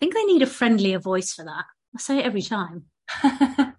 think 0.00 0.14
they 0.14 0.24
need 0.24 0.42
a 0.42 0.46
friendlier 0.46 0.98
voice 0.98 1.32
for 1.32 1.44
that. 1.44 1.64
I 1.94 2.00
say 2.00 2.18
it 2.18 2.26
every 2.26 2.42
time. 2.42 2.84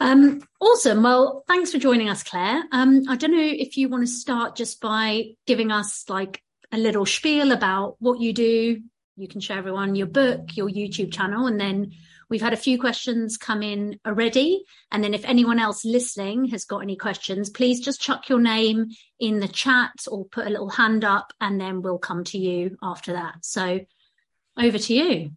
um, 0.00 0.42
awesome. 0.60 1.02
Well, 1.02 1.44
thanks 1.46 1.72
for 1.72 1.78
joining 1.78 2.08
us, 2.08 2.22
Claire. 2.22 2.64
Um, 2.72 3.04
I 3.08 3.16
don't 3.16 3.32
know 3.32 3.38
if 3.40 3.76
you 3.76 3.88
want 3.88 4.06
to 4.06 4.12
start 4.12 4.56
just 4.56 4.80
by 4.80 5.30
giving 5.46 5.70
us 5.70 6.04
like 6.08 6.42
a 6.72 6.78
little 6.78 7.06
spiel 7.06 7.52
about 7.52 7.96
what 8.00 8.20
you 8.20 8.32
do. 8.32 8.80
You 9.16 9.28
can 9.28 9.40
share 9.40 9.58
everyone 9.58 9.94
your 9.94 10.08
book, 10.08 10.56
your 10.56 10.68
YouTube 10.68 11.12
channel, 11.12 11.46
and 11.46 11.60
then 11.60 11.92
we've 12.28 12.42
had 12.42 12.52
a 12.52 12.56
few 12.56 12.80
questions 12.80 13.36
come 13.36 13.62
in 13.62 14.00
already. 14.04 14.64
And 14.90 15.04
then 15.04 15.14
if 15.14 15.24
anyone 15.24 15.60
else 15.60 15.84
listening 15.84 16.46
has 16.46 16.64
got 16.64 16.82
any 16.82 16.96
questions, 16.96 17.48
please 17.48 17.80
just 17.80 18.00
chuck 18.00 18.28
your 18.28 18.40
name 18.40 18.88
in 19.20 19.38
the 19.38 19.48
chat 19.48 19.92
or 20.10 20.24
put 20.24 20.46
a 20.46 20.50
little 20.50 20.70
hand 20.70 21.04
up 21.04 21.32
and 21.40 21.60
then 21.60 21.80
we'll 21.80 21.98
come 21.98 22.24
to 22.24 22.38
you 22.38 22.76
after 22.82 23.12
that. 23.12 23.36
So 23.42 23.80
over 24.58 24.78
to 24.78 24.94
you. 24.94 25.30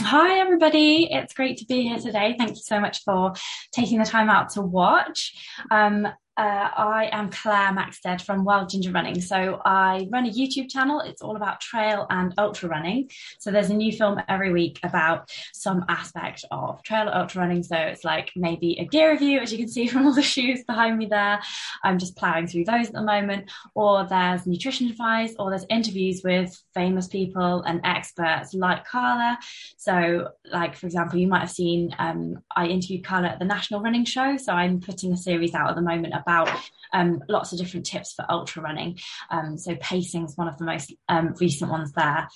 Hi, 0.00 0.38
everybody. 0.38 1.08
It's 1.10 1.34
great 1.34 1.58
to 1.58 1.66
be 1.66 1.82
here 1.82 1.98
today. 1.98 2.36
Thank 2.38 2.50
you 2.50 2.62
so 2.62 2.78
much 2.78 3.02
for 3.02 3.32
taking 3.72 3.98
the 3.98 4.04
time 4.04 4.30
out 4.30 4.50
to 4.50 4.62
watch. 4.62 5.34
Um, 5.70 6.06
uh, 6.38 6.70
I 6.76 7.10
am 7.10 7.30
Claire 7.30 7.72
Maxted 7.72 8.22
from 8.22 8.44
Wild 8.44 8.70
Ginger 8.70 8.92
Running. 8.92 9.20
So 9.20 9.60
I 9.64 10.06
run 10.12 10.24
a 10.24 10.30
YouTube 10.30 10.70
channel. 10.70 11.00
It's 11.00 11.20
all 11.20 11.34
about 11.34 11.60
trail 11.60 12.06
and 12.10 12.32
ultra 12.38 12.68
running. 12.68 13.10
So 13.40 13.50
there's 13.50 13.70
a 13.70 13.74
new 13.74 13.90
film 13.90 14.20
every 14.28 14.52
week 14.52 14.78
about 14.84 15.30
some 15.52 15.84
aspect 15.88 16.44
of 16.52 16.80
trail 16.84 17.08
or 17.08 17.16
ultra 17.16 17.40
running. 17.40 17.64
So 17.64 17.74
it's 17.74 18.04
like 18.04 18.30
maybe 18.36 18.78
a 18.78 18.84
gear 18.84 19.10
review, 19.10 19.40
as 19.40 19.50
you 19.50 19.58
can 19.58 19.66
see 19.66 19.88
from 19.88 20.06
all 20.06 20.14
the 20.14 20.22
shoes 20.22 20.62
behind 20.64 20.96
me 20.96 21.06
there. 21.06 21.40
I'm 21.82 21.98
just 21.98 22.16
plowing 22.16 22.46
through 22.46 22.66
those 22.66 22.86
at 22.86 22.92
the 22.92 23.02
moment. 23.02 23.50
Or 23.74 24.06
there's 24.06 24.46
nutrition 24.46 24.88
advice, 24.88 25.34
or 25.40 25.50
there's 25.50 25.66
interviews 25.68 26.20
with 26.22 26.56
famous 26.72 27.08
people 27.08 27.62
and 27.62 27.80
experts 27.82 28.54
like 28.54 28.86
Carla. 28.86 29.38
So, 29.76 30.28
like 30.52 30.76
for 30.76 30.86
example, 30.86 31.18
you 31.18 31.26
might 31.26 31.40
have 31.40 31.50
seen 31.50 31.96
um, 31.98 32.38
I 32.54 32.66
interviewed 32.66 33.04
Carla 33.04 33.26
at 33.26 33.40
the 33.40 33.44
National 33.44 33.80
Running 33.80 34.04
Show. 34.04 34.36
So 34.36 34.52
I'm 34.52 34.78
putting 34.80 35.12
a 35.12 35.16
series 35.16 35.52
out 35.52 35.70
at 35.70 35.74
the 35.74 35.82
moment 35.82 36.14
about 36.28 36.50
um, 36.92 37.22
lots 37.28 37.52
of 37.52 37.58
different 37.58 37.86
tips 37.86 38.12
for 38.12 38.26
ultra 38.28 38.62
running. 38.62 38.98
Um, 39.30 39.56
so 39.56 39.74
pacing 39.76 40.24
is 40.24 40.36
one 40.36 40.48
of 40.48 40.58
the 40.58 40.64
most 40.64 40.92
um, 41.08 41.34
recent 41.40 41.70
ones 41.70 41.92
there. 41.92 42.28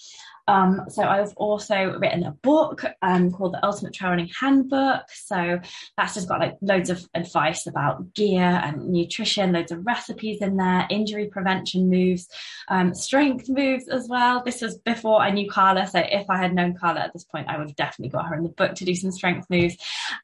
Um, 0.48 0.83
so 0.89 1.03
I've 1.03 1.33
also 1.37 1.98
written 1.98 2.25
a 2.25 2.33
book 2.33 2.85
um, 3.03 3.31
called 3.31 3.55
The 3.55 3.65
Ultimate 3.65 3.95
Trail 3.95 4.11
Running 4.11 4.31
Handbook. 4.39 5.03
So 5.12 5.61
that's 5.97 6.15
just 6.15 6.29
got 6.29 6.41
like 6.41 6.57
loads 6.61 6.91
of 6.91 7.07
advice 7.15 7.67
about 7.67 8.12
gear 8.15 8.61
and 8.65 8.89
nutrition, 8.89 9.53
loads 9.53 9.73
of 9.73 9.85
recipes 9.87 10.41
in 10.41 10.57
there, 10.57 10.87
injury 10.91 11.29
prevention 11.29 11.89
moves, 11.89 12.29
um, 12.69 12.95
strength 12.95 13.48
moves 13.48 13.89
as 13.89 14.09
well. 14.09 14.43
This 14.45 14.63
was 14.63 14.79
before 14.79 15.20
I 15.20 15.31
knew 15.31 15.51
Carla. 15.51 15.87
So 15.87 16.01
if 16.01 16.29
I 16.29 16.39
had 16.39 16.55
known 16.55 16.75
Carla 16.75 17.01
at 17.01 17.13
this 17.13 17.25
point, 17.25 17.48
I 17.48 17.59
would 17.59 17.69
have 17.69 17.77
definitely 17.77 18.11
got 18.11 18.27
her 18.27 18.35
in 18.35 18.43
the 18.43 18.48
book 18.51 18.75
to 18.75 18.85
do 18.85 18.95
some 18.95 19.13
strength 19.13 19.48
moves. 19.51 19.77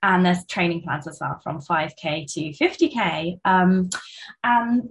And 0.03 0.25
there's 0.25 0.45
training 0.47 0.83
plans 0.83 1.07
as 1.07 1.19
well 1.21 1.41
from 1.43 1.61
5K 1.61 2.33
to 2.35 2.41
50K. 2.65 3.39
Um, 3.45 3.91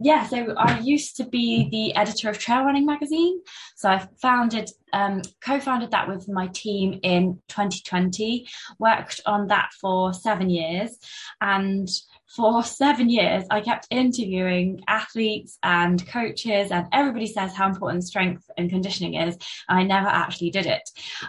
yeah, 0.01 0.25
so 0.27 0.53
I 0.57 0.79
used 0.79 1.17
to 1.17 1.25
be 1.25 1.69
the 1.69 1.95
editor 1.95 2.29
of 2.29 2.39
Trail 2.39 2.63
Running 2.63 2.85
Magazine. 2.85 3.41
So 3.75 3.89
I 3.89 4.07
founded 4.21 4.71
um, 4.93 5.21
co-founded 5.41 5.91
that 5.91 6.07
with 6.07 6.27
my 6.27 6.47
team 6.47 6.99
in 7.03 7.41
2020 7.49 8.47
worked 8.79 9.21
on 9.25 9.47
that 9.47 9.69
for 9.79 10.13
seven 10.13 10.49
years. 10.49 10.97
And 11.41 11.87
for 12.35 12.63
seven 12.83 13.09
years 13.09 13.45
i 13.49 13.61
kept 13.61 13.87
interviewing 13.89 14.81
athletes 14.87 15.57
and 15.63 16.05
coaches 16.07 16.71
and 16.71 16.85
everybody 16.91 17.25
says 17.25 17.53
how 17.53 17.67
important 17.67 18.03
strength 18.03 18.49
and 18.57 18.69
conditioning 18.69 19.15
is 19.15 19.37
and 19.69 19.79
i 19.79 19.83
never 19.83 20.07
actually 20.07 20.49
did 20.49 20.65
it. 20.65 20.81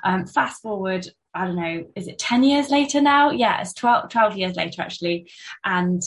Um, 0.02 0.26
fast 0.26 0.62
forward 0.62 1.06
i 1.34 1.46
don't 1.46 1.56
know 1.56 1.84
is 1.94 2.08
it 2.08 2.18
10 2.18 2.42
years 2.42 2.70
later 2.70 3.00
now? 3.00 3.30
Yeah 3.30 3.60
it's 3.60 3.74
12, 3.74 4.10
12 4.10 4.36
years 4.36 4.56
later 4.56 4.82
actually. 4.82 5.30
And 5.64 6.02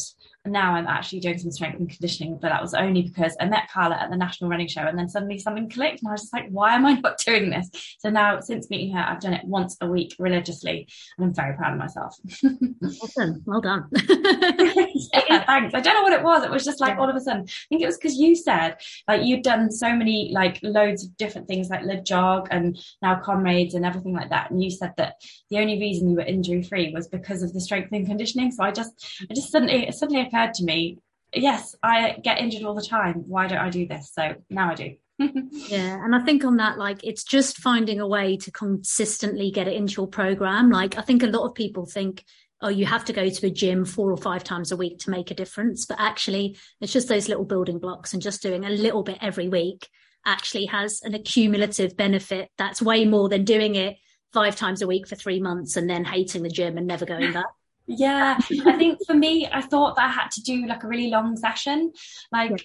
now 0.45 0.73
I'm 0.73 0.87
actually 0.87 1.19
doing 1.19 1.37
some 1.37 1.51
strength 1.51 1.79
and 1.79 1.89
conditioning, 1.89 2.39
but 2.41 2.49
that 2.49 2.61
was 2.61 2.73
only 2.73 3.03
because 3.03 3.35
I 3.39 3.45
met 3.45 3.69
Carla 3.71 3.95
at 3.95 4.09
the 4.09 4.17
National 4.17 4.49
Running 4.49 4.67
Show 4.67 4.81
and 4.81 4.97
then 4.97 5.07
suddenly 5.07 5.37
something 5.37 5.69
clicked 5.69 6.01
and 6.01 6.09
I 6.09 6.13
was 6.13 6.21
just 6.21 6.33
like, 6.33 6.49
why 6.49 6.73
am 6.73 6.85
I 6.85 6.93
not 7.03 7.19
doing 7.19 7.51
this? 7.51 7.69
So 7.99 8.09
now 8.09 8.39
since 8.39 8.69
meeting 8.69 8.95
her, 8.95 8.99
I've 8.99 9.19
done 9.19 9.33
it 9.33 9.45
once 9.45 9.77
a 9.81 9.87
week 9.87 10.15
religiously 10.17 10.87
and 11.17 11.27
I'm 11.27 11.33
very 11.33 11.55
proud 11.55 11.73
of 11.73 11.79
myself. 11.79 12.17
awesome. 13.03 13.43
Well 13.45 13.61
done. 13.61 13.87
yeah, 14.09 15.45
thanks. 15.45 15.75
I 15.75 15.79
don't 15.79 15.93
know 15.93 16.01
what 16.01 16.13
it 16.13 16.23
was. 16.23 16.43
It 16.43 16.51
was 16.51 16.65
just 16.65 16.81
like 16.81 16.97
all 16.97 17.09
of 17.09 17.15
a 17.15 17.19
sudden, 17.19 17.43
I 17.43 17.65
think 17.69 17.83
it 17.83 17.87
was 17.87 17.97
because 17.97 18.17
you 18.17 18.35
said 18.35 18.77
like 19.07 19.23
you'd 19.23 19.43
done 19.43 19.71
so 19.71 19.95
many 19.95 20.31
like 20.33 20.59
loads 20.63 21.05
of 21.05 21.15
different 21.17 21.47
things 21.47 21.69
like 21.69 21.83
Le 21.83 22.01
Jog 22.01 22.47
and 22.49 22.79
now 23.03 23.19
Comrades 23.19 23.75
and 23.75 23.85
everything 23.85 24.13
like 24.13 24.29
that. 24.29 24.49
And 24.49 24.63
you 24.63 24.71
said 24.71 24.93
that 24.97 25.21
the 25.51 25.59
only 25.59 25.79
reason 25.79 26.09
you 26.09 26.15
were 26.15 26.23
injury 26.23 26.63
free 26.63 26.91
was 26.91 27.07
because 27.07 27.43
of 27.43 27.53
the 27.53 27.61
strength 27.61 27.91
and 27.91 28.07
conditioning. 28.07 28.51
So 28.51 28.63
I 28.63 28.71
just, 28.71 28.91
I 29.29 29.33
just 29.35 29.51
suddenly, 29.51 29.91
suddenly 29.91 30.30
occurred 30.31 30.53
to 30.55 30.63
me, 30.63 30.99
yes, 31.33 31.75
I 31.83 32.17
get 32.23 32.39
injured 32.39 32.63
all 32.63 32.75
the 32.75 32.81
time. 32.81 33.23
Why 33.27 33.47
don't 33.47 33.59
I 33.59 33.69
do 33.69 33.87
this? 33.87 34.11
So 34.13 34.35
now 34.49 34.71
I 34.71 34.75
do. 34.75 34.95
yeah 35.51 36.03
and 36.03 36.15
i 36.15 36.19
think 36.19 36.43
on 36.43 36.57
that 36.57 36.79
like 36.79 37.03
it's 37.03 37.23
just 37.23 37.57
finding 37.57 37.99
a 37.99 38.07
way 38.07 38.37
to 38.37 38.49
consistently 38.49 39.51
get 39.51 39.67
it 39.67 39.75
into 39.75 40.01
your 40.01 40.07
program 40.07 40.71
like 40.71 40.97
i 40.97 41.01
think 41.01 41.21
a 41.21 41.27
lot 41.27 41.45
of 41.45 41.53
people 41.53 41.85
think 41.85 42.25
oh 42.61 42.69
you 42.69 42.87
have 42.87 43.05
to 43.05 43.13
go 43.13 43.29
to 43.29 43.45
a 43.45 43.49
gym 43.51 43.85
four 43.85 44.09
or 44.09 44.17
five 44.17 44.43
times 44.43 44.71
a 44.71 44.77
week 44.77 44.97
to 44.97 45.11
make 45.11 45.29
a 45.29 45.35
difference 45.35 45.85
but 45.85 45.99
actually 45.99 46.57
it's 46.79 46.91
just 46.93 47.07
those 47.07 47.29
little 47.29 47.45
building 47.45 47.77
blocks 47.77 48.13
and 48.13 48.21
just 48.23 48.41
doing 48.41 48.65
a 48.65 48.69
little 48.69 49.03
bit 49.03 49.19
every 49.21 49.47
week 49.47 49.87
actually 50.25 50.65
has 50.65 51.01
an 51.03 51.13
accumulative 51.13 51.95
benefit 51.95 52.49
that's 52.57 52.81
way 52.81 53.05
more 53.05 53.29
than 53.29 53.45
doing 53.45 53.75
it 53.75 53.97
five 54.33 54.55
times 54.55 54.81
a 54.81 54.87
week 54.87 55.07
for 55.07 55.15
three 55.15 55.39
months 55.39 55.75
and 55.77 55.87
then 55.87 56.03
hating 56.03 56.41
the 56.41 56.49
gym 56.49 56.79
and 56.79 56.87
never 56.87 57.05
going 57.05 57.31
back 57.33 57.51
yeah, 57.87 58.37
I 58.65 58.77
think 58.77 58.99
for 59.05 59.13
me, 59.13 59.47
I 59.51 59.61
thought 59.61 59.95
that 59.95 60.09
I 60.09 60.11
had 60.11 60.31
to 60.31 60.41
do 60.41 60.65
like 60.67 60.83
a 60.83 60.87
really 60.87 61.09
long 61.09 61.35
session. 61.35 61.91
Like, 62.31 62.51
yeah. 62.51 62.57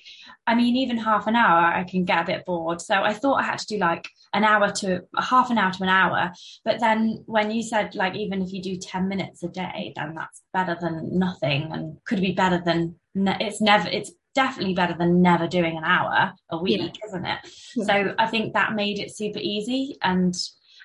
I 0.47 0.55
mean, 0.55 0.77
even 0.77 0.99
half 0.99 1.27
an 1.27 1.37
hour, 1.37 1.65
I 1.67 1.85
can 1.85 2.05
get 2.05 2.23
a 2.23 2.27
bit 2.27 2.45
bored. 2.45 2.81
So 2.81 2.95
I 2.95 3.13
thought 3.13 3.41
I 3.41 3.45
had 3.45 3.59
to 3.61 3.67
do 3.67 3.79
like 3.79 4.09
an 4.33 4.45
hour 4.45 4.71
to 4.71 5.03
half 5.19 5.51
an 5.51 5.59
hour 5.59 5.73
to 5.73 5.83
an 5.83 5.89
hour. 5.89 6.33
But 6.65 6.81
then 6.81 7.25
when 7.27 7.51
you 7.51 7.63
said 7.63 7.95
like, 7.95 8.15
even 8.15 8.43
if 8.43 8.53
you 8.53 8.63
do 8.63 8.77
10 8.77 9.09
minutes 9.09 9.43
a 9.43 9.49
day, 9.49 9.93
then 9.97 10.15
that's 10.15 10.43
better 10.53 10.77
than 10.81 11.19
nothing 11.19 11.71
and 11.73 11.99
could 12.05 12.21
be 12.21 12.33
better 12.33 12.63
than 12.65 12.97
ne- 13.15 13.39
it's 13.41 13.61
never, 13.61 13.89
it's 13.89 14.13
definitely 14.35 14.75
better 14.75 14.95
than 14.97 15.23
never 15.23 15.49
doing 15.49 15.77
an 15.77 15.85
hour 15.85 16.33
a 16.51 16.59
week, 16.59 16.79
yeah. 17.01 17.07
isn't 17.09 17.25
it? 17.25 17.39
Yeah. 17.75 17.85
So 17.85 18.15
I 18.19 18.27
think 18.27 18.53
that 18.53 18.75
made 18.75 18.99
it 18.99 19.17
super 19.17 19.41
easy. 19.41 19.97
And 20.03 20.35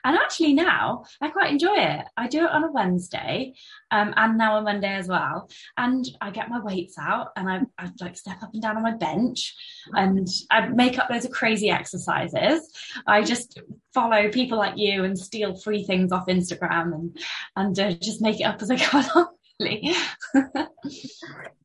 and 0.03 0.17
actually 0.17 0.53
now 0.53 1.06
I 1.22 1.29
quite 1.29 1.51
enjoy 1.51 1.75
it. 1.75 2.06
I 2.17 2.28
do 2.28 2.45
it 2.45 2.51
on 2.51 2.63
a 2.63 2.72
Wednesday 2.72 3.53
um, 3.91 4.13
and 4.16 4.38
now 4.38 4.56
on 4.56 4.63
Monday 4.63 4.94
as 4.94 5.07
well. 5.07 5.50
And 5.78 6.06
I 6.19 6.31
get 6.31 6.50
my 6.50 6.59
weights 6.62 6.97
out 7.00 7.29
and 7.35 7.50
I, 7.50 7.62
I 7.78 7.89
like 8.00 8.17
step 8.17 8.41
up 8.41 8.53
and 8.53 8.61
down 8.61 8.78
on 8.78 8.84
my 8.84 8.95
bench 8.95 9.56
and 9.94 10.28
I 10.50 10.67
make 10.67 10.97
up 10.97 11.09
loads 11.09 11.25
of 11.25 11.31
crazy 11.31 11.69
exercises. 11.69 12.72
I 13.06 13.23
just 13.23 13.59
follow 13.94 14.29
people 14.29 14.57
like 14.57 14.78
you 14.78 15.03
and 15.03 15.17
steal 15.17 15.56
free 15.56 15.84
things 15.84 16.11
off 16.11 16.28
Instagram 16.28 16.94
and, 16.94 17.17
and 17.56 17.79
uh, 17.79 17.91
just 17.94 18.22
make 18.22 18.40
it 18.40 18.45
up 18.45 18.61
as 18.61 18.72
I 18.72 18.75
go 18.78 19.03
along. 19.16 19.35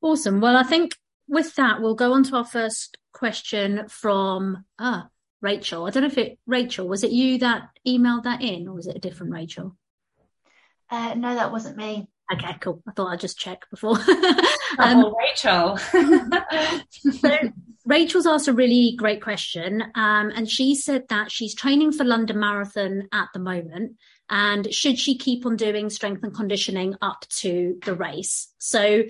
awesome. 0.02 0.40
Well, 0.40 0.56
I 0.56 0.62
think 0.62 0.96
with 1.28 1.54
that, 1.54 1.80
we'll 1.80 1.94
go 1.94 2.12
on 2.12 2.24
to 2.24 2.36
our 2.36 2.44
first 2.44 2.98
question 3.12 3.88
from 3.88 4.64
ah, 4.78 5.08
Rachel. 5.46 5.86
I 5.86 5.90
don't 5.90 6.02
know 6.02 6.08
if 6.08 6.18
it 6.18 6.38
Rachel 6.44 6.88
was 6.88 7.04
it 7.04 7.12
you 7.12 7.38
that 7.38 7.68
emailed 7.86 8.24
that 8.24 8.42
in, 8.42 8.66
or 8.66 8.74
was 8.74 8.88
it 8.88 8.96
a 8.96 9.00
different 9.00 9.32
Rachel? 9.32 9.76
Uh, 10.90 11.14
no, 11.14 11.34
that 11.36 11.52
wasn't 11.52 11.76
me. 11.76 12.08
Okay, 12.32 12.56
cool. 12.60 12.82
I 12.88 12.90
thought 12.90 13.12
I'd 13.12 13.20
just 13.20 13.38
check 13.38 13.70
before. 13.70 13.92
um, 14.78 15.04
oh, 15.04 15.14
Rachel. 15.16 15.76
so 17.20 17.38
Rachel's 17.84 18.26
asked 18.26 18.48
a 18.48 18.52
really 18.52 18.96
great 18.98 19.22
question, 19.22 19.82
um, 19.94 20.32
and 20.34 20.50
she 20.50 20.74
said 20.74 21.04
that 21.10 21.30
she's 21.30 21.54
training 21.54 21.92
for 21.92 22.02
London 22.02 22.40
Marathon 22.40 23.08
at 23.12 23.28
the 23.32 23.38
moment, 23.38 23.96
and 24.28 24.74
should 24.74 24.98
she 24.98 25.16
keep 25.16 25.46
on 25.46 25.54
doing 25.54 25.90
strength 25.90 26.24
and 26.24 26.34
conditioning 26.34 26.96
up 27.00 27.24
to 27.38 27.78
the 27.84 27.94
race? 27.94 28.52
So 28.58 29.04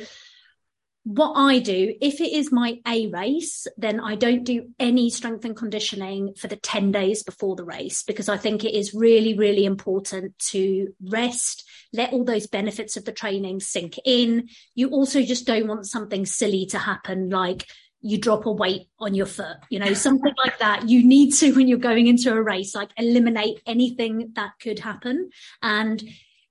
what 1.06 1.34
I 1.36 1.60
do, 1.60 1.94
if 2.00 2.20
it 2.20 2.32
is 2.32 2.50
my 2.50 2.80
A 2.84 3.06
race, 3.06 3.68
then 3.76 4.00
I 4.00 4.16
don't 4.16 4.42
do 4.42 4.70
any 4.80 5.08
strength 5.08 5.44
and 5.44 5.56
conditioning 5.56 6.34
for 6.34 6.48
the 6.48 6.56
10 6.56 6.90
days 6.90 7.22
before 7.22 7.54
the 7.54 7.64
race 7.64 8.02
because 8.02 8.28
I 8.28 8.36
think 8.36 8.64
it 8.64 8.74
is 8.74 8.92
really, 8.92 9.38
really 9.38 9.64
important 9.64 10.36
to 10.50 10.88
rest, 11.00 11.64
let 11.92 12.12
all 12.12 12.24
those 12.24 12.48
benefits 12.48 12.96
of 12.96 13.04
the 13.04 13.12
training 13.12 13.60
sink 13.60 14.00
in. 14.04 14.48
You 14.74 14.88
also 14.88 15.22
just 15.22 15.46
don't 15.46 15.68
want 15.68 15.86
something 15.86 16.26
silly 16.26 16.66
to 16.66 16.78
happen 16.78 17.30
like 17.30 17.68
you 18.00 18.18
drop 18.18 18.44
a 18.44 18.50
weight 18.50 18.88
on 18.98 19.14
your 19.14 19.26
foot, 19.26 19.58
you 19.70 19.78
know, 19.78 19.94
something 19.94 20.34
like 20.44 20.58
that. 20.58 20.88
You 20.88 21.06
need 21.06 21.34
to, 21.34 21.52
when 21.54 21.68
you're 21.68 21.78
going 21.78 22.08
into 22.08 22.32
a 22.32 22.42
race, 22.42 22.74
like 22.74 22.90
eliminate 22.96 23.62
anything 23.64 24.32
that 24.34 24.54
could 24.60 24.80
happen. 24.80 25.30
And 25.62 26.02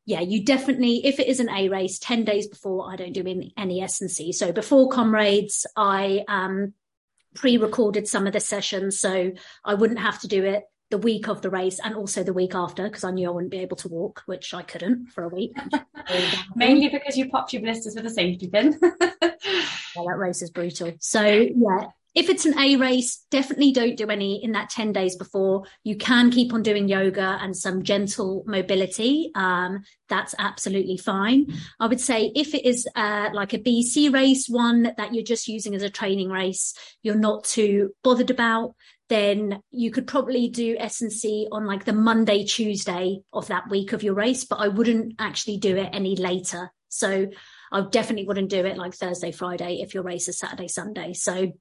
yeah, 0.05 0.21
you 0.21 0.45
definitely, 0.45 1.05
if 1.05 1.19
it 1.19 1.27
is 1.27 1.39
an 1.39 1.49
A 1.49 1.67
race, 1.69 1.97
10 1.97 2.25
days 2.25 2.47
before, 2.47 2.91
I 2.91 2.95
don't 2.95 3.13
do 3.13 3.25
any, 3.57 3.81
S&C. 3.81 4.31
So 4.31 4.51
before 4.51 4.89
Comrades, 4.89 5.65
I 5.75 6.23
um, 6.27 6.73
pre-recorded 7.33 8.07
some 8.07 8.27
of 8.27 8.33
the 8.33 8.39
sessions 8.39 8.99
so 8.99 9.31
I 9.63 9.73
wouldn't 9.73 9.99
have 9.99 10.19
to 10.21 10.27
do 10.27 10.43
it 10.43 10.63
the 10.91 10.97
week 10.99 11.27
of 11.27 11.41
the 11.41 11.49
race 11.49 11.79
and 11.83 11.95
also 11.95 12.23
the 12.23 12.33
week 12.33 12.53
after 12.53 12.83
because 12.83 13.03
I 13.03 13.09
knew 13.09 13.27
I 13.27 13.31
wouldn't 13.31 13.51
be 13.51 13.59
able 13.59 13.77
to 13.77 13.87
walk, 13.87 14.21
which 14.27 14.53
I 14.53 14.61
couldn't 14.61 15.07
for 15.07 15.23
a 15.23 15.29
week. 15.29 15.57
Mainly 16.55 16.89
because 16.89 17.17
you 17.17 17.27
popped 17.29 17.53
your 17.53 17.63
blisters 17.63 17.95
with 17.95 18.05
a 18.05 18.09
safety 18.11 18.47
pin. 18.47 18.77
well, 18.81 20.05
that 20.05 20.17
race 20.17 20.43
is 20.43 20.51
brutal. 20.51 20.93
So 20.99 21.25
yeah, 21.25 21.87
if 22.15 22.29
it's 22.29 22.45
an 22.45 22.57
A 22.57 22.77
race, 22.77 23.25
definitely 23.29 23.73
don't 23.73 23.97
do 23.97 24.07
any 24.07 24.41
in 24.41 24.53
that 24.53 24.69
10 24.69 24.93
days 24.93 25.17
before. 25.17 25.63
You 25.83 25.97
can 25.97 26.31
keep 26.31 26.53
on 26.53 26.63
doing 26.63 26.87
yoga 26.87 27.37
and 27.41 27.55
some 27.55 27.83
gentle 27.83 28.43
mobility. 28.47 29.31
Um, 29.35 29.83
that's 30.07 30.33
absolutely 30.39 30.95
fine. 30.97 31.47
I 31.77 31.87
would 31.87 31.99
say 31.99 32.31
if 32.33 32.53
it 32.53 32.65
is 32.65 32.87
uh, 32.95 33.29
like 33.33 33.53
a 33.53 33.59
BC 33.59 34.13
race, 34.13 34.47
one 34.47 34.93
that 34.95 35.13
you're 35.13 35.25
just 35.25 35.49
using 35.49 35.75
as 35.75 35.83
a 35.83 35.89
training 35.89 36.29
race, 36.29 36.73
you're 37.03 37.15
not 37.15 37.43
too 37.43 37.93
bothered 38.01 38.31
about, 38.31 38.75
then 39.09 39.61
you 39.71 39.91
could 39.91 40.07
probably 40.07 40.47
do 40.47 40.77
S&C 40.79 41.49
on 41.51 41.65
like 41.65 41.83
the 41.83 41.93
Monday, 41.93 42.45
Tuesday 42.45 43.19
of 43.33 43.47
that 43.47 43.69
week 43.69 43.91
of 43.91 44.03
your 44.03 44.13
race, 44.13 44.45
but 44.45 44.59
I 44.59 44.69
wouldn't 44.69 45.15
actually 45.19 45.57
do 45.57 45.75
it 45.75 45.89
any 45.91 46.15
later. 46.15 46.71
So 46.87 47.27
I 47.73 47.81
definitely 47.81 48.25
wouldn't 48.25 48.49
do 48.49 48.65
it 48.65 48.77
like 48.77 48.93
Thursday, 48.93 49.31
Friday 49.31 49.81
if 49.81 49.93
your 49.93 50.03
race 50.03 50.29
is 50.29 50.39
Saturday, 50.39 50.69
Sunday. 50.69 51.13
So 51.13 51.51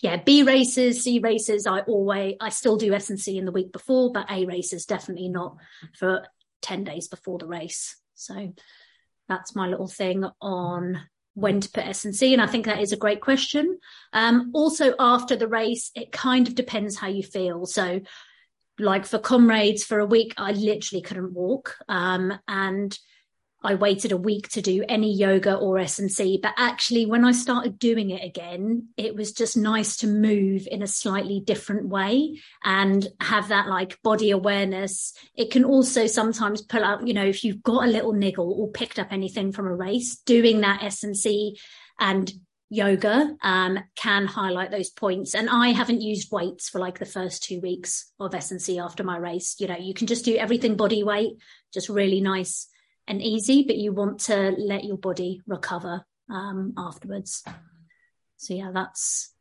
yeah, 0.00 0.16
B 0.16 0.42
races, 0.42 1.04
C 1.04 1.18
races, 1.18 1.66
I 1.66 1.80
always, 1.80 2.36
I 2.40 2.48
still 2.48 2.76
do 2.76 2.94
S&C 2.94 3.36
in 3.36 3.44
the 3.44 3.52
week 3.52 3.72
before, 3.72 4.12
but 4.12 4.30
A 4.30 4.46
races 4.46 4.86
definitely 4.86 5.28
not 5.28 5.56
for 5.98 6.26
10 6.62 6.84
days 6.84 7.08
before 7.08 7.38
the 7.38 7.46
race. 7.46 7.96
So 8.14 8.54
that's 9.28 9.54
my 9.54 9.68
little 9.68 9.88
thing 9.88 10.24
on 10.40 11.00
when 11.34 11.60
to 11.60 11.70
put 11.70 11.86
S&C. 11.86 12.32
And 12.32 12.42
I 12.42 12.46
think 12.46 12.66
that 12.66 12.80
is 12.80 12.92
a 12.92 12.96
great 12.96 13.20
question. 13.20 13.78
Um, 14.12 14.50
also 14.54 14.94
after 14.98 15.36
the 15.36 15.48
race, 15.48 15.90
it 15.94 16.12
kind 16.12 16.48
of 16.48 16.54
depends 16.54 16.96
how 16.96 17.08
you 17.08 17.22
feel. 17.22 17.66
So 17.66 18.00
like 18.78 19.06
for 19.06 19.18
comrades 19.18 19.84
for 19.84 19.98
a 19.98 20.06
week, 20.06 20.34
I 20.36 20.52
literally 20.52 21.02
couldn't 21.02 21.32
walk. 21.32 21.76
Um, 21.88 22.32
and 22.48 22.96
I 23.64 23.74
waited 23.74 24.12
a 24.12 24.16
week 24.16 24.48
to 24.50 24.62
do 24.62 24.84
any 24.88 25.12
yoga 25.12 25.54
or 25.54 25.78
S&C, 25.78 26.38
but 26.42 26.54
actually 26.56 27.06
when 27.06 27.24
I 27.24 27.32
started 27.32 27.78
doing 27.78 28.10
it 28.10 28.24
again, 28.24 28.88
it 28.96 29.14
was 29.14 29.32
just 29.32 29.56
nice 29.56 29.96
to 29.98 30.06
move 30.06 30.66
in 30.70 30.82
a 30.82 30.86
slightly 30.86 31.40
different 31.40 31.88
way 31.88 32.40
and 32.64 33.06
have 33.20 33.48
that 33.48 33.68
like 33.68 34.02
body 34.02 34.30
awareness. 34.30 35.14
It 35.34 35.50
can 35.50 35.64
also 35.64 36.06
sometimes 36.06 36.62
pull 36.62 36.84
out, 36.84 37.06
you 37.06 37.14
know, 37.14 37.24
if 37.24 37.44
you've 37.44 37.62
got 37.62 37.84
a 37.84 37.90
little 37.90 38.12
niggle 38.12 38.52
or 38.52 38.70
picked 38.70 38.98
up 38.98 39.12
anything 39.12 39.52
from 39.52 39.66
a 39.66 39.74
race, 39.74 40.16
doing 40.16 40.60
that 40.62 40.82
S&C 40.82 41.58
and 42.00 42.32
yoga 42.68 43.36
um, 43.42 43.78
can 43.96 44.26
highlight 44.26 44.70
those 44.70 44.88
points. 44.90 45.34
And 45.34 45.48
I 45.50 45.68
haven't 45.68 46.00
used 46.00 46.32
weights 46.32 46.70
for 46.70 46.78
like 46.78 46.98
the 46.98 47.04
first 47.04 47.44
two 47.44 47.60
weeks 47.60 48.10
of 48.18 48.34
S&C 48.34 48.78
after 48.78 49.04
my 49.04 49.18
race. 49.18 49.56
You 49.58 49.68
know, 49.68 49.76
you 49.76 49.92
can 49.92 50.06
just 50.06 50.24
do 50.24 50.36
everything 50.36 50.76
body 50.76 51.04
weight, 51.04 51.34
just 51.72 51.90
really 51.90 52.20
nice 52.20 52.66
and 53.06 53.22
easy, 53.22 53.64
but 53.64 53.76
you 53.76 53.92
want 53.92 54.20
to 54.20 54.54
let 54.58 54.84
your 54.84 54.96
body 54.96 55.40
recover 55.46 56.04
um, 56.30 56.74
afterwards. 56.76 57.44
So 58.36 58.54
yeah, 58.54 58.70
that's 58.72 59.32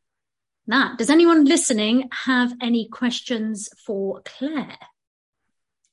that. 0.67 0.97
Does 0.97 1.09
anyone 1.09 1.45
listening 1.45 2.09
have 2.25 2.53
any 2.61 2.87
questions 2.87 3.69
for 3.85 4.21
Claire? 4.25 4.77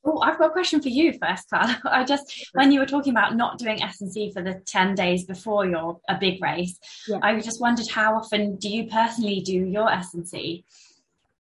Oh, 0.04 0.20
I've 0.20 0.38
got 0.38 0.50
a 0.50 0.52
question 0.52 0.80
for 0.80 0.88
you 0.88 1.12
first, 1.12 1.48
Claire. 1.48 1.80
I 1.84 2.04
just 2.04 2.50
when 2.52 2.72
you 2.72 2.80
were 2.80 2.86
talking 2.86 3.12
about 3.12 3.36
not 3.36 3.58
doing 3.58 3.82
S 3.82 4.00
and 4.00 4.12
C 4.12 4.30
for 4.32 4.42
the 4.42 4.62
ten 4.66 4.94
days 4.94 5.24
before 5.24 5.66
your 5.66 6.00
a 6.08 6.16
big 6.18 6.42
race, 6.42 6.78
yeah. 7.06 7.18
I 7.22 7.38
just 7.40 7.60
wondered 7.60 7.88
how 7.88 8.16
often 8.16 8.56
do 8.56 8.68
you 8.68 8.88
personally 8.88 9.40
do 9.40 9.52
your 9.52 9.90
S 9.90 10.14
and 10.14 10.28
C? 10.28 10.64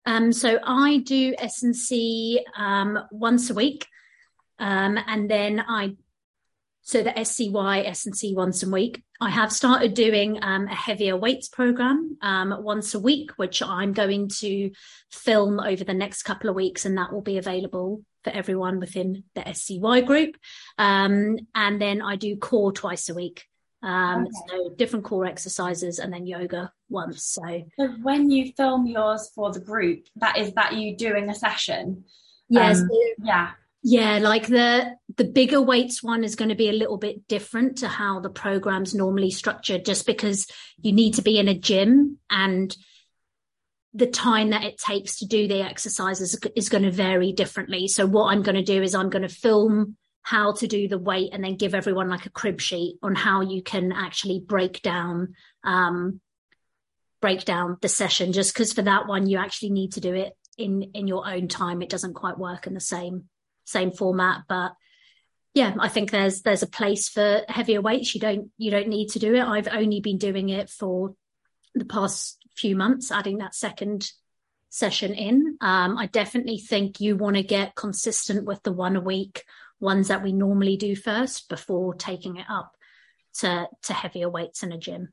Um, 0.06 0.32
so 0.32 0.58
I 0.64 0.98
do 0.98 1.34
S 1.38 1.62
and 1.62 1.76
C 1.76 2.44
um, 2.56 2.98
once 3.10 3.50
a 3.50 3.54
week, 3.54 3.86
um, 4.58 4.98
and 5.06 5.30
then 5.30 5.62
I 5.68 5.96
so 6.88 7.02
the 7.02 7.10
SCY, 7.10 7.84
S&C 7.84 8.34
once 8.34 8.62
a 8.62 8.70
week. 8.70 9.02
I 9.20 9.28
have 9.28 9.52
started 9.52 9.92
doing 9.92 10.42
um, 10.42 10.68
a 10.68 10.74
heavier 10.74 11.18
weights 11.18 11.46
program 11.46 12.16
um, 12.22 12.62
once 12.62 12.94
a 12.94 12.98
week, 12.98 13.32
which 13.36 13.62
I'm 13.62 13.92
going 13.92 14.30
to 14.38 14.70
film 15.10 15.60
over 15.60 15.84
the 15.84 15.92
next 15.92 16.22
couple 16.22 16.48
of 16.48 16.56
weeks, 16.56 16.86
and 16.86 16.96
that 16.96 17.12
will 17.12 17.20
be 17.20 17.36
available 17.36 18.04
for 18.24 18.30
everyone 18.30 18.80
within 18.80 19.24
the 19.34 19.42
SCY 19.42 20.00
group. 20.06 20.38
Um, 20.78 21.36
and 21.54 21.78
then 21.78 22.00
I 22.00 22.16
do 22.16 22.38
core 22.38 22.72
twice 22.72 23.10
a 23.10 23.14
week. 23.14 23.44
Um, 23.82 24.22
okay. 24.22 24.30
So 24.48 24.70
different 24.74 25.04
core 25.04 25.26
exercises 25.26 25.98
and 25.98 26.10
then 26.10 26.26
yoga 26.26 26.72
once. 26.88 27.22
So. 27.22 27.66
so 27.78 27.88
when 28.00 28.30
you 28.30 28.54
film 28.56 28.86
yours 28.86 29.30
for 29.34 29.52
the 29.52 29.60
group, 29.60 30.06
that 30.16 30.38
is 30.38 30.54
that 30.54 30.72
you 30.72 30.96
doing 30.96 31.28
a 31.28 31.34
session. 31.34 32.04
Yes. 32.48 32.80
Um, 32.80 32.88
yeah. 33.22 33.50
Yeah, 33.82 34.18
like 34.18 34.48
the 34.48 34.96
the 35.16 35.24
bigger 35.24 35.62
weights 35.62 36.02
one 36.02 36.24
is 36.24 36.34
going 36.34 36.48
to 36.48 36.56
be 36.56 36.68
a 36.68 36.72
little 36.72 36.98
bit 36.98 37.28
different 37.28 37.78
to 37.78 37.88
how 37.88 38.20
the 38.20 38.30
program's 38.30 38.94
normally 38.94 39.30
structured 39.30 39.84
just 39.84 40.04
because 40.04 40.48
you 40.80 40.92
need 40.92 41.14
to 41.14 41.22
be 41.22 41.38
in 41.38 41.48
a 41.48 41.58
gym 41.58 42.18
and 42.28 42.76
the 43.94 44.06
time 44.06 44.50
that 44.50 44.64
it 44.64 44.78
takes 44.78 45.18
to 45.18 45.26
do 45.26 45.48
the 45.48 45.62
exercises 45.62 46.38
is 46.54 46.68
going 46.68 46.84
to 46.84 46.90
vary 46.90 47.32
differently. 47.32 47.88
So 47.88 48.06
what 48.06 48.32
I'm 48.32 48.42
going 48.42 48.56
to 48.56 48.62
do 48.62 48.82
is 48.82 48.94
I'm 48.94 49.10
going 49.10 49.26
to 49.26 49.34
film 49.34 49.96
how 50.22 50.52
to 50.52 50.66
do 50.66 50.88
the 50.88 50.98
weight 50.98 51.30
and 51.32 51.42
then 51.42 51.56
give 51.56 51.74
everyone 51.74 52.10
like 52.10 52.26
a 52.26 52.30
crib 52.30 52.60
sheet 52.60 52.96
on 53.02 53.14
how 53.14 53.40
you 53.40 53.62
can 53.62 53.92
actually 53.92 54.40
break 54.40 54.82
down 54.82 55.34
um 55.64 56.20
break 57.22 57.44
down 57.44 57.78
the 57.80 57.88
session 57.88 58.32
just 58.32 58.52
because 58.52 58.72
for 58.72 58.82
that 58.82 59.06
one 59.06 59.26
you 59.26 59.38
actually 59.38 59.70
need 59.70 59.92
to 59.92 60.00
do 60.00 60.14
it 60.14 60.36
in 60.58 60.82
in 60.92 61.08
your 61.08 61.26
own 61.26 61.48
time 61.48 61.80
it 61.80 61.88
doesn't 61.88 62.12
quite 62.12 62.38
work 62.38 62.66
in 62.66 62.74
the 62.74 62.80
same 62.80 63.24
same 63.68 63.92
format, 63.92 64.42
but 64.48 64.72
yeah, 65.54 65.74
I 65.78 65.88
think 65.88 66.10
there's 66.10 66.42
there's 66.42 66.62
a 66.62 66.68
place 66.68 67.08
for 67.08 67.42
heavier 67.48 67.80
weights. 67.80 68.14
You 68.14 68.20
don't 68.20 68.50
you 68.58 68.70
don't 68.70 68.88
need 68.88 69.08
to 69.10 69.18
do 69.18 69.34
it. 69.34 69.42
I've 69.42 69.68
only 69.68 70.00
been 70.00 70.18
doing 70.18 70.48
it 70.50 70.70
for 70.70 71.14
the 71.74 71.84
past 71.84 72.38
few 72.56 72.76
months, 72.76 73.10
adding 73.10 73.38
that 73.38 73.54
second 73.54 74.10
session 74.70 75.14
in. 75.14 75.56
Um, 75.60 75.98
I 75.98 76.06
definitely 76.06 76.58
think 76.58 77.00
you 77.00 77.16
want 77.16 77.36
to 77.36 77.42
get 77.42 77.74
consistent 77.74 78.44
with 78.44 78.62
the 78.62 78.72
one 78.72 78.96
a 78.96 79.00
week 79.00 79.44
ones 79.80 80.08
that 80.08 80.22
we 80.22 80.32
normally 80.32 80.76
do 80.76 80.96
first 80.96 81.48
before 81.48 81.94
taking 81.94 82.36
it 82.36 82.46
up 82.48 82.76
to 83.40 83.68
to 83.82 83.92
heavier 83.92 84.28
weights 84.28 84.62
in 84.62 84.72
a 84.72 84.78
gym. 84.78 85.12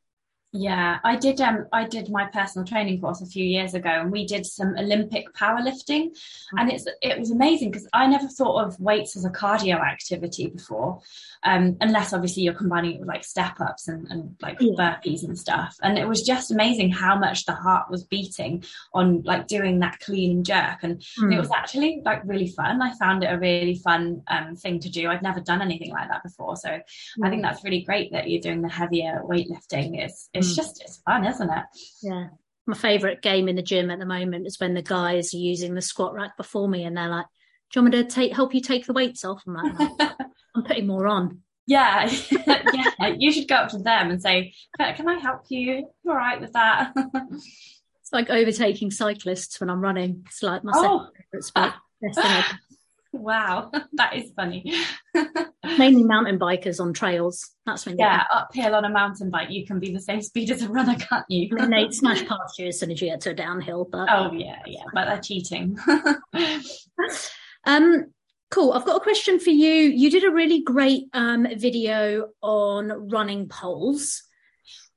Yeah, 0.57 0.99
I 1.03 1.17
did. 1.17 1.41
Um, 1.41 1.65
I 1.73 1.85
did 1.85 2.09
my 2.09 2.27
personal 2.27 2.65
training 2.65 3.01
course 3.01 3.21
a 3.21 3.25
few 3.25 3.43
years 3.43 3.73
ago, 3.73 3.89
and 3.89 4.09
we 4.09 4.25
did 4.25 4.45
some 4.45 4.75
Olympic 4.77 5.33
powerlifting, 5.33 6.11
mm-hmm. 6.11 6.57
and 6.57 6.71
it's 6.71 6.87
it 7.01 7.19
was 7.19 7.29
amazing 7.29 7.71
because 7.71 7.87
I 7.91 8.07
never 8.07 8.27
thought 8.29 8.63
of 8.63 8.79
weights 8.79 9.17
as 9.17 9.25
a 9.25 9.29
cardio 9.29 9.81
activity 9.81 10.47
before, 10.47 11.01
um, 11.43 11.75
unless 11.81 12.13
obviously 12.13 12.43
you're 12.43 12.53
combining 12.53 12.93
it 12.93 12.99
with 12.99 13.09
like 13.09 13.25
step 13.25 13.59
ups 13.59 13.89
and, 13.89 14.07
and 14.09 14.37
like 14.41 14.55
yeah. 14.61 14.71
burpees 14.79 15.23
and 15.25 15.37
stuff. 15.37 15.75
And 15.81 15.97
it 15.97 16.07
was 16.07 16.21
just 16.21 16.51
amazing 16.51 16.89
how 16.89 17.19
much 17.19 17.45
the 17.45 17.53
heart 17.53 17.91
was 17.91 18.05
beating 18.05 18.63
on 18.93 19.23
like 19.23 19.47
doing 19.47 19.79
that 19.79 19.99
clean 19.99 20.37
and 20.37 20.45
jerk, 20.45 20.83
and 20.83 21.03
mm. 21.19 21.33
it 21.33 21.39
was 21.39 21.51
actually 21.51 22.01
like 22.05 22.21
really 22.23 22.47
fun. 22.47 22.81
I 22.81 22.93
found 22.93 23.25
it 23.25 23.27
a 23.27 23.37
really 23.37 23.75
fun 23.75 24.21
um, 24.29 24.55
thing 24.55 24.79
to 24.79 24.89
do. 24.89 25.09
I'd 25.09 25.21
never 25.21 25.41
done 25.41 25.61
anything 25.61 25.91
like 25.91 26.07
that 26.07 26.23
before, 26.23 26.55
so 26.55 26.69
mm. 26.69 26.81
I 27.25 27.29
think 27.29 27.41
that's 27.41 27.65
really 27.65 27.81
great 27.81 28.13
that 28.13 28.29
you're 28.29 28.39
doing 28.39 28.61
the 28.61 28.69
heavier 28.69 29.21
weightlifting. 29.25 30.01
It's, 30.01 30.29
it's 30.33 30.44
it's 30.45 30.53
mm. 30.53 30.55
just 30.55 30.81
it's 30.81 31.01
fun, 31.05 31.25
isn't 31.25 31.49
it? 31.49 31.63
Yeah. 32.01 32.27
My 32.67 32.75
favourite 32.75 33.21
game 33.21 33.47
in 33.47 33.55
the 33.55 33.61
gym 33.61 33.91
at 33.91 33.99
the 33.99 34.05
moment 34.05 34.47
is 34.47 34.59
when 34.59 34.73
the 34.73 34.81
guys 34.81 35.33
are 35.33 35.37
using 35.37 35.75
the 35.75 35.81
squat 35.81 36.13
rack 36.13 36.35
before 36.35 36.67
me 36.67 36.83
and 36.83 36.97
they're 36.97 37.09
like, 37.09 37.27
Do 37.71 37.79
you 37.79 37.83
want 37.83 37.95
me 37.95 38.03
to 38.03 38.09
take 38.09 38.33
help 38.33 38.53
you 38.55 38.61
take 38.61 38.85
the 38.85 38.93
weights 38.93 39.23
off? 39.23 39.43
I'm 39.47 39.53
like, 39.53 39.99
I'm 40.55 40.63
putting 40.63 40.87
more 40.87 41.07
on. 41.07 41.41
Yeah, 41.67 42.09
yeah. 42.47 43.15
You 43.17 43.31
should 43.31 43.47
go 43.47 43.55
up 43.55 43.69
to 43.69 43.79
them 43.79 44.11
and 44.11 44.21
say, 44.21 44.53
"Can 44.77 45.09
I 45.09 45.17
help 45.17 45.45
you? 45.49 45.87
You 46.03 46.11
all 46.11 46.15
right 46.15 46.39
with 46.39 46.53
that?" 46.53 46.93
it's 46.95 48.13
like 48.13 48.29
overtaking 48.29 48.91
cyclists 48.91 49.59
when 49.59 49.71
I'm 49.71 49.81
running. 49.81 50.23
It's 50.27 50.43
like 50.43 50.63
my 50.63 50.73
oh. 50.75 51.07
favourite 51.31 51.43
sport. 51.43 51.73
Wow, 53.15 53.71
that 53.93 54.15
is 54.15 54.31
funny. 54.35 54.73
Mainly 55.77 56.03
mountain 56.03 56.37
bikers 56.37 56.79
on 56.79 56.93
trails. 56.93 57.51
That's 57.65 57.85
when 57.85 57.97
yeah, 57.97 58.23
uphill 58.31 58.75
on 58.75 58.85
a 58.85 58.89
mountain 58.89 59.29
bike, 59.29 59.49
you 59.49 59.65
can 59.65 59.79
be 59.79 59.91
the 59.91 60.01
same 60.01 60.21
speed 60.21 60.51
as 60.51 60.61
a 60.61 60.69
runner, 60.69 60.95
can't 60.95 61.25
you? 61.29 61.55
and 61.57 61.71
they 61.71 61.89
smash 61.91 62.25
past 62.25 62.59
you 62.59 62.67
as 62.67 62.79
soon 62.79 62.91
as 62.91 63.01
you 63.01 63.09
get 63.09 63.21
to 63.21 63.31
a 63.31 63.33
downhill. 63.33 63.87
But 63.89 64.09
oh 64.11 64.31
yeah, 64.33 64.59
yeah, 64.65 64.83
but 64.93 65.05
they're 65.05 65.21
cheating. 65.21 65.77
um, 67.65 68.11
cool. 68.51 68.73
I've 68.73 68.85
got 68.85 68.97
a 68.97 69.03
question 69.03 69.39
for 69.39 69.51
you. 69.51 69.73
You 69.73 70.11
did 70.11 70.25
a 70.25 70.31
really 70.31 70.61
great 70.61 71.05
um 71.13 71.47
video 71.57 72.29
on 72.41 73.09
running 73.09 73.47
poles. 73.47 74.23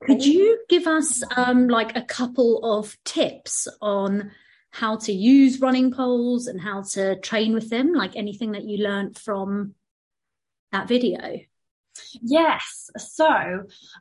Could 0.05 0.25
you 0.25 0.59
give 0.69 0.87
us 0.87 1.23
um 1.35 1.67
like 1.67 1.95
a 1.95 2.01
couple 2.01 2.59
of 2.63 2.95
tips 3.05 3.67
on 3.81 4.31
how 4.71 4.97
to 4.97 5.11
use 5.11 5.61
running 5.61 5.91
poles 5.91 6.47
and 6.47 6.59
how 6.59 6.83
to 6.93 7.19
train 7.19 7.53
with 7.53 7.69
them, 7.69 7.93
like 7.93 8.15
anything 8.15 8.51
that 8.53 8.63
you 8.63 8.83
learned 8.83 9.17
from 9.17 9.73
that 10.71 10.87
video? 10.87 11.39
Yes. 12.21 12.89
So 12.97 13.27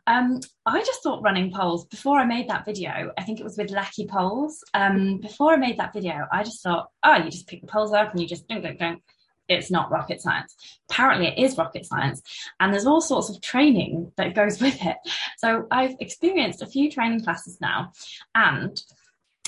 um, 0.06 0.40
I 0.66 0.80
just 0.80 1.02
thought 1.02 1.22
running 1.22 1.52
poles 1.52 1.86
before 1.86 2.18
I 2.18 2.24
made 2.24 2.48
that 2.48 2.64
video. 2.64 3.12
I 3.16 3.22
think 3.22 3.40
it 3.40 3.44
was 3.44 3.56
with 3.56 3.70
Leki 3.70 4.08
poles. 4.08 4.62
Um, 4.74 5.18
before 5.18 5.52
I 5.52 5.56
made 5.56 5.78
that 5.78 5.92
video, 5.92 6.26
I 6.32 6.42
just 6.42 6.62
thought, 6.62 6.88
oh, 7.02 7.16
you 7.16 7.30
just 7.30 7.48
pick 7.48 7.60
the 7.60 7.66
poles 7.66 7.92
up 7.92 8.12
and 8.12 8.20
you 8.20 8.26
just 8.26 8.48
don't, 8.48 8.62
don't, 8.62 8.78
don't. 8.78 9.02
It's 9.48 9.70
not 9.70 9.90
rocket 9.90 10.20
science. 10.20 10.54
Apparently, 10.90 11.28
it 11.28 11.38
is 11.38 11.56
rocket 11.56 11.86
science, 11.86 12.20
and 12.60 12.70
there's 12.70 12.84
all 12.84 13.00
sorts 13.00 13.30
of 13.30 13.40
training 13.40 14.12
that 14.18 14.34
goes 14.34 14.60
with 14.60 14.76
it. 14.82 14.96
So 15.38 15.66
I've 15.70 15.96
experienced 16.00 16.60
a 16.60 16.66
few 16.66 16.90
training 16.90 17.24
classes 17.24 17.58
now, 17.58 17.92
and 18.34 18.78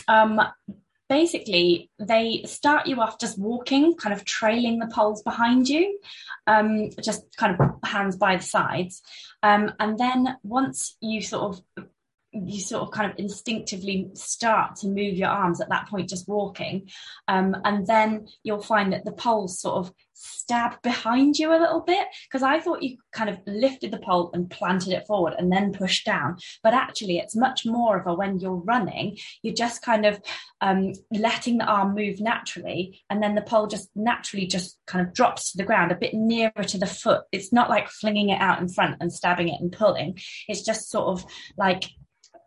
um, 0.08 0.40
basically 1.10 1.90
they 1.98 2.44
start 2.46 2.86
you 2.86 3.00
off 3.00 3.18
just 3.18 3.38
walking, 3.38 3.96
kind 3.96 4.14
of 4.14 4.24
trailing 4.24 4.78
the 4.78 4.86
poles 4.86 5.22
behind 5.22 5.68
you, 5.68 5.98
um, 6.46 6.90
just 7.02 7.36
kind 7.36 7.60
of 7.60 7.70
hands 7.84 8.16
by 8.16 8.36
the 8.36 8.42
sides. 8.42 9.02
Um, 9.42 9.72
and 9.80 9.98
then 9.98 10.36
once 10.44 10.96
you 11.00 11.20
sort 11.20 11.42
of 11.76 11.86
you 12.32 12.60
sort 12.60 12.82
of 12.82 12.90
kind 12.92 13.10
of 13.10 13.18
instinctively 13.18 14.08
start 14.14 14.76
to 14.76 14.88
move 14.88 15.14
your 15.14 15.28
arms 15.28 15.60
at 15.60 15.68
that 15.68 15.88
point 15.88 16.08
just 16.08 16.28
walking. 16.28 16.88
Um, 17.28 17.56
and 17.64 17.86
then 17.86 18.28
you'll 18.42 18.62
find 18.62 18.92
that 18.92 19.04
the 19.04 19.12
poles 19.12 19.60
sort 19.60 19.76
of 19.76 19.92
stab 20.22 20.80
behind 20.82 21.38
you 21.38 21.50
a 21.50 21.58
little 21.58 21.80
bit 21.80 22.06
because 22.28 22.42
I 22.42 22.60
thought 22.60 22.82
you 22.82 22.98
kind 23.10 23.30
of 23.30 23.38
lifted 23.46 23.90
the 23.90 23.98
pole 23.98 24.30
and 24.34 24.50
planted 24.50 24.92
it 24.92 25.06
forward 25.06 25.34
and 25.38 25.50
then 25.50 25.72
pushed 25.72 26.04
down. 26.04 26.36
But 26.62 26.74
actually 26.74 27.18
it's 27.18 27.34
much 27.34 27.64
more 27.64 27.98
of 27.98 28.06
a 28.06 28.14
when 28.14 28.38
you're 28.38 28.52
running 28.52 29.16
you're 29.42 29.54
just 29.54 29.82
kind 29.82 30.04
of 30.04 30.20
um, 30.60 30.92
letting 31.10 31.58
the 31.58 31.64
arm 31.64 31.94
move 31.94 32.20
naturally 32.20 33.02
and 33.08 33.22
then 33.22 33.34
the 33.34 33.42
pole 33.42 33.66
just 33.66 33.88
naturally 33.94 34.46
just 34.46 34.78
kind 34.86 35.06
of 35.06 35.14
drops 35.14 35.52
to 35.52 35.58
the 35.58 35.64
ground 35.64 35.90
a 35.90 35.96
bit 35.96 36.12
nearer 36.12 36.64
to 36.66 36.78
the 36.78 36.86
foot. 36.86 37.22
It's 37.32 37.52
not 37.52 37.70
like 37.70 37.88
flinging 37.88 38.28
it 38.28 38.40
out 38.40 38.60
in 38.60 38.68
front 38.68 38.96
and 39.00 39.12
stabbing 39.12 39.48
it 39.48 39.60
and 39.60 39.72
pulling. 39.72 40.18
It's 40.48 40.62
just 40.62 40.90
sort 40.90 41.06
of 41.06 41.24
like 41.56 41.84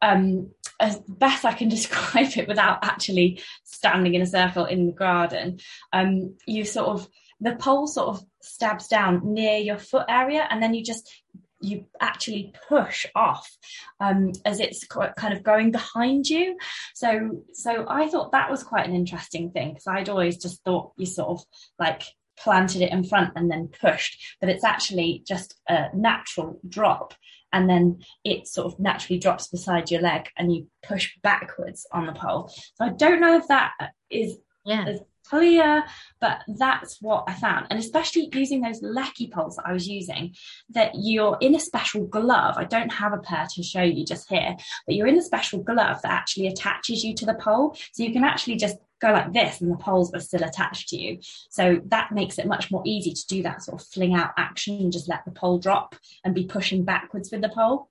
um, 0.04 0.52
as 0.80 1.00
best 1.08 1.46
I 1.46 1.54
can 1.54 1.70
describe 1.78 2.38
it 2.38 2.48
without 2.48 2.80
actually 2.84 3.42
standing 3.64 4.14
in 4.14 4.22
a 4.22 4.28
circle 4.28 4.66
in 4.66 4.86
the 4.88 4.92
garden, 4.92 5.60
um, 5.92 6.36
you 6.46 6.66
sort 6.66 6.88
of 6.88 7.08
the 7.40 7.56
pole 7.56 7.88
sort 7.88 8.10
of 8.10 8.24
stabs 8.42 8.88
down 8.88 9.34
near 9.34 9.58
your 9.58 9.78
foot 9.78 10.06
area, 10.08 10.46
and 10.50 10.62
then 10.62 10.74
you 10.74 10.84
just 10.84 11.12
you 11.62 11.86
actually 12.02 12.54
push 12.68 13.06
off 13.16 13.50
um, 14.02 14.34
as 14.44 14.60
it's 14.60 14.86
kind 14.86 15.34
of 15.34 15.44
going 15.44 15.72
behind 15.72 16.28
you. 16.28 16.58
So 16.94 17.44
so 17.54 17.86
I 17.88 18.10
thought 18.10 18.34
that 18.34 18.52
was 18.52 18.64
quite 18.64 18.88
an 18.88 18.96
interesting 18.96 19.52
thing 19.52 19.70
because 19.70 19.88
I'd 19.88 20.10
always 20.10 20.38
just 20.38 20.62
thought 20.64 20.92
you 20.98 21.06
sort 21.06 21.30
of 21.30 21.46
like 21.80 22.04
planted 22.38 22.82
it 22.82 22.92
in 22.92 23.04
front 23.04 23.34
and 23.36 23.50
then 23.50 23.70
pushed, 23.80 24.22
but 24.42 24.50
it's 24.50 24.64
actually 24.64 25.24
just 25.26 25.56
a 25.70 25.96
natural 25.96 26.60
drop 26.68 27.14
and 27.54 27.70
then 27.70 28.00
it 28.24 28.48
sort 28.48 28.74
of 28.74 28.80
naturally 28.80 29.20
drops 29.20 29.48
beside 29.48 29.90
your 29.90 30.02
leg 30.02 30.30
and 30.38 30.54
you 30.54 30.68
push 30.86 31.14
backwards 31.22 31.88
on 31.92 32.06
the 32.06 32.14
pole. 32.14 32.50
So 32.76 32.86
I 32.86 32.90
don't 32.90 33.22
know 33.22 33.38
if 33.38 33.48
that 33.48 33.74
is 34.10 34.38
yeah. 34.66 34.86
as 34.88 35.00
clear, 35.26 35.84
but 36.20 36.42
that's 36.58 37.02
what 37.02 37.24
I 37.28 37.34
found. 37.34 37.68
And 37.70 37.80
especially 37.80 38.30
using 38.34 38.62
those 38.62 38.82
Leki 38.82 39.32
poles 39.32 39.56
that 39.56 39.66
I 39.66 39.74
was 39.74 39.88
using, 39.88 40.36
that 40.72 40.92
you're 40.96 41.38
in 41.40 41.56
a 41.56 41.60
special 41.60 42.06
glove. 42.06 42.56
I 42.58 42.66
don't 42.66 42.92
have 42.92 43.14
a 43.14 43.20
pair 43.20 43.48
to 43.56 43.64
show 43.64 43.82
you 43.82 44.06
just 44.06 44.30
here, 44.30 44.56
but 44.86 44.96
you're 44.96 45.08
in 45.08 45.18
a 45.18 45.24
special 45.24 45.64
glove 45.64 46.02
that 46.02 46.12
actually 46.12 46.48
attaches 46.48 47.04
you 47.04 47.14
to 47.16 47.26
the 47.26 47.36
pole. 47.36 47.76
So 47.94 48.04
you 48.04 48.12
can 48.12 48.24
actually 48.24 48.56
just 48.56 48.78
go 49.04 49.12
like 49.12 49.34
this 49.34 49.62
and 49.62 49.72
the 49.72 49.78
poles 49.78 50.14
are 50.14 50.20
still 50.20 50.44
attached 50.44 50.90
to 50.90 50.98
you. 50.98 51.20
So 51.50 51.82
that 51.88 52.12
makes 52.12 52.40
it 52.40 52.48
much 52.48 52.72
more 52.72 52.82
easy 52.86 53.14
to 53.14 53.28
do 53.28 53.44
that 53.44 53.62
sort 53.62 53.82
of 53.82 53.88
fling 53.88 54.16
out 54.16 54.32
action 54.38 54.78
and 54.78 54.92
just 54.92 55.10
let 55.10 55.26
the 55.26 55.32
pole 55.32 55.60
drop 55.60 55.96
and 56.24 56.34
be 56.34 56.46
pushing 56.46 56.86
backwards 56.86 57.30
with 57.32 57.42
the 57.42 57.50
pole. 57.50 57.90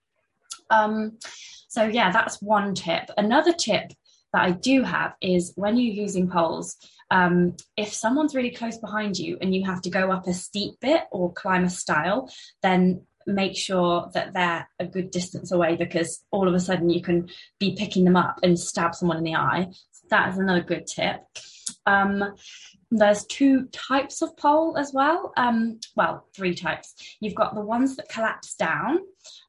Um, 0.70 1.18
so 1.68 1.84
yeah, 1.84 2.10
that's 2.10 2.40
one 2.40 2.74
tip. 2.74 3.10
Another 3.16 3.52
tip 3.52 3.92
that 4.32 4.42
I 4.42 4.50
do 4.52 4.82
have 4.82 5.14
is 5.20 5.52
when 5.56 5.76
you're 5.76 5.94
using 5.94 6.30
poles, 6.30 6.76
um, 7.10 7.56
if 7.76 7.92
someone's 7.92 8.34
really 8.34 8.50
close 8.50 8.78
behind 8.78 9.18
you 9.18 9.36
and 9.40 9.54
you 9.54 9.66
have 9.66 9.82
to 9.82 9.90
go 9.90 10.10
up 10.10 10.26
a 10.26 10.32
steep 10.32 10.80
bit 10.80 11.02
or 11.10 11.32
climb 11.32 11.64
a 11.64 11.70
stile, 11.70 12.32
then 12.62 13.02
make 13.26 13.56
sure 13.56 14.10
that 14.14 14.32
they're 14.32 14.68
a 14.78 14.86
good 14.86 15.10
distance 15.10 15.52
away 15.52 15.76
because 15.76 16.24
all 16.30 16.48
of 16.48 16.54
a 16.54 16.60
sudden 16.60 16.90
you 16.90 17.02
can 17.02 17.28
be 17.60 17.76
picking 17.76 18.04
them 18.04 18.16
up 18.16 18.40
and 18.42 18.58
stab 18.58 18.94
someone 18.94 19.18
in 19.18 19.24
the 19.24 19.34
eye 19.34 19.68
that 20.12 20.28
is 20.30 20.38
another 20.38 20.62
good 20.62 20.86
tip. 20.86 21.20
Um, 21.86 22.34
there's 22.90 23.24
two 23.24 23.66
types 23.72 24.20
of 24.20 24.36
pole 24.36 24.76
as 24.76 24.92
well. 24.92 25.32
Um, 25.38 25.80
well, 25.96 26.26
three 26.36 26.54
types. 26.54 26.94
You've 27.20 27.34
got 27.34 27.54
the 27.54 27.62
ones 27.62 27.96
that 27.96 28.10
collapse 28.10 28.54
down. 28.54 28.98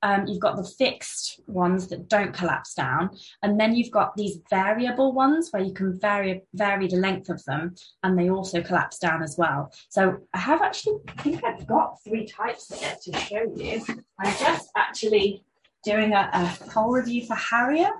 Um, 0.01 0.25
you've 0.27 0.39
got 0.39 0.55
the 0.55 0.63
fixed 0.63 1.41
ones 1.47 1.87
that 1.89 2.07
don't 2.07 2.33
collapse 2.33 2.73
down, 2.73 3.09
and 3.41 3.59
then 3.59 3.75
you've 3.75 3.91
got 3.91 4.15
these 4.15 4.39
variable 4.49 5.11
ones 5.11 5.49
where 5.51 5.63
you 5.63 5.73
can 5.73 5.99
vary 5.99 6.43
vary 6.53 6.87
the 6.87 6.97
length 6.97 7.29
of 7.29 7.43
them, 7.43 7.75
and 8.03 8.17
they 8.17 8.29
also 8.29 8.61
collapse 8.61 8.97
down 8.99 9.21
as 9.21 9.35
well. 9.37 9.71
So 9.89 10.17
I 10.33 10.37
have 10.37 10.61
actually, 10.61 10.99
I 11.09 11.21
think 11.21 11.43
I've 11.43 11.67
got 11.67 12.01
three 12.03 12.25
types 12.25 12.79
here 12.79 12.95
to 13.03 13.19
show 13.19 13.43
you. 13.55 13.83
I'm 14.19 14.37
just 14.39 14.69
actually 14.77 15.43
doing 15.83 16.13
a, 16.13 16.29
a 16.33 16.69
pole 16.69 16.91
review 16.93 17.25
for 17.25 17.35
Harrier. 17.35 17.91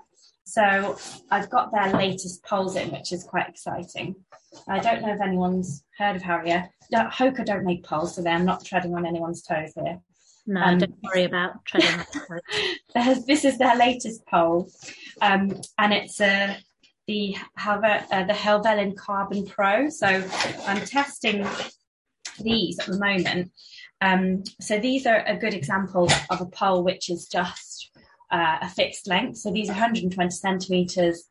So 0.46 0.98
I've 1.32 1.50
got 1.50 1.72
their 1.72 1.94
latest 1.94 2.44
poles 2.44 2.76
in, 2.76 2.92
which 2.92 3.12
is 3.12 3.24
quite 3.24 3.50
exciting. 3.50 4.16
I 4.68 4.80
don't 4.80 5.02
know 5.02 5.14
if 5.14 5.22
anyone's 5.22 5.84
heard 5.98 6.16
of 6.16 6.22
Harrier. 6.22 6.70
No, 6.92 7.06
Hoka 7.06 7.46
don't 7.46 7.66
make 7.66 7.84
poles, 7.84 8.16
so 8.16 8.22
they're 8.22 8.40
not 8.40 8.64
treading 8.66 8.94
on 8.96 9.06
anyone's 9.06 9.42
toes 9.42 9.72
here. 9.76 10.00
No, 10.46 10.62
um, 10.62 10.78
don't 10.78 10.96
worry 11.02 11.24
about 11.24 11.64
treading 11.66 12.00
on 12.00 12.06
toes. 12.94 13.24
This 13.28 13.46
is 13.46 13.58
their 13.58 13.76
latest 13.76 14.26
pole, 14.28 14.70
um, 15.22 15.60
and 15.78 15.94
it's 15.94 16.20
uh, 16.20 16.56
the 17.08 17.36
Helve- 17.58 18.06
uh, 18.12 18.24
the 18.26 18.34
Helvellyn 18.34 18.96
Carbon 18.96 19.46
Pro. 19.46 19.90
So 19.90 20.08
I'm 20.68 20.86
testing 20.86 21.48
these 22.40 22.80
at 22.80 22.88
the 22.88 23.00
moment. 23.00 23.52
Um, 24.02 24.44
so 24.60 24.80
these 24.80 25.06
are 25.06 25.26
a 25.26 25.38
good 25.38 25.54
example 25.54 26.10
of 26.30 26.42
a 26.42 26.46
pole 26.46 26.84
which 26.84 27.10
is 27.10 27.28
just 27.28 27.73
uh, 28.34 28.58
a 28.62 28.70
fixed 28.70 29.08
length. 29.08 29.38
So 29.38 29.52
these 29.52 29.70
are 29.70 29.74
120 29.74 30.30
centimeters 30.32 31.30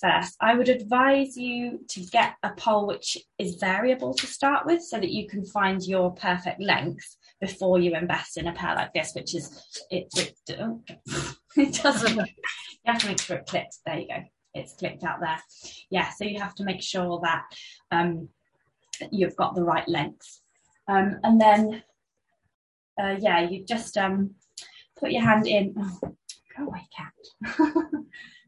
first. 0.00 0.36
I 0.40 0.54
would 0.54 0.70
advise 0.70 1.36
you 1.36 1.80
to 1.90 2.00
get 2.00 2.34
a 2.42 2.50
pole 2.50 2.86
which 2.86 3.18
is 3.38 3.56
variable 3.56 4.14
to 4.14 4.26
start 4.26 4.66
with 4.66 4.82
so 4.82 4.98
that 4.98 5.10
you 5.10 5.28
can 5.28 5.44
find 5.44 5.82
your 5.82 6.12
perfect 6.14 6.60
length 6.60 7.16
before 7.40 7.78
you 7.78 7.94
invest 7.94 8.38
in 8.38 8.48
a 8.48 8.52
pair 8.52 8.74
like 8.74 8.94
this, 8.94 9.12
which 9.14 9.34
is 9.34 9.62
it, 9.90 10.08
it, 10.16 10.58
oh, 10.58 10.80
it 11.56 11.74
doesn't 11.82 12.16
you 12.16 12.24
have 12.86 12.98
to 13.00 13.08
make 13.08 13.20
sure 13.20 13.36
it 13.36 13.46
clicks. 13.46 13.80
There 13.84 13.98
you 13.98 14.08
go. 14.08 14.22
It's 14.54 14.72
clicked 14.72 15.04
out 15.04 15.20
there. 15.20 15.38
Yeah, 15.90 16.08
so 16.10 16.24
you 16.24 16.40
have 16.40 16.54
to 16.56 16.64
make 16.64 16.82
sure 16.82 17.20
that 17.22 17.42
um, 17.90 18.30
you've 19.10 19.36
got 19.36 19.54
the 19.54 19.62
right 19.62 19.86
length. 19.86 20.40
Um, 20.88 21.18
and 21.22 21.38
then 21.38 21.82
uh, 22.98 23.16
yeah, 23.20 23.40
you 23.40 23.64
just 23.66 23.98
um, 23.98 24.34
put 24.98 25.12
your 25.12 25.22
hand 25.22 25.46
in. 25.46 25.74
Oh, 25.78 26.14
go 26.56 26.66
away, 26.66 26.88
cat. 26.96 27.12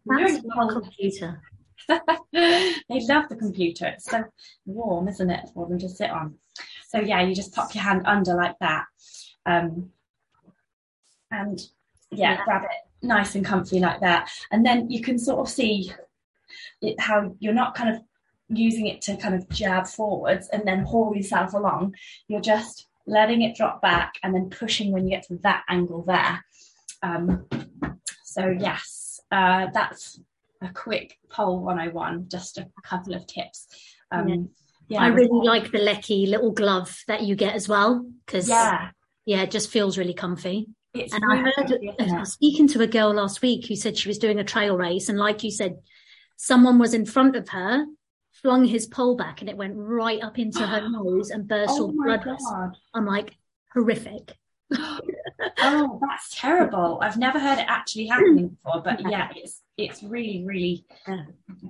That's 0.06 0.42
the 0.42 0.80
computer. 0.82 1.42
they 2.32 3.00
love 3.06 3.28
the 3.28 3.36
computer. 3.36 3.86
It's 3.86 4.04
so 4.04 4.24
warm, 4.66 5.08
isn't 5.08 5.30
it, 5.30 5.48
for 5.54 5.66
them 5.66 5.78
to 5.78 5.88
sit 5.88 6.10
on? 6.10 6.34
So 6.88 7.00
yeah, 7.00 7.22
you 7.22 7.34
just 7.34 7.54
pop 7.54 7.74
your 7.74 7.84
hand 7.84 8.02
under 8.06 8.34
like 8.34 8.56
that, 8.60 8.84
um, 9.46 9.90
and 11.30 11.60
yeah, 12.10 12.32
yeah, 12.32 12.44
grab 12.44 12.64
it 12.64 13.06
nice 13.06 13.34
and 13.34 13.44
comfy 13.44 13.78
like 13.78 14.00
that, 14.00 14.30
and 14.50 14.64
then 14.64 14.90
you 14.90 15.02
can 15.02 15.18
sort 15.18 15.40
of 15.40 15.48
see 15.48 15.92
it, 16.80 16.98
how 16.98 17.34
you're 17.40 17.54
not 17.54 17.74
kind 17.74 17.94
of 17.94 18.02
using 18.48 18.86
it 18.86 19.02
to 19.02 19.16
kind 19.16 19.34
of 19.34 19.48
jab 19.50 19.86
forwards 19.86 20.48
and 20.48 20.62
then 20.66 20.82
haul 20.82 21.14
yourself 21.14 21.52
along. 21.52 21.94
You're 22.28 22.40
just 22.40 22.87
letting 23.08 23.42
it 23.42 23.56
drop 23.56 23.80
back 23.82 24.14
and 24.22 24.34
then 24.34 24.50
pushing 24.50 24.92
when 24.92 25.04
you 25.06 25.16
get 25.16 25.26
to 25.26 25.38
that 25.42 25.64
angle 25.68 26.02
there. 26.02 26.44
Um, 27.02 27.46
so 28.24 28.48
yes, 28.48 29.20
uh, 29.32 29.66
that's 29.72 30.20
a 30.62 30.68
quick 30.72 31.18
pole 31.30 31.60
101, 31.60 32.28
just 32.28 32.58
a 32.58 32.68
couple 32.84 33.14
of 33.14 33.26
tips. 33.26 33.66
Um, 34.10 34.28
yeah. 34.28 34.36
yeah. 34.88 35.02
I 35.02 35.08
really 35.08 35.46
like 35.46 35.72
the 35.72 35.78
Leki 35.78 36.28
little 36.28 36.52
glove 36.52 37.02
that 37.08 37.22
you 37.22 37.34
get 37.34 37.54
as 37.54 37.68
well 37.68 38.06
because 38.26 38.48
yeah. 38.48 38.90
yeah, 39.24 39.42
it 39.42 39.50
just 39.50 39.70
feels 39.70 39.98
really 39.98 40.14
comfy. 40.14 40.66
It's 40.94 41.12
and 41.12 41.22
really 41.22 41.52
I 41.56 41.62
heard 41.62 41.98
comfy, 41.98 42.24
speaking 42.30 42.68
to 42.68 42.82
a 42.82 42.86
girl 42.86 43.12
last 43.14 43.42
week 43.42 43.66
who 43.66 43.76
said 43.76 43.96
she 43.96 44.08
was 44.08 44.18
doing 44.18 44.38
a 44.38 44.44
trail 44.44 44.76
race, 44.76 45.08
and 45.08 45.18
like 45.18 45.44
you 45.44 45.50
said, 45.50 45.76
someone 46.36 46.78
was 46.78 46.94
in 46.94 47.06
front 47.06 47.36
of 47.36 47.48
her 47.50 47.84
flung 48.42 48.64
his 48.64 48.86
pole 48.86 49.16
back 49.16 49.40
and 49.40 49.50
it 49.50 49.56
went 49.56 49.74
right 49.76 50.22
up 50.22 50.38
into 50.38 50.66
her 50.66 50.88
nose 50.90 51.30
and 51.30 51.48
burst 51.48 51.74
oh 51.74 51.82
all 51.82 51.92
blood. 51.92 52.76
I'm 52.94 53.06
like, 53.06 53.36
horrific. 53.72 54.36
oh, 55.60 55.98
that's 56.00 56.38
terrible. 56.40 56.98
I've 57.02 57.16
never 57.16 57.38
heard 57.38 57.58
it 57.58 57.66
actually 57.68 58.06
happening 58.06 58.48
before, 58.48 58.82
but 58.82 59.00
yeah, 59.08 59.28
it's 59.36 59.62
it's 59.78 60.02
really, 60.02 60.44
really 60.44 60.84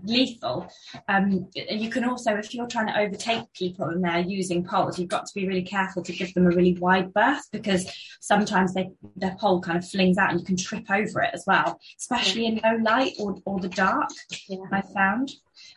lethal. 0.02 0.66
Um, 1.08 1.48
you 1.54 1.90
can 1.90 2.04
also, 2.04 2.34
if 2.36 2.54
you're 2.54 2.66
trying 2.66 2.86
to 2.86 2.98
overtake 2.98 3.52
people 3.52 3.84
and 3.84 4.02
they're 4.02 4.20
using 4.20 4.64
poles, 4.64 4.98
you've 4.98 5.10
got 5.10 5.26
to 5.26 5.34
be 5.34 5.46
really 5.46 5.62
careful 5.62 6.02
to 6.02 6.12
give 6.12 6.32
them 6.32 6.46
a 6.46 6.50
really 6.50 6.72
wide 6.72 7.12
berth 7.12 7.46
because 7.52 7.86
sometimes 8.20 8.72
they, 8.72 8.88
their 9.16 9.36
pole 9.38 9.60
kind 9.60 9.76
of 9.76 9.86
flings 9.86 10.16
out 10.16 10.30
and 10.30 10.40
you 10.40 10.46
can 10.46 10.56
trip 10.56 10.90
over 10.90 11.20
it 11.20 11.30
as 11.34 11.44
well, 11.46 11.78
especially 11.98 12.46
in 12.46 12.60
low 12.64 12.76
light 12.82 13.12
or, 13.20 13.36
or 13.44 13.60
the 13.60 13.68
dark, 13.68 14.08
yeah. 14.48 14.56
I 14.72 14.80
found. 14.80 15.30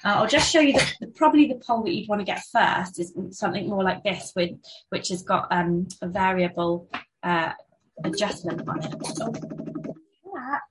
Uh, 0.05 0.13
I'll 0.15 0.27
just 0.27 0.49
show 0.49 0.61
you 0.61 0.73
that 0.73 0.95
the, 1.01 1.07
probably 1.07 1.47
the 1.47 1.61
pole 1.67 1.83
that 1.83 1.93
you'd 1.93 2.07
want 2.07 2.21
to 2.21 2.25
get 2.25 2.41
first 2.53 2.97
is 2.97 3.13
something 3.31 3.67
more 3.67 3.83
like 3.83 4.03
this, 4.03 4.31
with, 4.37 4.51
which 4.87 5.09
has 5.09 5.21
got 5.21 5.51
um, 5.51 5.85
a 6.01 6.07
variable 6.07 6.89
uh, 7.23 7.51
adjustment 8.03 8.67
on 8.67 8.83
it. 8.83 8.93
Oh, 9.21 9.33
that. 10.33 10.61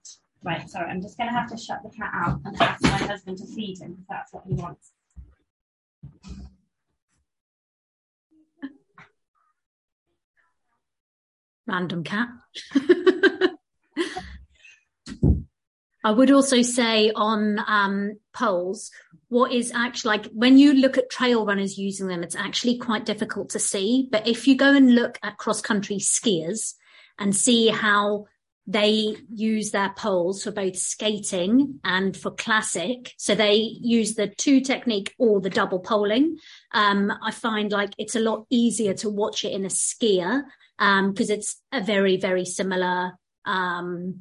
Right, 0.43 0.69
sorry, 0.71 0.91
I'm 0.91 1.03
just 1.03 1.19
going 1.19 1.29
to 1.29 1.35
have 1.35 1.51
to 1.51 1.57
shut 1.57 1.83
the 1.83 1.91
cat 1.91 2.11
out 2.15 2.41
and 2.45 2.61
ask 2.61 2.83
my 2.83 2.97
husband 2.97 3.39
to 3.39 3.47
feed 3.47 3.79
him 3.79 3.99
if 4.01 4.07
that's 4.09 4.33
what 4.33 4.45
he 4.47 4.55
wants. 4.55 4.93
Random 11.67 12.03
cat. 12.03 12.29
I 16.03 16.11
would 16.11 16.31
also 16.31 16.63
say 16.63 17.13
on 17.15 17.61
um, 17.67 18.19
poles, 18.33 18.91
what 19.29 19.53
is 19.53 19.71
actually 19.73 20.17
like 20.17 20.27
when 20.33 20.57
you 20.57 20.73
look 20.73 20.97
at 20.97 21.11
trail 21.11 21.45
runners 21.45 21.79
using 21.79 22.09
them, 22.09 22.23
it's 22.23 22.35
actually 22.35 22.79
quite 22.79 23.05
difficult 23.05 23.51
to 23.51 23.59
see. 23.59 24.09
But 24.11 24.27
if 24.27 24.49
you 24.49 24.57
go 24.57 24.73
and 24.75 24.95
look 24.95 25.19
at 25.23 25.37
cross 25.37 25.61
country 25.61 25.97
skiers 25.97 26.75
and 27.21 27.37
see 27.37 27.69
how 27.69 28.27
they 28.67 29.17
use 29.33 29.73
their 29.73 29.91
poles 29.97 30.45
for 30.45 30.53
both 30.53 30.77
skating 30.77 31.81
and 31.83 32.17
for 32.17 32.31
classic. 32.31 33.13
So 33.19 33.35
they 33.35 33.55
use 33.55 34.15
the 34.15 34.29
two 34.29 34.61
technique 34.61 35.15
or 35.19 35.41
the 35.41 35.51
double 35.51 35.81
poling. 35.81 36.39
Um, 36.73 37.13
I 37.23 37.33
find 37.33 37.73
like 37.73 37.91
it's 37.99 38.17
a 38.17 38.21
lot 38.21 38.47
easier 38.49 38.95
to 38.95 39.09
watch 39.11 39.45
it 39.45 39.53
in 39.53 39.65
a 39.65 39.69
skier 39.69 40.43
because 40.79 41.31
um, 41.31 41.37
it's 41.37 41.61
a 41.73 41.81
very, 41.81 42.17
very 42.17 42.45
similar, 42.45 43.13
um, 43.45 44.21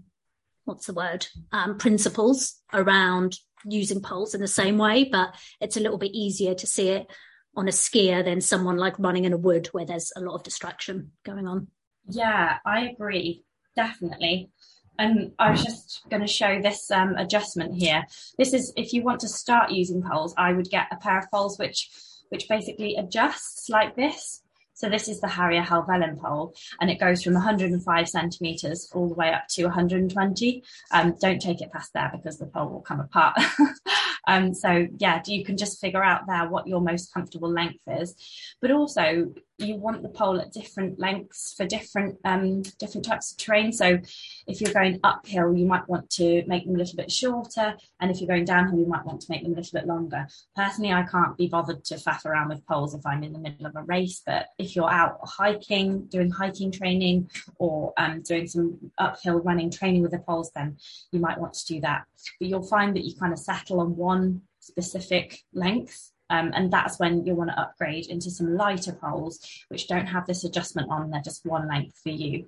what's 0.65 0.87
the 0.87 0.93
word, 0.93 1.27
um, 1.51 1.77
principles 1.77 2.55
around 2.73 3.37
using 3.65 4.01
poles 4.01 4.33
in 4.33 4.41
the 4.41 4.47
same 4.47 4.77
way, 4.77 5.03
but 5.03 5.35
it's 5.61 5.77
a 5.77 5.79
little 5.79 5.97
bit 5.97 6.11
easier 6.11 6.55
to 6.55 6.67
see 6.67 6.89
it 6.89 7.07
on 7.55 7.67
a 7.67 7.71
skier 7.71 8.23
than 8.23 8.41
someone 8.41 8.77
like 8.77 8.97
running 8.99 9.25
in 9.25 9.33
a 9.33 9.37
wood 9.37 9.67
where 9.67 9.85
there's 9.85 10.11
a 10.15 10.21
lot 10.21 10.35
of 10.35 10.43
distraction 10.43 11.11
going 11.23 11.47
on. 11.47 11.67
Yeah, 12.09 12.57
I 12.65 12.89
agree 12.89 13.43
definitely. 13.79 14.49
And 14.97 15.31
I 15.39 15.51
was 15.51 15.63
just 15.63 16.01
going 16.09 16.21
to 16.21 16.27
show 16.27 16.61
this 16.61 16.91
um, 16.91 17.15
adjustment 17.15 17.73
here. 17.75 18.03
This 18.37 18.53
is 18.53 18.73
if 18.75 18.91
you 18.91 19.01
want 19.01 19.21
to 19.21 19.29
start 19.29 19.71
using 19.71 20.03
poles, 20.03 20.33
I 20.37 20.51
would 20.51 20.69
get 20.69 20.87
a 20.91 20.97
pair 20.97 21.19
of 21.19 21.31
poles 21.31 21.57
which 21.57 21.89
which 22.29 22.49
basically 22.49 22.95
adjusts 22.95 23.69
like 23.69 23.95
this. 23.95 24.41
So 24.73 24.89
this 24.89 25.07
is 25.09 25.19
the 25.19 25.27
Harrier 25.27 25.63
Helvellyn 25.63 26.17
pole, 26.19 26.53
and 26.79 26.89
it 26.89 26.99
goes 26.99 27.21
from 27.21 27.33
105 27.33 28.07
centimeters 28.07 28.89
all 28.93 29.09
the 29.09 29.13
way 29.13 29.33
up 29.33 29.43
to 29.51 29.65
120. 29.65 30.63
Um, 30.91 31.15
don't 31.19 31.41
take 31.41 31.61
it 31.61 31.71
past 31.73 31.91
there 31.93 32.09
because 32.13 32.37
the 32.37 32.45
pole 32.45 32.69
will 32.69 32.81
come 32.81 33.01
apart. 33.01 33.37
um, 34.27 34.53
so 34.53 34.87
yeah, 34.97 35.21
you 35.25 35.43
can 35.43 35.57
just 35.57 35.81
figure 35.81 36.03
out 36.03 36.27
there 36.27 36.47
what 36.47 36.67
your 36.67 36.81
most 36.81 37.13
comfortable 37.13 37.51
length 37.51 37.83
is. 37.87 38.15
But 38.61 38.71
also, 38.71 39.33
you 39.59 39.75
want 39.75 40.01
the 40.01 40.09
pole 40.09 40.39
at 40.39 40.51
different 40.51 40.99
lengths 40.99 41.53
for 41.55 41.65
different 41.65 42.17
um, 42.25 42.61
different 42.79 43.05
types 43.05 43.31
of 43.31 43.37
terrain. 43.37 43.71
So 43.71 43.99
if 44.47 44.61
you're 44.61 44.73
going 44.73 44.99
uphill, 45.03 45.53
you 45.53 45.65
might 45.65 45.87
want 45.87 46.09
to 46.11 46.43
make 46.47 46.65
them 46.65 46.75
a 46.75 46.77
little 46.77 46.95
bit 46.95 47.11
shorter, 47.11 47.75
and 47.99 48.11
if 48.11 48.19
you're 48.19 48.27
going 48.27 48.45
downhill, 48.45 48.79
you 48.79 48.87
might 48.87 49.05
want 49.05 49.21
to 49.21 49.27
make 49.29 49.43
them 49.43 49.53
a 49.53 49.55
little 49.55 49.79
bit 49.79 49.87
longer. 49.87 50.27
Personally, 50.55 50.93
I 50.93 51.03
can't 51.03 51.37
be 51.37 51.47
bothered 51.47 51.83
to 51.85 51.95
faff 51.95 52.25
around 52.25 52.49
with 52.49 52.65
poles 52.65 52.93
if 52.93 53.05
I'm 53.05 53.23
in 53.23 53.33
the 53.33 53.39
middle 53.39 53.65
of 53.65 53.75
a 53.75 53.83
race, 53.83 54.21
but 54.25 54.47
if 54.57 54.75
you're 54.75 54.91
out 54.91 55.19
hiking, 55.23 56.05
doing 56.05 56.31
hiking 56.31 56.71
training, 56.71 57.29
or 57.57 57.93
um, 57.97 58.21
doing 58.21 58.47
some 58.47 58.77
uphill 58.97 59.39
running 59.39 59.71
training 59.71 60.01
with 60.01 60.11
the 60.11 60.19
poles, 60.19 60.51
then 60.55 60.77
you 61.11 61.19
might 61.19 61.39
want 61.39 61.53
to 61.53 61.65
do 61.65 61.81
that. 61.81 62.05
But 62.39 62.49
you'll 62.49 62.67
find 62.67 62.95
that 62.95 63.05
you 63.05 63.15
kind 63.15 63.33
of 63.33 63.39
settle 63.39 63.79
on 63.81 63.95
one 63.95 64.41
specific 64.59 65.43
length 65.53 66.11
um, 66.29 66.51
and 66.53 66.71
that's 66.71 66.99
when 66.99 67.25
you'll 67.25 67.37
want 67.37 67.49
to 67.49 67.59
upgrade 67.59 68.07
into 68.07 68.29
some 68.29 68.55
lighter 68.55 68.93
poles, 68.93 69.39
which 69.69 69.87
don't 69.87 70.05
have 70.05 70.27
this 70.27 70.43
adjustment 70.43 70.89
on, 70.91 71.09
they're 71.09 71.21
just 71.21 71.45
one 71.45 71.67
length 71.67 71.99
for 72.03 72.09
you. 72.09 72.45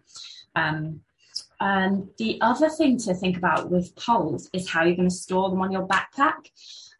Um, 0.55 1.01
and 1.59 2.09
the 2.17 2.39
other 2.41 2.69
thing 2.69 2.97
to 2.99 3.13
think 3.13 3.37
about 3.37 3.69
with 3.69 3.95
poles 3.95 4.49
is 4.53 4.69
how 4.69 4.83
you're 4.83 4.95
going 4.95 5.09
to 5.09 5.15
store 5.15 5.49
them 5.49 5.61
on 5.61 5.71
your 5.71 5.87
backpack. 5.87 6.49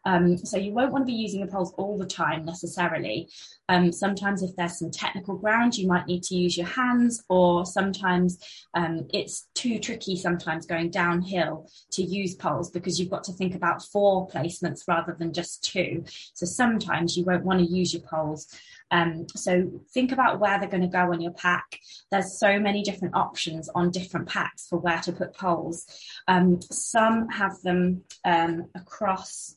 Um, 0.04 0.36
so 0.36 0.56
you 0.56 0.72
won't 0.72 0.92
want 0.92 1.02
to 1.02 1.12
be 1.12 1.18
using 1.18 1.40
the 1.40 1.50
poles 1.50 1.72
all 1.76 1.98
the 1.98 2.06
time 2.06 2.44
necessarily. 2.44 3.28
Um, 3.68 3.92
sometimes 3.92 4.42
if 4.42 4.54
there's 4.56 4.78
some 4.78 4.90
technical 4.90 5.36
ground, 5.36 5.76
you 5.76 5.86
might 5.86 6.06
need 6.06 6.22
to 6.24 6.34
use 6.34 6.56
your 6.56 6.66
hands 6.66 7.22
or 7.28 7.64
sometimes 7.64 8.38
um, 8.74 9.06
it's 9.12 9.48
too 9.54 9.78
tricky 9.78 10.16
sometimes 10.16 10.66
going 10.66 10.90
downhill 10.90 11.68
to 11.92 12.02
use 12.02 12.34
poles 12.34 12.70
because 12.70 12.98
you've 12.98 13.10
got 13.10 13.24
to 13.24 13.32
think 13.32 13.54
about 13.54 13.82
four 13.82 14.28
placements 14.28 14.80
rather 14.88 15.16
than 15.18 15.32
just 15.32 15.64
two. 15.64 16.04
So 16.34 16.46
sometimes 16.46 17.16
you 17.16 17.24
won't 17.24 17.44
want 17.44 17.60
to 17.60 17.66
use 17.66 17.92
your 17.92 18.02
poles. 18.02 18.46
Um, 18.90 19.26
so 19.34 19.70
think 19.94 20.12
about 20.12 20.38
where 20.38 20.58
they're 20.58 20.68
going 20.68 20.82
to 20.82 20.86
go 20.86 21.12
on 21.12 21.20
your 21.20 21.32
pack. 21.32 21.78
There's 22.10 22.38
so 22.38 22.60
many 22.60 22.82
different 22.82 23.14
options 23.14 23.70
on 23.74 23.90
different 23.90 24.28
packs 24.28 24.66
for 24.68 24.78
where 24.78 25.00
to 25.00 25.12
put 25.12 25.34
poles. 25.34 25.86
Um, 26.28 26.60
some 26.70 27.28
have 27.30 27.60
them 27.62 28.02
um, 28.24 28.66
across 28.74 29.56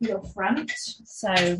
your 0.00 0.22
front. 0.22 0.72
So 1.04 1.58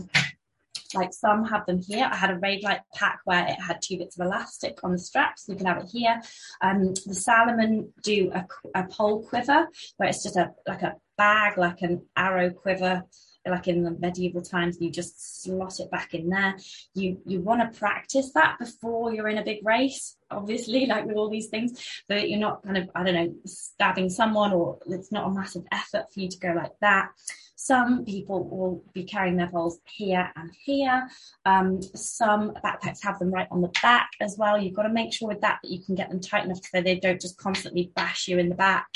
like 0.95 1.13
some 1.13 1.45
have 1.45 1.67
them 1.67 1.81
here. 1.81 2.09
I 2.11 2.17
had 2.17 2.31
a 2.31 2.39
Raidlight 2.39 2.81
pack 2.95 3.21
where 3.25 3.47
it 3.47 3.61
had 3.61 3.81
two 3.83 3.99
bits 3.99 4.19
of 4.19 4.27
elastic 4.27 4.79
on 4.83 4.93
the 4.93 4.99
straps. 4.99 5.45
You 5.49 5.57
can 5.57 5.67
have 5.67 5.79
it 5.79 5.91
here. 5.93 6.21
Um, 6.63 6.95
the 7.07 7.15
Salomon 7.15 7.93
do 8.03 8.31
a, 8.35 8.47
a 8.75 8.87
pole 8.87 9.23
quiver 9.27 9.69
where 9.97 10.09
it's 10.09 10.23
just 10.23 10.37
a 10.37 10.53
like 10.67 10.83
a 10.83 10.95
bag, 11.17 11.59
like 11.59 11.83
an 11.83 12.07
arrow 12.17 12.51
quiver 12.51 13.05
like 13.47 13.69
in 13.69 13.83
the 13.83 13.91
medieval 13.93 14.43
times 14.43 14.77
you 14.81 14.91
just 14.91 15.43
slot 15.43 15.81
it 15.81 15.91
back 15.91 16.15
in 16.15 16.29
there 16.29 16.57
you 16.95 17.19
you 17.25 17.41
want 17.41 17.61
to 17.61 17.79
practice 17.79 18.33
that 18.35 18.59
before 18.59 19.13
you're 19.13 19.29
in 19.29 19.39
a 19.39 19.45
big 19.45 19.65
race 19.65 20.17
obviously 20.31 20.87
like 20.89 21.07
with 21.07 21.17
all 21.17 21.31
these 21.31 21.49
things 21.49 21.79
so 21.79 22.15
that 22.15 22.29
you're 22.29 22.39
not 22.39 22.63
kind 22.63 22.77
of 22.77 22.91
i 22.95 23.03
don't 23.03 23.15
know 23.15 23.35
stabbing 23.47 24.11
someone 24.11 24.53
or 24.53 24.79
it's 24.87 25.13
not 25.13 25.27
a 25.27 25.35
massive 25.35 25.63
effort 25.73 26.13
for 26.13 26.21
you 26.21 26.29
to 26.29 26.39
go 26.39 26.53
like 26.53 26.73
that 26.81 27.09
some 27.61 28.05
people 28.05 28.49
will 28.49 28.85
be 28.95 29.03
carrying 29.03 29.37
their 29.37 29.49
poles 29.49 29.81
here 29.85 30.31
and 30.37 30.49
here. 30.63 31.09
Um, 31.45 31.83
some 31.83 32.53
backpacks 32.65 33.03
have 33.03 33.19
them 33.19 33.33
right 33.33 33.49
on 33.51 33.61
the 33.61 33.73
back 33.83 34.11
as 34.21 34.37
well. 34.39 34.63
You've 34.63 34.77
got 34.77 34.85
to 34.85 34.93
make 34.93 35.13
sure 35.13 35.27
with 35.27 35.41
that 35.41 35.59
that 35.63 35.69
you 35.69 35.85
can 35.85 35.97
get 35.97 36.09
them 36.09 36.21
tight 36.21 36.45
enough 36.45 36.61
so 36.63 36.81
they 36.81 37.01
don't 37.01 37.21
just 37.21 37.37
constantly 37.37 37.91
bash 37.97 38.29
you 38.29 38.39
in 38.39 38.49
the 38.49 38.55
back. 38.55 38.87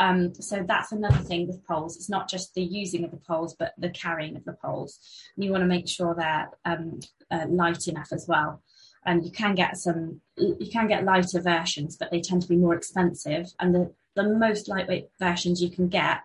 Um, 0.00 0.34
so 0.34 0.64
that's 0.66 0.90
another 0.90 1.18
thing 1.18 1.46
with 1.46 1.64
poles. 1.64 1.94
It's 1.94 2.10
not 2.10 2.28
just 2.28 2.52
the 2.54 2.64
using 2.64 3.04
of 3.04 3.12
the 3.12 3.18
poles, 3.18 3.54
but 3.56 3.72
the 3.78 3.90
carrying 3.90 4.36
of 4.36 4.44
the 4.44 4.56
poles. 4.60 4.98
You 5.36 5.52
want 5.52 5.62
to 5.62 5.68
make 5.68 5.86
sure 5.86 6.16
they're 6.16 6.50
um, 6.64 6.98
uh, 7.30 7.46
light 7.48 7.86
enough 7.86 8.08
as 8.12 8.26
well. 8.26 8.64
And 9.06 9.24
you 9.24 9.30
can 9.30 9.54
get 9.54 9.76
some, 9.76 10.20
you 10.36 10.70
can 10.72 10.88
get 10.88 11.04
lighter 11.04 11.40
versions, 11.40 11.96
but 11.96 12.10
they 12.10 12.20
tend 12.20 12.42
to 12.42 12.48
be 12.48 12.56
more 12.56 12.74
expensive. 12.74 13.46
And 13.60 13.72
the 13.72 13.94
the 14.14 14.24
most 14.24 14.68
lightweight 14.68 15.08
versions 15.18 15.62
you 15.62 15.70
can 15.70 15.88
get 15.88 16.20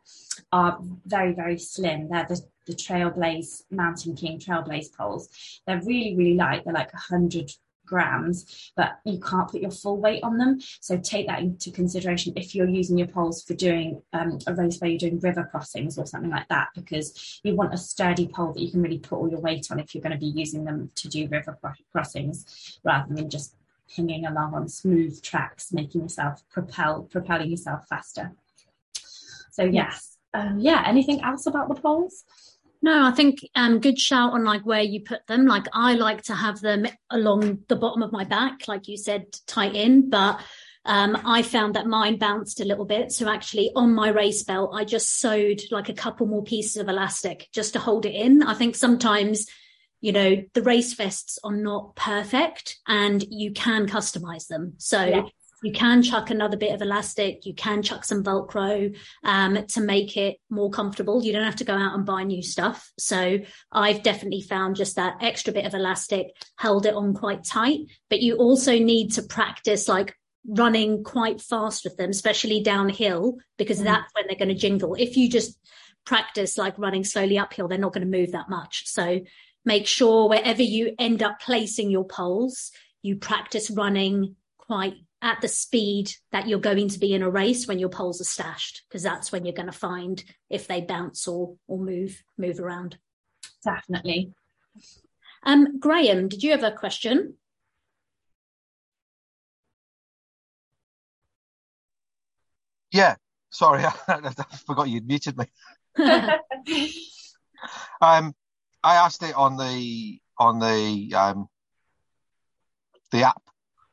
are 0.51 0.79
very, 1.05 1.33
very 1.33 1.57
slim. 1.57 2.09
They're 2.09 2.25
the, 2.27 2.41
the 2.65 2.73
Trailblaze 2.73 3.63
Mountain 3.71 4.15
King 4.15 4.39
Trailblaze 4.39 4.95
poles. 4.95 5.29
They're 5.65 5.81
really, 5.81 6.15
really 6.15 6.35
light. 6.35 6.63
They're 6.65 6.73
like 6.73 6.93
100 6.93 7.51
grams, 7.87 8.71
but 8.75 8.99
you 9.05 9.19
can't 9.19 9.49
put 9.49 9.61
your 9.61 9.71
full 9.71 9.97
weight 9.97 10.21
on 10.21 10.37
them. 10.37 10.59
So 10.81 10.97
take 10.97 11.27
that 11.27 11.39
into 11.39 11.71
consideration 11.71 12.33
if 12.35 12.53
you're 12.53 12.67
using 12.67 12.97
your 12.97 13.07
poles 13.07 13.43
for 13.43 13.55
doing 13.55 14.01
um, 14.13 14.37
a 14.45 14.53
race 14.53 14.79
where 14.79 14.89
you're 14.91 14.99
doing 14.99 15.19
river 15.19 15.47
crossings 15.49 15.97
or 15.97 16.05
something 16.05 16.29
like 16.29 16.47
that, 16.49 16.67
because 16.75 17.39
you 17.43 17.55
want 17.55 17.73
a 17.73 17.77
sturdy 17.77 18.27
pole 18.27 18.53
that 18.53 18.61
you 18.61 18.69
can 18.69 18.81
really 18.81 18.99
put 18.99 19.17
all 19.17 19.29
your 19.29 19.39
weight 19.39 19.71
on 19.71 19.79
if 19.79 19.95
you're 19.95 20.03
going 20.03 20.11
to 20.11 20.19
be 20.19 20.27
using 20.27 20.65
them 20.65 20.91
to 20.95 21.07
do 21.07 21.27
river 21.29 21.57
crossings 21.91 22.79
rather 22.83 23.13
than 23.13 23.29
just 23.29 23.55
hanging 23.95 24.25
along 24.25 24.53
on 24.53 24.67
smooth 24.67 25.21
tracks, 25.21 25.71
making 25.71 26.01
yourself 26.01 26.41
propel, 26.49 27.03
propelling 27.03 27.49
yourself 27.49 27.87
faster. 27.87 28.33
So 29.51 29.63
yes, 29.63 30.17
um, 30.33 30.59
yeah. 30.59 30.83
Anything 30.85 31.21
else 31.21 31.45
about 31.45 31.67
the 31.67 31.75
poles? 31.75 32.23
No, 32.81 33.05
I 33.05 33.11
think 33.11 33.39
um, 33.55 33.79
good 33.79 33.99
shout 33.99 34.33
on 34.33 34.43
like 34.43 34.65
where 34.65 34.81
you 34.81 35.01
put 35.01 35.25
them. 35.27 35.47
Like 35.47 35.65
I 35.73 35.93
like 35.93 36.21
to 36.23 36.35
have 36.35 36.61
them 36.61 36.85
along 37.09 37.59
the 37.67 37.75
bottom 37.75 38.03
of 38.03 38.11
my 38.11 38.23
back, 38.23 38.67
like 38.67 38.87
you 38.87 38.97
said, 38.97 39.25
tight 39.47 39.75
in. 39.75 40.09
But 40.09 40.39
um, 40.85 41.17
I 41.25 41.41
found 41.41 41.75
that 41.75 41.87
mine 41.87 42.17
bounced 42.17 42.61
a 42.61 42.65
little 42.65 42.85
bit. 42.85 43.11
So 43.11 43.27
actually 43.27 43.71
on 43.75 43.95
my 43.95 44.09
race 44.09 44.43
belt, 44.43 44.71
I 44.73 44.85
just 44.85 45.19
sewed 45.19 45.61
like 45.71 45.89
a 45.89 45.93
couple 45.93 46.27
more 46.27 46.43
pieces 46.43 46.77
of 46.77 46.87
elastic 46.87 47.49
just 47.51 47.73
to 47.73 47.79
hold 47.79 48.05
it 48.05 48.13
in. 48.13 48.43
I 48.43 48.53
think 48.53 48.75
sometimes 48.75 49.47
you 50.01 50.11
know 50.11 50.43
the 50.53 50.61
race 50.61 50.93
vests 50.93 51.39
are 51.43 51.55
not 51.55 51.95
perfect 51.95 52.77
and 52.87 53.23
you 53.29 53.51
can 53.51 53.87
customize 53.87 54.47
them 54.47 54.73
so 54.77 55.27
You 55.63 55.71
can 55.71 56.03
chuck 56.03 56.29
another 56.29 56.55
bit 56.55 56.73
of 56.73 56.83
elastic. 56.83 57.45
You 57.45 57.55
can 57.55 57.81
chuck 57.81 58.05
some 58.05 58.23
Velcro 58.23 58.95
um, 59.23 59.65
to 59.65 59.81
make 59.81 60.15
it 60.15 60.37
more 60.51 60.69
comfortable. 60.69 61.23
You 61.23 61.33
don't 61.33 61.45
have 61.45 61.55
to 61.55 61.63
go 61.63 61.73
out 61.73 61.95
and 61.95 62.05
buy 62.05 62.23
new 62.23 62.43
stuff. 62.43 62.91
So 62.99 63.39
I've 63.71 64.03
definitely 64.03 64.41
found 64.41 64.75
just 64.75 64.97
that 64.97 65.17
extra 65.21 65.51
bit 65.51 65.65
of 65.65 65.73
elastic 65.73 66.27
held 66.57 66.85
it 66.85 66.93
on 66.93 67.15
quite 67.15 67.43
tight. 67.43 67.79
But 68.07 68.21
you 68.21 68.35
also 68.35 68.77
need 68.77 69.13
to 69.13 69.23
practice 69.23 69.87
like 69.87 70.15
running 70.45 71.03
quite 71.03 71.41
fast 71.41 71.83
with 71.83 71.97
them, 71.97 72.11
especially 72.11 72.61
downhill, 72.61 73.37
because 73.57 73.79
mm. 73.79 73.85
that's 73.85 74.13
when 74.13 74.27
they're 74.27 74.37
going 74.37 74.49
to 74.49 74.55
jingle. 74.55 74.93
If 74.93 75.17
you 75.17 75.27
just 75.27 75.59
practice 76.05 76.55
like 76.57 76.77
running 76.77 77.03
slowly 77.03 77.39
uphill, 77.39 77.67
they're 77.67 77.79
not 77.79 77.93
going 77.93 78.09
to 78.09 78.17
move 78.17 78.33
that 78.33 78.47
much. 78.47 78.83
So 78.85 79.21
make 79.67 79.85
sure 79.85 80.29
wherever 80.29 80.63
you 80.63 80.95
end 80.97 81.21
up 81.21 81.41
placing 81.41 81.91
your 81.91 82.05
poles, 82.05 82.71
you 83.01 83.17
practice 83.17 83.69
running 83.69 84.37
quite 84.57 84.93
at 85.21 85.41
the 85.41 85.47
speed 85.49 86.09
that 86.31 86.47
you're 86.47 86.57
going 86.57 86.87
to 86.87 86.99
be 86.99 87.13
in 87.13 87.21
a 87.21 87.29
race 87.29 87.67
when 87.67 87.77
your 87.77 87.89
poles 87.89 88.21
are 88.21 88.23
stashed, 88.23 88.83
because 88.87 89.03
that's 89.03 89.29
when 89.29 89.43
you're 89.43 89.53
going 89.53 89.65
to 89.65 89.73
find 89.73 90.23
if 90.49 90.67
they 90.67 90.79
bounce 90.79 91.27
or 91.27 91.57
or 91.67 91.77
move 91.77 92.23
move 92.37 92.61
around. 92.61 92.97
Definitely. 93.61 94.31
Um, 95.43 95.79
Graham, 95.79 96.29
did 96.29 96.43
you 96.43 96.51
have 96.51 96.63
a 96.63 96.71
question? 96.71 97.35
Yeah, 102.91 103.15
sorry, 103.49 103.83
I 104.07 104.33
forgot 104.65 104.87
you'd 104.87 105.05
muted 105.05 105.37
me. 105.37 105.45
um, 108.01 108.33
I 108.83 108.95
asked 108.95 109.23
it 109.23 109.35
on 109.35 109.57
the 109.57 110.19
on 110.37 110.59
the 110.59 111.13
um, 111.15 111.47
the 113.11 113.23
app 113.23 113.41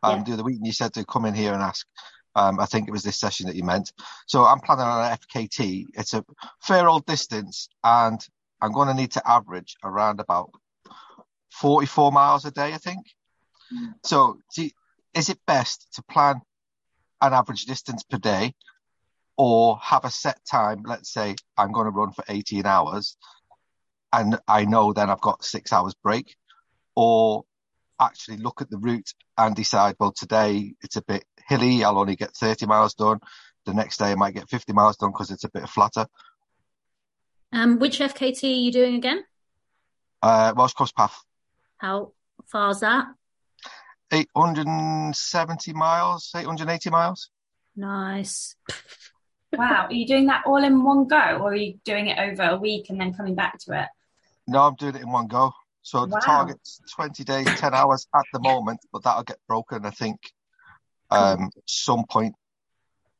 um, 0.02 0.18
yeah. 0.18 0.24
the 0.24 0.32
other 0.34 0.44
week, 0.44 0.56
and 0.56 0.66
you 0.66 0.72
said 0.72 0.94
to 0.94 1.04
come 1.04 1.24
in 1.24 1.34
here 1.34 1.52
and 1.52 1.62
ask. 1.62 1.86
Um, 2.36 2.58
I 2.58 2.66
think 2.66 2.88
it 2.88 2.90
was 2.90 3.04
this 3.04 3.20
session 3.20 3.46
that 3.46 3.54
you 3.54 3.62
meant. 3.62 3.92
So 4.26 4.44
I'm 4.44 4.58
planning 4.58 4.86
on 4.86 5.04
an 5.04 5.16
FKT. 5.18 5.84
It's 5.94 6.14
a 6.14 6.24
fair 6.60 6.88
old 6.88 7.06
distance, 7.06 7.68
and 7.84 8.20
I'm 8.60 8.72
going 8.72 8.88
to 8.88 8.94
need 8.94 9.12
to 9.12 9.22
average 9.24 9.76
around 9.84 10.18
about 10.18 10.50
44 11.52 12.10
miles 12.10 12.44
a 12.44 12.50
day, 12.50 12.74
I 12.74 12.78
think. 12.78 13.06
Mm. 13.72 13.94
So, 14.02 14.38
is 15.14 15.28
it 15.28 15.38
best 15.46 15.86
to 15.94 16.02
plan 16.02 16.40
an 17.20 17.32
average 17.32 17.66
distance 17.66 18.02
per 18.02 18.18
day, 18.18 18.54
or 19.36 19.78
have 19.78 20.04
a 20.04 20.10
set 20.10 20.44
time? 20.44 20.82
Let's 20.84 21.12
say 21.12 21.36
I'm 21.56 21.72
going 21.72 21.86
to 21.86 21.90
run 21.90 22.12
for 22.12 22.24
18 22.28 22.66
hours, 22.66 23.16
and 24.14 24.38
I 24.46 24.64
know 24.64 24.92
then 24.92 25.10
I've 25.10 25.20
got 25.20 25.44
six 25.44 25.72
hours 25.72 25.94
break, 25.94 26.36
or 26.94 27.44
actually 28.00 28.36
look 28.38 28.60
at 28.60 28.70
the 28.70 28.78
route 28.78 29.12
and 29.36 29.56
decide, 29.56 29.96
well, 29.98 30.12
today 30.12 30.74
it's 30.82 30.96
a 30.96 31.02
bit 31.02 31.24
hilly, 31.48 31.82
I'll 31.82 31.98
only 31.98 32.16
get 32.16 32.34
30 32.36 32.66
miles 32.66 32.94
done. 32.94 33.20
The 33.66 33.74
next 33.74 33.98
day 33.98 34.12
I 34.12 34.14
might 34.14 34.34
get 34.34 34.48
50 34.48 34.72
miles 34.72 34.96
done 34.96 35.10
because 35.10 35.30
it's 35.30 35.44
a 35.44 35.50
bit 35.50 35.68
flatter. 35.68 36.06
Um, 37.52 37.78
which 37.78 37.98
FKT 37.98 38.44
are 38.44 38.46
you 38.46 38.72
doing 38.72 38.94
again? 38.96 39.24
Uh, 40.22 40.52
Welsh 40.56 40.74
Coast 40.74 40.96
Path. 40.96 41.16
How 41.78 42.12
far 42.46 42.70
is 42.70 42.80
that? 42.80 43.06
870 44.12 45.72
miles, 45.72 46.30
880 46.36 46.90
miles. 46.90 47.30
Nice. 47.76 48.54
wow. 49.52 49.86
Are 49.88 49.92
you 49.92 50.06
doing 50.06 50.26
that 50.26 50.44
all 50.46 50.62
in 50.62 50.84
one 50.84 51.08
go 51.08 51.16
or 51.16 51.52
are 51.52 51.56
you 51.56 51.78
doing 51.84 52.08
it 52.08 52.18
over 52.18 52.42
a 52.42 52.56
week 52.56 52.90
and 52.90 53.00
then 53.00 53.14
coming 53.14 53.34
back 53.34 53.58
to 53.60 53.80
it? 53.80 53.88
No, 54.46 54.62
I'm 54.62 54.74
doing 54.74 54.96
it 54.96 55.02
in 55.02 55.10
one 55.10 55.26
go. 55.26 55.52
So 55.82 56.06
the 56.06 56.14
wow. 56.14 56.20
target's 56.20 56.80
20 56.94 57.24
days, 57.24 57.46
10 57.46 57.74
hours 57.74 58.06
at 58.14 58.24
the 58.32 58.40
moment, 58.40 58.80
but 58.92 59.02
that'll 59.04 59.22
get 59.22 59.38
broken, 59.46 59.84
I 59.84 59.90
think, 59.90 60.18
um, 61.10 61.50
some 61.66 62.04
point 62.08 62.34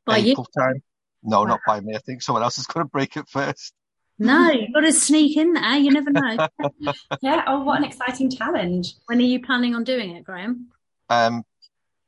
by 0.07 0.19
April 0.19 0.47
you? 0.57 0.63
time. 0.63 0.83
No, 1.23 1.41
wow. 1.41 1.47
not 1.47 1.61
by 1.67 1.81
me. 1.81 1.95
I 1.95 1.99
think 1.99 2.23
someone 2.23 2.43
else 2.43 2.59
is 2.59 2.67
going 2.67 2.87
to 2.87 2.91
break 2.91 3.17
it 3.17 3.29
first. 3.29 3.75
No, 4.19 4.51
you've 4.51 4.73
got 4.73 4.81
to 4.81 4.93
sneak 4.93 5.37
in 5.37 5.55
there. 5.55 5.77
You 5.77 5.91
never 5.91 6.11
know. 6.11 6.49
yeah. 7.21 7.43
Oh, 7.47 7.65
what 7.65 7.79
an 7.79 7.85
exciting 7.85 8.31
challenge. 8.31 8.95
When 9.07 9.19
are 9.19 9.23
you 9.23 9.43
planning 9.43 9.75
on 9.75 9.85
doing 9.85 10.17
it, 10.17 10.25
Graham? 10.25 10.69
Um, 11.11 11.45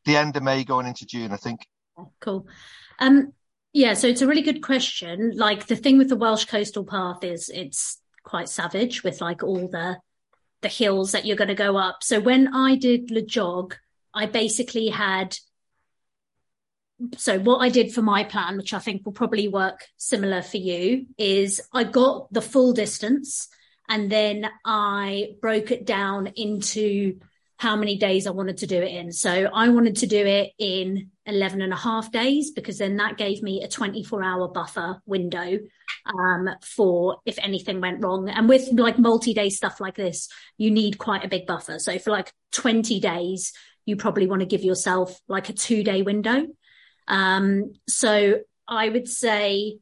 the 0.04 0.16
end 0.16 0.36
of 0.36 0.42
May 0.42 0.64
going 0.64 0.86
into 0.86 1.04
June, 1.04 1.32
I 1.32 1.36
think. 1.36 1.66
Cool. 2.20 2.46
Um, 2.98 3.32
yeah, 3.72 3.94
so 3.94 4.06
it's 4.06 4.22
a 4.22 4.26
really 4.26 4.42
good 4.42 4.62
question. 4.62 5.32
Like 5.36 5.66
the 5.66 5.76
thing 5.76 5.98
with 5.98 6.08
the 6.08 6.16
Welsh 6.16 6.44
Coastal 6.46 6.84
Path 6.84 7.24
is 7.24 7.50
it's 7.52 8.00
quite 8.26 8.50
savage 8.50 9.02
with 9.02 9.22
like 9.22 9.42
all 9.42 9.68
the 9.68 9.96
the 10.62 10.68
hills 10.68 11.12
that 11.12 11.24
you're 11.24 11.36
going 11.36 11.48
to 11.48 11.54
go 11.54 11.76
up. 11.76 12.02
So 12.02 12.18
when 12.18 12.54
I 12.54 12.76
did 12.76 13.10
Le 13.10 13.22
Jog, 13.22 13.76
I 14.12 14.26
basically 14.26 14.88
had 14.88 15.36
so 17.16 17.38
what 17.38 17.58
I 17.58 17.68
did 17.68 17.92
for 17.92 18.02
my 18.02 18.24
plan, 18.24 18.56
which 18.56 18.72
I 18.72 18.78
think 18.78 19.04
will 19.04 19.12
probably 19.12 19.48
work 19.48 19.84
similar 19.96 20.42
for 20.42 20.56
you, 20.56 21.06
is 21.18 21.60
I 21.72 21.84
got 21.84 22.32
the 22.32 22.40
full 22.40 22.72
distance 22.72 23.48
and 23.88 24.10
then 24.10 24.48
I 24.64 25.34
broke 25.40 25.70
it 25.70 25.86
down 25.86 26.28
into 26.36 27.20
how 27.58 27.74
many 27.74 27.96
days 27.96 28.26
I 28.26 28.30
wanted 28.30 28.58
to 28.58 28.66
do 28.66 28.82
it 28.82 28.92
in. 28.92 29.12
So 29.12 29.48
I 29.52 29.70
wanted 29.70 29.96
to 29.96 30.06
do 30.06 30.24
it 30.24 30.52
in 30.58 31.10
11 31.24 31.62
and 31.62 31.72
a 31.72 31.76
half 31.76 32.12
days 32.12 32.50
because 32.50 32.78
then 32.78 32.98
that 32.98 33.16
gave 33.16 33.42
me 33.42 33.62
a 33.62 33.68
24 33.68 34.22
hour 34.22 34.48
buffer 34.48 35.00
window 35.06 35.58
um, 36.04 36.48
for 36.62 37.18
if 37.24 37.38
anything 37.38 37.80
went 37.80 38.04
wrong. 38.04 38.28
And 38.28 38.48
with 38.48 38.68
like 38.72 38.98
multi 38.98 39.32
day 39.32 39.48
stuff 39.48 39.80
like 39.80 39.94
this, 39.94 40.28
you 40.58 40.70
need 40.70 40.98
quite 40.98 41.24
a 41.24 41.28
big 41.28 41.46
buffer. 41.46 41.78
So 41.78 41.98
for 41.98 42.10
like 42.10 42.32
20 42.52 43.00
days, 43.00 43.52
you 43.86 43.96
probably 43.96 44.26
want 44.26 44.40
to 44.40 44.46
give 44.46 44.62
yourself 44.62 45.18
like 45.26 45.48
a 45.48 45.54
two 45.54 45.82
day 45.82 46.02
window. 46.02 46.46
Um, 47.08 47.72
so 47.88 48.40
I 48.68 48.88
would 48.90 49.08
say 49.08 49.78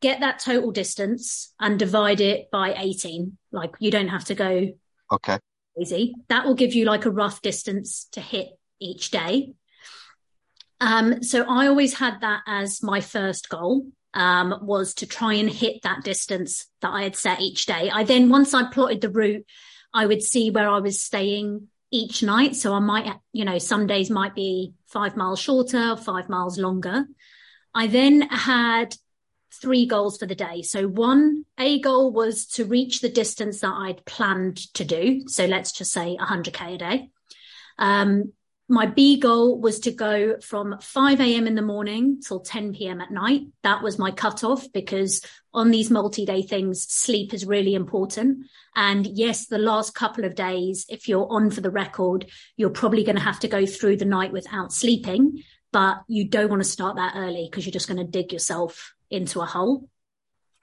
get 0.00 0.20
that 0.20 0.40
total 0.40 0.72
distance 0.72 1.54
and 1.60 1.78
divide 1.78 2.20
it 2.20 2.50
by 2.50 2.74
18. 2.76 3.38
Like 3.52 3.74
you 3.78 3.92
don't 3.92 4.08
have 4.08 4.24
to 4.24 4.34
go 4.34 4.72
okay 5.12 5.38
easy. 5.80 6.14
That 6.28 6.44
will 6.44 6.54
give 6.54 6.74
you 6.74 6.84
like 6.84 7.06
a 7.06 7.10
rough 7.10 7.42
distance 7.42 8.08
to 8.12 8.20
hit 8.20 8.48
each 8.80 9.10
day. 9.10 9.52
Um, 10.80 11.22
so 11.22 11.44
I 11.48 11.68
always 11.68 11.94
had 11.94 12.20
that 12.20 12.42
as 12.46 12.82
my 12.82 13.00
first 13.00 13.48
goal. 13.48 13.86
Um, 14.14 14.58
was 14.60 14.92
to 14.96 15.06
try 15.06 15.32
and 15.32 15.48
hit 15.48 15.80
that 15.84 16.04
distance 16.04 16.66
that 16.82 16.90
I 16.90 17.04
had 17.04 17.16
set 17.16 17.40
each 17.40 17.64
day. 17.64 17.88
I 17.90 18.04
then, 18.04 18.28
once 18.28 18.52
I 18.52 18.70
plotted 18.70 19.00
the 19.00 19.08
route, 19.08 19.46
I 19.94 20.04
would 20.04 20.22
see 20.22 20.50
where 20.50 20.68
I 20.68 20.80
was 20.80 21.02
staying 21.02 21.68
each 21.90 22.22
night. 22.22 22.54
So 22.54 22.74
I 22.74 22.78
might, 22.78 23.10
you 23.32 23.46
know, 23.46 23.56
some 23.56 23.86
days 23.86 24.10
might 24.10 24.34
be 24.34 24.74
five 24.86 25.16
miles 25.16 25.40
shorter, 25.40 25.96
five 25.96 26.28
miles 26.28 26.58
longer. 26.58 27.06
I 27.74 27.86
then 27.86 28.22
had 28.22 28.94
three 29.62 29.86
goals 29.86 30.18
for 30.18 30.26
the 30.26 30.34
day. 30.34 30.62
So 30.62 30.88
one, 30.88 31.44
a 31.58 31.80
goal 31.80 32.12
was 32.12 32.46
to 32.46 32.64
reach 32.64 33.00
the 33.00 33.08
distance 33.08 33.60
that 33.60 33.72
I'd 33.72 34.04
planned 34.04 34.56
to 34.74 34.84
do. 34.84 35.22
So 35.28 35.46
let's 35.46 35.72
just 35.72 35.92
say 35.92 36.16
100k 36.20 36.74
a 36.74 36.78
day. 36.78 37.10
Um, 37.78 38.32
my 38.68 38.86
B 38.86 39.18
goal 39.20 39.60
was 39.60 39.80
to 39.80 39.90
go 39.90 40.38
from 40.40 40.78
5 40.80 41.20
a.m. 41.20 41.46
in 41.46 41.54
the 41.54 41.62
morning 41.62 42.20
till 42.26 42.40
10 42.40 42.72
p.m. 42.72 43.00
at 43.00 43.10
night. 43.10 43.42
That 43.62 43.82
was 43.82 43.98
my 43.98 44.10
cutoff 44.10 44.72
because 44.72 45.22
on 45.52 45.70
these 45.70 45.90
multi-day 45.90 46.42
things, 46.42 46.84
sleep 46.90 47.34
is 47.34 47.44
really 47.44 47.74
important. 47.74 48.46
And 48.74 49.06
yes, 49.06 49.46
the 49.46 49.58
last 49.58 49.94
couple 49.94 50.24
of 50.24 50.34
days, 50.34 50.86
if 50.88 51.06
you're 51.06 51.30
on 51.30 51.50
for 51.50 51.60
the 51.60 51.70
record, 51.70 52.30
you're 52.56 52.70
probably 52.70 53.04
going 53.04 53.16
to 53.16 53.22
have 53.22 53.40
to 53.40 53.48
go 53.48 53.66
through 53.66 53.98
the 53.98 54.06
night 54.06 54.32
without 54.32 54.72
sleeping, 54.72 55.42
but 55.70 55.98
you 56.08 56.26
don't 56.26 56.48
want 56.48 56.62
to 56.62 56.68
start 56.68 56.96
that 56.96 57.14
early 57.16 57.48
because 57.50 57.66
you're 57.66 57.72
just 57.72 57.88
going 57.88 58.04
to 58.04 58.10
dig 58.10 58.32
yourself 58.32 58.94
into 59.12 59.40
a 59.40 59.46
hole. 59.46 59.88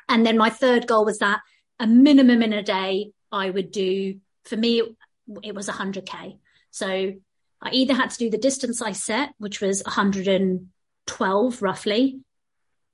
And 0.07 0.25
then 0.25 0.37
my 0.37 0.49
third 0.49 0.87
goal 0.87 1.05
was 1.05 1.19
that 1.19 1.39
a 1.79 1.87
minimum 1.87 2.41
in 2.41 2.51
a 2.51 2.63
day 2.63 3.11
I 3.31 3.49
would 3.49 3.71
do, 3.71 4.19
for 4.45 4.57
me, 4.57 4.81
it 5.43 5.55
was 5.55 5.69
100K. 5.69 6.37
So 6.71 7.13
I 7.61 7.69
either 7.71 7.93
had 7.93 8.09
to 8.11 8.17
do 8.17 8.29
the 8.29 8.37
distance 8.37 8.81
I 8.81 8.93
set, 8.93 9.29
which 9.37 9.61
was 9.61 9.83
112 9.83 11.61
roughly, 11.61 12.21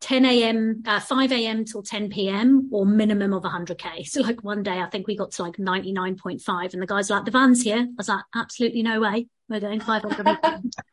10 0.01 0.25
a.m., 0.25 0.83
uh, 0.85 0.99
5 0.99 1.31
a.m. 1.31 1.65
till 1.65 1.81
10 1.81 2.09
p.m. 2.09 2.69
or 2.71 2.85
minimum 2.85 3.33
of 3.33 3.43
100k. 3.43 4.05
So 4.07 4.21
like 4.21 4.43
one 4.43 4.61
day 4.61 4.79
I 4.79 4.87
think 4.87 5.07
we 5.07 5.15
got 5.15 5.31
to 5.31 5.43
like 5.43 5.57
99.5 5.57 6.73
and 6.73 6.81
the 6.81 6.85
guys 6.85 7.09
like, 7.09 7.25
the 7.25 7.31
van's 7.31 7.63
here. 7.63 7.77
I 7.77 7.93
was 7.97 8.09
like, 8.09 8.23
absolutely 8.35 8.83
no 8.83 8.99
way. 8.99 9.27
We're 9.47 9.59
going 9.59 9.79
500. 9.79 10.37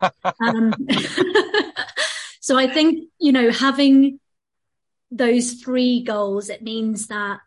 um, 0.41 0.75
so 2.41 2.59
I 2.59 2.69
think, 2.69 3.09
you 3.19 3.33
know, 3.33 3.51
having 3.51 4.21
those 5.13 5.53
three 5.55 6.03
goals, 6.03 6.49
it 6.49 6.63
means 6.63 7.09
that, 7.09 7.41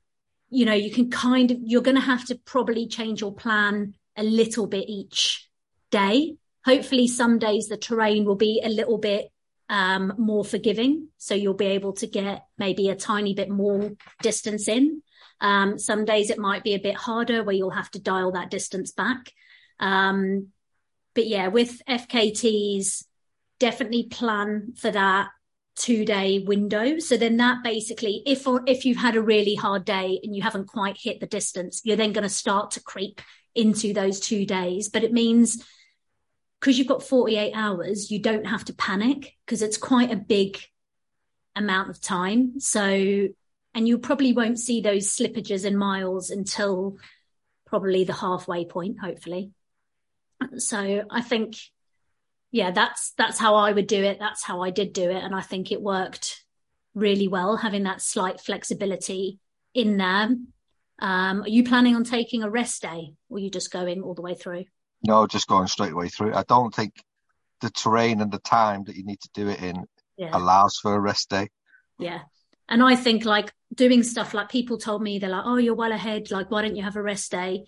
you 0.50 0.66
know, 0.66 0.74
you 0.74 0.92
can 0.92 1.10
kind 1.10 1.52
of, 1.52 1.58
you're 1.62 1.82
going 1.82 1.96
to 1.96 2.02
have 2.02 2.26
to 2.26 2.36
probably 2.36 2.88
change 2.88 3.22
your 3.22 3.34
plan 3.34 3.96
a 4.16 4.24
little 4.24 4.68
bit 4.68 4.88
each 4.88 5.50
day. 5.92 6.38
Hopefully, 6.64 7.08
some 7.08 7.40
days 7.40 7.68
the 7.68 7.78
terrain 7.78 8.26
will 8.26 8.36
be 8.36 8.62
a 8.64 8.70
little 8.70 8.98
bit 8.98 9.32
um, 9.70 10.14
more 10.18 10.46
forgiving. 10.46 11.10
So 11.18 11.34
you'll 11.34 11.56
be 11.56 11.66
able 11.68 11.94
to 11.94 12.08
get 12.08 12.46
maybe 12.58 12.90
a 12.90 12.96
tiny 12.96 13.34
bit 13.34 13.50
more 13.50 13.92
distance 14.22 14.68
in. 14.68 15.02
Um, 15.42 15.78
some 15.78 16.06
days 16.06 16.30
it 16.30 16.40
might 16.40 16.64
be 16.64 16.76
a 16.76 16.80
bit 16.80 16.96
harder 16.96 17.44
where 17.44 17.56
you'll 17.56 17.72
have 17.72 17.92
to 17.92 18.00
dial 18.00 18.32
that 18.34 18.52
distance 18.52 18.92
back. 18.92 19.32
Um, 19.80 20.50
but 21.14 21.28
yeah, 21.28 21.48
with 21.48 21.82
FKTs, 21.88 23.06
definitely 23.60 24.04
plan 24.04 24.74
for 24.78 24.92
that 24.92 25.30
two 25.76 26.06
day 26.06 26.40
window. 26.40 27.00
So 27.00 27.18
then 27.18 27.38
that 27.38 27.64
basically, 27.64 28.24
if, 28.26 28.48
or 28.48 28.64
if 28.66 28.86
you've 28.86 28.98
had 28.98 29.16
a 29.16 29.22
really 29.22 29.56
hard 29.56 29.86
day 29.86 30.20
and 30.24 30.36
you 30.36 30.42
haven't 30.42 30.68
quite 30.68 30.98
hit 30.98 31.20
the 31.20 31.28
distance, 31.28 31.82
you're 31.84 31.98
then 31.98 32.14
going 32.14 32.24
to 32.24 32.30
start 32.30 32.72
to 32.72 32.84
creep 32.84 33.22
into 33.54 33.94
those 33.94 34.20
two 34.20 34.46
days. 34.46 34.90
But 34.90 35.04
it 35.04 35.14
means 35.14 35.64
because 36.60 36.78
you've 36.78 36.88
got 36.88 37.04
48 37.04 37.54
hours, 37.54 38.10
you 38.10 38.20
don't 38.20 38.48
have 38.48 38.66
to 38.66 38.74
panic 38.74 39.36
because 39.46 39.62
it's 39.62 39.78
quite 39.78 40.12
a 40.12 40.16
big 40.16 40.58
amount 41.56 41.90
of 41.90 42.02
time. 42.02 42.60
So, 42.60 42.82
and 42.82 43.88
you 43.88 43.98
probably 43.98 44.34
won't 44.34 44.60
see 44.60 44.82
those 44.82 45.08
slippages 45.08 45.66
in 45.66 45.78
miles 45.78 46.30
until 46.30 46.98
probably 47.66 48.04
the 48.04 48.14
halfway 48.14 48.66
point, 48.66 49.00
hopefully. 49.00 49.52
So 50.58 51.04
I 51.10 51.22
think 51.22 51.58
yeah, 52.56 52.72
that's 52.72 53.12
that's 53.18 53.38
how 53.38 53.56
I 53.56 53.74
would 53.74 53.86
do 53.86 54.02
it. 54.02 54.18
That's 54.18 54.42
how 54.42 54.62
I 54.62 54.70
did 54.70 54.94
do 54.94 55.10
it, 55.10 55.22
and 55.22 55.36
I 55.36 55.42
think 55.42 55.74
it 55.74 55.82
worked 55.82 56.42
really 56.94 57.28
well 57.28 57.58
having 57.58 57.84
that 57.84 58.02
slight 58.02 58.40
flexibility 58.40 59.40
in 59.74 59.98
there. 59.98 60.30
Um, 61.00 61.42
are 61.42 61.50
you 61.50 61.66
planning 61.66 61.98
on 61.98 62.06
taking 62.06 62.44
a 62.44 62.50
rest 62.50 62.82
day, 62.82 63.12
or 63.28 63.36
are 63.36 63.42
you 63.42 63.50
just 63.50 63.74
going 63.74 64.02
all 64.02 64.14
the 64.14 64.22
way 64.22 64.36
through? 64.36 64.64
No, 65.06 65.28
just 65.28 65.50
going 65.50 65.68
straight 65.68 65.92
away 65.92 66.08
through. 66.08 66.34
I 66.34 66.44
don't 66.44 66.74
think 66.74 66.94
the 67.60 67.70
terrain 67.72 68.22
and 68.22 68.32
the 68.32 68.40
time 68.40 68.86
that 68.86 68.96
you 68.96 69.04
need 69.04 69.20
to 69.20 69.30
do 69.34 69.50
it 69.50 69.62
in 69.62 69.84
yeah. 70.16 70.30
allows 70.32 70.78
for 70.78 70.96
a 70.96 71.00
rest 71.00 71.30
day. 71.30 71.50
Yeah. 72.00 72.22
And 72.70 72.82
I 72.82 72.96
think 72.96 73.26
like 73.26 73.52
doing 73.74 74.02
stuff 74.02 74.34
like 74.34 74.48
people 74.48 74.78
told 74.78 75.02
me 75.02 75.20
they're 75.20 75.30
like, 75.30 75.44
oh, 75.46 75.58
you're 75.58 75.76
well 75.76 75.92
ahead. 75.92 76.32
Like, 76.32 76.50
why 76.50 76.62
don't 76.62 76.78
you 76.78 76.84
have 76.84 76.96
a 76.96 77.02
rest 77.02 77.32
day? 77.32 77.66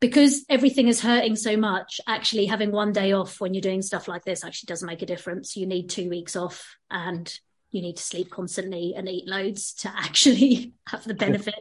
Because 0.00 0.44
everything 0.48 0.88
is 0.88 1.00
hurting 1.00 1.36
so 1.36 1.56
much, 1.56 2.00
actually 2.06 2.46
having 2.46 2.72
one 2.72 2.92
day 2.92 3.12
off 3.12 3.40
when 3.40 3.52
you're 3.52 3.60
doing 3.60 3.82
stuff 3.82 4.08
like 4.08 4.24
this 4.24 4.44
actually 4.44 4.68
doesn't 4.68 4.86
make 4.86 5.02
a 5.02 5.06
difference. 5.06 5.56
You 5.56 5.66
need 5.66 5.88
two 5.88 6.08
weeks 6.08 6.36
off 6.36 6.76
and 6.90 7.32
you 7.70 7.82
need 7.82 7.98
to 7.98 8.02
sleep 8.02 8.30
constantly 8.30 8.94
and 8.96 9.08
eat 9.08 9.28
loads 9.28 9.74
to 9.74 9.88
actually 9.96 10.72
have 10.86 11.04
the 11.04 11.14
benefit. 11.14 11.60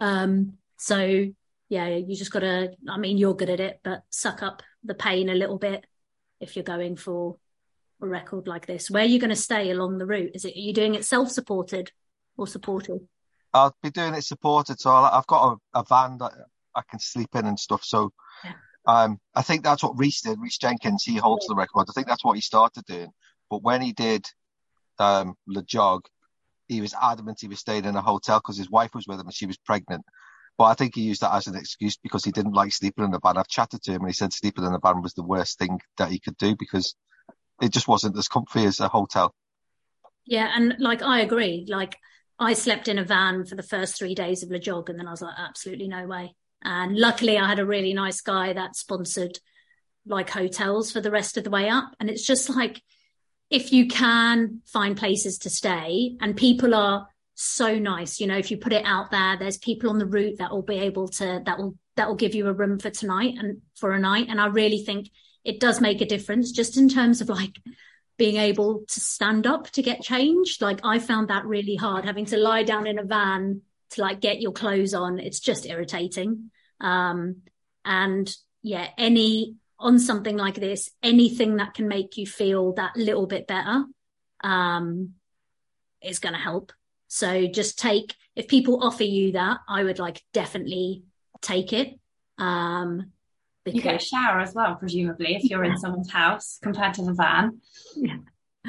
um, 0.00 0.54
so 0.76 1.26
yeah, 1.68 1.88
you 1.88 2.16
just 2.16 2.32
gotta, 2.32 2.72
I 2.88 2.98
mean, 2.98 3.18
you're 3.18 3.34
good 3.34 3.50
at 3.50 3.60
it, 3.60 3.80
but 3.82 4.02
suck 4.10 4.42
up 4.42 4.62
the 4.82 4.94
pain 4.94 5.28
a 5.28 5.34
little 5.34 5.58
bit 5.58 5.84
if 6.40 6.56
you're 6.56 6.64
going 6.64 6.96
for 6.96 7.36
a 8.00 8.06
record 8.06 8.46
like 8.48 8.66
this. 8.66 8.90
Where 8.90 9.02
are 9.02 9.06
you 9.06 9.18
going 9.18 9.30
to 9.30 9.36
stay 9.36 9.70
along 9.70 9.98
the 9.98 10.06
route? 10.06 10.32
Is 10.34 10.44
it, 10.44 10.56
are 10.56 10.60
you 10.60 10.72
doing 10.72 10.94
it 10.94 11.04
self-supported 11.04 11.92
or 12.36 12.46
supported? 12.46 13.06
I'll 13.52 13.76
be 13.82 13.90
doing 13.90 14.14
it 14.14 14.24
supported. 14.24 14.80
So 14.80 14.90
I've 14.90 15.26
got 15.26 15.58
a, 15.74 15.80
a 15.80 15.84
van 15.84 16.18
that 16.18 16.32
I 16.74 16.82
can 16.88 16.98
sleep 16.98 17.30
in 17.34 17.46
and 17.46 17.58
stuff. 17.58 17.84
So 17.84 18.12
um, 18.86 19.18
I 19.34 19.42
think 19.42 19.62
that's 19.62 19.82
what 19.82 19.98
Reese 19.98 20.22
did. 20.22 20.40
Reese 20.40 20.58
Jenkins, 20.58 21.04
he 21.04 21.16
holds 21.16 21.46
the 21.46 21.54
record. 21.54 21.86
I 21.88 21.92
think 21.92 22.06
that's 22.06 22.24
what 22.24 22.36
he 22.36 22.40
started 22.40 22.84
doing. 22.86 23.10
But 23.48 23.62
when 23.62 23.82
he 23.82 23.92
did 23.92 24.26
um, 24.98 25.34
Le 25.46 25.62
Jog, 25.62 26.02
he 26.68 26.80
was 26.80 26.94
adamant 27.00 27.38
he 27.40 27.48
was 27.48 27.58
staying 27.58 27.84
in 27.84 27.96
a 27.96 28.00
hotel 28.00 28.38
because 28.38 28.56
his 28.56 28.70
wife 28.70 28.94
was 28.94 29.06
with 29.06 29.18
him 29.18 29.26
and 29.26 29.34
she 29.34 29.46
was 29.46 29.58
pregnant. 29.58 30.04
But 30.56 30.64
I 30.66 30.74
think 30.74 30.94
he 30.94 31.02
used 31.02 31.22
that 31.22 31.34
as 31.34 31.46
an 31.46 31.56
excuse 31.56 31.96
because 31.96 32.24
he 32.24 32.32
didn't 32.32 32.52
like 32.52 32.72
sleeping 32.72 33.04
in 33.04 33.10
the 33.10 33.18
van. 33.18 33.36
I've 33.36 33.48
chatted 33.48 33.82
to 33.82 33.92
him 33.92 34.02
and 34.02 34.10
he 34.10 34.14
said 34.14 34.32
sleeping 34.32 34.64
in 34.64 34.72
the 34.72 34.78
van 34.78 35.02
was 35.02 35.14
the 35.14 35.22
worst 35.22 35.58
thing 35.58 35.80
that 35.98 36.10
he 36.10 36.20
could 36.20 36.36
do 36.36 36.54
because 36.54 36.94
it 37.60 37.72
just 37.72 37.88
wasn't 37.88 38.16
as 38.18 38.28
comfy 38.28 38.64
as 38.64 38.78
a 38.80 38.88
hotel. 38.88 39.34
Yeah, 40.26 40.50
and 40.54 40.76
like 40.78 41.02
I 41.02 41.20
agree. 41.20 41.66
Like 41.68 41.96
I 42.38 42.52
slept 42.52 42.88
in 42.88 42.98
a 42.98 43.04
van 43.04 43.44
for 43.44 43.54
the 43.54 43.62
first 43.62 43.96
three 43.96 44.14
days 44.14 44.42
of 44.42 44.50
Le 44.50 44.58
Jog, 44.58 44.90
and 44.90 44.98
then 44.98 45.08
I 45.08 45.10
was 45.10 45.22
like, 45.22 45.34
absolutely 45.36 45.88
no 45.88 46.06
way. 46.06 46.34
And 46.62 46.96
luckily 46.96 47.38
I 47.38 47.48
had 47.48 47.58
a 47.58 47.66
really 47.66 47.92
nice 47.92 48.20
guy 48.20 48.52
that 48.52 48.76
sponsored 48.76 49.38
like 50.06 50.30
hotels 50.30 50.92
for 50.92 51.00
the 51.00 51.10
rest 51.10 51.36
of 51.36 51.44
the 51.44 51.50
way 51.50 51.68
up. 51.68 51.94
And 51.98 52.10
it's 52.10 52.26
just 52.26 52.50
like, 52.50 52.82
if 53.50 53.72
you 53.72 53.88
can 53.88 54.60
find 54.66 54.96
places 54.96 55.38
to 55.38 55.50
stay 55.50 56.16
and 56.20 56.36
people 56.36 56.74
are 56.74 57.08
so 57.34 57.78
nice, 57.78 58.20
you 58.20 58.26
know, 58.26 58.36
if 58.36 58.50
you 58.50 58.56
put 58.56 58.72
it 58.72 58.84
out 58.84 59.10
there, 59.10 59.36
there's 59.38 59.58
people 59.58 59.90
on 59.90 59.98
the 59.98 60.06
route 60.06 60.38
that 60.38 60.52
will 60.52 60.62
be 60.62 60.78
able 60.78 61.08
to, 61.08 61.42
that 61.44 61.58
will, 61.58 61.76
that 61.96 62.08
will 62.08 62.16
give 62.16 62.34
you 62.34 62.46
a 62.46 62.52
room 62.52 62.78
for 62.78 62.90
tonight 62.90 63.34
and 63.38 63.60
for 63.74 63.92
a 63.92 63.98
night. 63.98 64.26
And 64.28 64.40
I 64.40 64.46
really 64.46 64.84
think 64.84 65.10
it 65.44 65.58
does 65.58 65.80
make 65.80 66.00
a 66.00 66.06
difference 66.06 66.52
just 66.52 66.76
in 66.76 66.88
terms 66.88 67.20
of 67.20 67.28
like 67.28 67.58
being 68.18 68.36
able 68.36 68.84
to 68.86 69.00
stand 69.00 69.46
up 69.46 69.70
to 69.70 69.82
get 69.82 70.02
changed. 70.02 70.60
Like 70.60 70.80
I 70.84 70.98
found 70.98 71.28
that 71.28 71.46
really 71.46 71.76
hard 71.76 72.04
having 72.04 72.26
to 72.26 72.36
lie 72.36 72.62
down 72.62 72.86
in 72.86 72.98
a 72.98 73.04
van 73.04 73.62
to 73.90 74.02
like 74.02 74.20
get 74.20 74.40
your 74.40 74.52
clothes 74.52 74.94
on. 74.94 75.18
It's 75.18 75.40
just 75.40 75.66
irritating. 75.66 76.50
Um, 76.80 77.42
and 77.84 78.32
yeah, 78.62 78.88
any 78.96 79.56
on 79.78 79.98
something 79.98 80.36
like 80.36 80.56
this, 80.56 80.90
anything 81.02 81.56
that 81.56 81.74
can 81.74 81.88
make 81.88 82.16
you 82.16 82.26
feel 82.26 82.74
that 82.74 82.96
little 82.96 83.26
bit 83.26 83.46
better, 83.46 83.84
um, 84.44 85.14
is 86.02 86.18
going 86.18 86.34
to 86.34 86.40
help. 86.40 86.72
So 87.08 87.46
just 87.46 87.78
take, 87.78 88.14
if 88.36 88.46
people 88.46 88.84
offer 88.84 89.04
you 89.04 89.32
that, 89.32 89.58
I 89.68 89.82
would 89.82 89.98
like 89.98 90.22
definitely 90.32 91.04
take 91.40 91.72
it. 91.72 91.98
Um, 92.38 93.12
because... 93.64 93.76
You 93.76 93.82
get 93.82 94.02
a 94.02 94.04
shower 94.04 94.40
as 94.40 94.54
well, 94.54 94.76
presumably, 94.76 95.36
if 95.36 95.44
you're 95.44 95.64
in 95.64 95.78
someone's 95.78 96.10
house 96.10 96.58
compared 96.62 96.94
to 96.94 97.04
the 97.04 97.14
van. 97.14 97.60
Yeah 97.96 98.18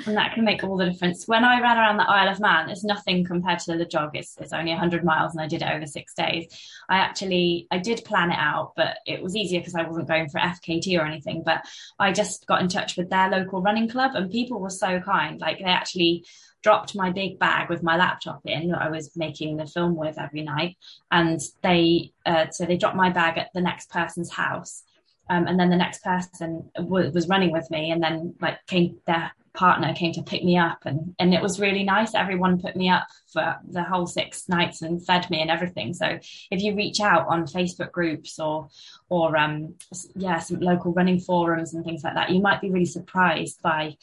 and 0.06 0.16
that 0.16 0.34
can 0.34 0.46
make 0.46 0.64
all 0.64 0.78
the 0.78 0.90
difference. 0.90 1.28
When 1.28 1.44
I 1.44 1.60
ran 1.60 1.78
around 1.78 1.98
the 1.98 2.10
Isle 2.10 2.30
of 2.30 2.40
Man, 2.40 2.70
it's 2.70 2.84
nothing 2.84 3.26
compared 3.26 3.60
to 3.60 3.78
the 3.78 3.86
jog. 3.86 4.12
It's, 4.14 4.38
it's 4.40 4.54
only 4.54 4.72
100 4.72 5.04
miles, 5.04 5.34
and 5.34 5.42
I 5.42 5.48
did 5.48 5.62
it 5.62 5.70
over 5.70 5.86
six 5.86 6.14
days. 6.14 6.48
I 6.90 6.98
actually 6.98 7.68
I 7.72 7.78
did 7.78 8.06
plan 8.06 8.32
it 8.32 8.38
out, 8.40 8.74
but 8.78 8.98
it 9.06 9.22
was 9.22 9.36
easier 9.36 9.60
because 9.60 9.76
I 9.76 9.84
wasn't 9.84 10.08
going 10.08 10.30
for 10.30 10.40
FKT 10.40 10.98
or 10.98 11.06
anything. 11.06 11.44
But 11.46 11.66
I 12.00 12.14
just 12.14 12.48
got 12.48 12.62
in 12.62 12.70
touch 12.70 12.96
with 12.96 13.10
their 13.10 13.30
local 13.30 13.62
running 13.62 13.90
club, 13.90 14.12
and 14.16 14.32
people 14.32 14.62
were 14.62 14.70
so 14.70 15.02
kind. 15.02 15.42
Like 15.42 15.60
they 15.60 15.66
actually 15.66 16.26
dropped 16.64 16.96
my 16.96 17.10
big 17.10 17.40
bag 17.40 17.70
with 17.70 17.84
my 17.84 17.98
laptop 17.98 18.42
in 18.46 18.70
that 18.70 18.82
I 18.82 18.90
was 18.90 19.18
making 19.18 19.58
the 19.58 19.66
film 19.66 19.96
with 19.96 20.18
every 20.18 20.44
night, 20.44 20.78
and 21.12 21.42
they 21.64 22.14
uh, 22.26 22.46
so 22.50 22.66
they 22.66 22.78
dropped 22.78 22.96
my 22.96 23.10
bag 23.10 23.38
at 23.38 23.50
the 23.54 23.62
next 23.62 23.90
person's 23.90 24.32
house. 24.32 24.84
Um, 25.30 25.48
and 25.48 25.58
then 25.58 25.70
the 25.70 25.78
next 25.78 26.04
person 26.04 26.70
w- 26.76 27.10
was 27.12 27.30
running 27.30 27.54
with 27.54 27.70
me 27.72 27.92
and 27.92 28.04
then 28.04 28.36
like 28.42 28.58
came 28.68 28.98
their 29.08 29.32
partner 29.54 29.94
came 29.94 30.14
to 30.14 30.24
pick 30.24 30.44
me 30.44 30.58
up 30.58 30.80
and 30.86 31.16
and 31.20 31.34
it 31.34 31.42
was 31.42 31.60
really 31.60 31.84
nice. 31.84 32.16
Everyone 32.16 32.62
put 32.62 32.76
me 32.76 32.90
up 32.90 33.08
for 33.32 33.58
the 33.68 33.84
whole 33.84 34.08
six 34.08 34.48
nights 34.48 34.82
and 34.82 35.06
fed 35.06 35.30
me 35.30 35.42
and 35.42 35.52
everything. 35.52 35.94
So 35.94 36.20
if 36.50 36.62
you 36.62 36.76
reach 36.76 37.00
out 37.00 37.28
on 37.28 37.46
facebook 37.46 37.92
groups 37.92 38.40
or 38.40 38.70
or 39.10 39.36
um 39.36 39.76
yeah 40.16 40.40
some 40.40 40.60
local 40.60 40.94
running 40.94 41.20
forums 41.20 41.74
and 41.74 41.84
things 41.84 42.04
like 42.04 42.16
that 42.16 42.30
you 42.30 42.42
might 42.42 42.62
be 42.62 42.70
really 42.70 42.86
surprised 42.86 43.62
by 43.62 43.98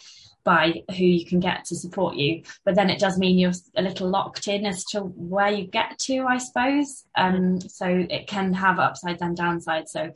by 0.44 0.82
who 0.96 1.04
you 1.04 1.26
can 1.26 1.40
get 1.40 1.66
to 1.66 1.76
support 1.76 2.16
you. 2.16 2.42
But 2.64 2.74
then 2.74 2.88
it 2.88 2.98
does 2.98 3.18
mean 3.18 3.38
you're 3.38 3.52
a 3.76 3.82
little 3.82 4.08
locked 4.08 4.48
in 4.48 4.64
as 4.64 4.84
to 4.86 5.00
where 5.00 5.50
you 5.50 5.66
get 5.66 5.98
to 6.00 6.24
i 6.26 6.38
suppose. 6.38 7.04
Um 7.14 7.60
so 7.60 7.86
it 7.86 8.26
can 8.26 8.52
have 8.54 8.78
upsides 8.78 9.22
and 9.22 9.36
downsides. 9.36 9.88
So 9.88 10.12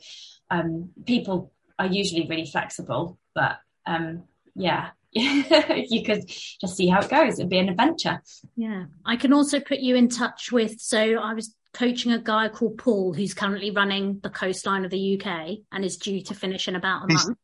um 0.49 0.89
people 1.05 1.51
are 1.79 1.87
usually 1.87 2.27
really 2.27 2.45
flexible 2.45 3.17
but 3.33 3.57
um 3.85 4.23
yeah 4.55 4.91
you 5.89 6.03
could 6.03 6.27
just 6.27 6.75
see 6.75 6.87
how 6.87 7.01
it 7.01 7.09
goes. 7.09 7.39
It'd 7.39 7.49
be 7.49 7.59
an 7.59 7.69
adventure. 7.69 8.21
Yeah. 8.55 8.85
I 9.05 9.15
can 9.15 9.33
also 9.33 9.59
put 9.59 9.79
you 9.79 9.95
in 9.95 10.09
touch 10.09 10.51
with, 10.51 10.79
so 10.79 10.99
I 10.99 11.33
was 11.33 11.55
coaching 11.73 12.11
a 12.11 12.19
guy 12.19 12.49
called 12.49 12.77
Paul 12.77 13.13
who's 13.13 13.33
currently 13.33 13.71
running 13.71 14.19
the 14.21 14.29
coastline 14.29 14.85
of 14.85 14.91
the 14.91 15.19
UK 15.19 15.57
and 15.71 15.83
is 15.83 15.97
due 15.97 16.21
to 16.23 16.33
finish 16.33 16.67
in 16.67 16.75
about 16.75 17.03
a 17.03 17.13
He's, 17.13 17.25
month. 17.25 17.37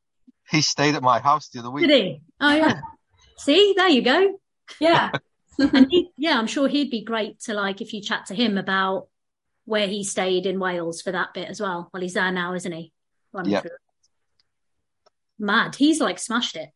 He 0.49 0.61
stayed 0.61 0.95
at 0.95 1.03
my 1.03 1.19
house 1.19 1.49
the 1.49 1.59
other 1.59 1.71
week. 1.71 1.87
Did 1.87 2.03
he? 2.03 2.21
Oh, 2.39 2.53
yeah. 2.53 2.81
see, 3.37 3.73
there 3.77 3.89
you 3.89 4.01
go. 4.01 4.39
Yeah. 4.79 5.11
and 5.59 5.87
he, 5.89 6.09
yeah, 6.17 6.37
I'm 6.37 6.47
sure 6.47 6.67
he'd 6.67 6.91
be 6.91 7.03
great 7.03 7.39
to 7.41 7.53
like 7.53 7.81
if 7.81 7.93
you 7.93 8.01
chat 8.01 8.27
to 8.27 8.35
him 8.35 8.57
about 8.57 9.07
where 9.65 9.87
he 9.87 10.03
stayed 10.03 10.45
in 10.45 10.59
Wales 10.59 11.01
for 11.01 11.11
that 11.11 11.33
bit 11.33 11.49
as 11.49 11.61
well. 11.61 11.89
Well, 11.93 12.01
he's 12.01 12.15
there 12.15 12.31
now, 12.31 12.53
isn't 12.55 12.71
he? 12.71 12.91
yeah. 13.45 13.61
Mad. 15.37 15.75
He's 15.75 16.01
like 16.01 16.17
smashed 16.17 16.55
it. 16.55 16.69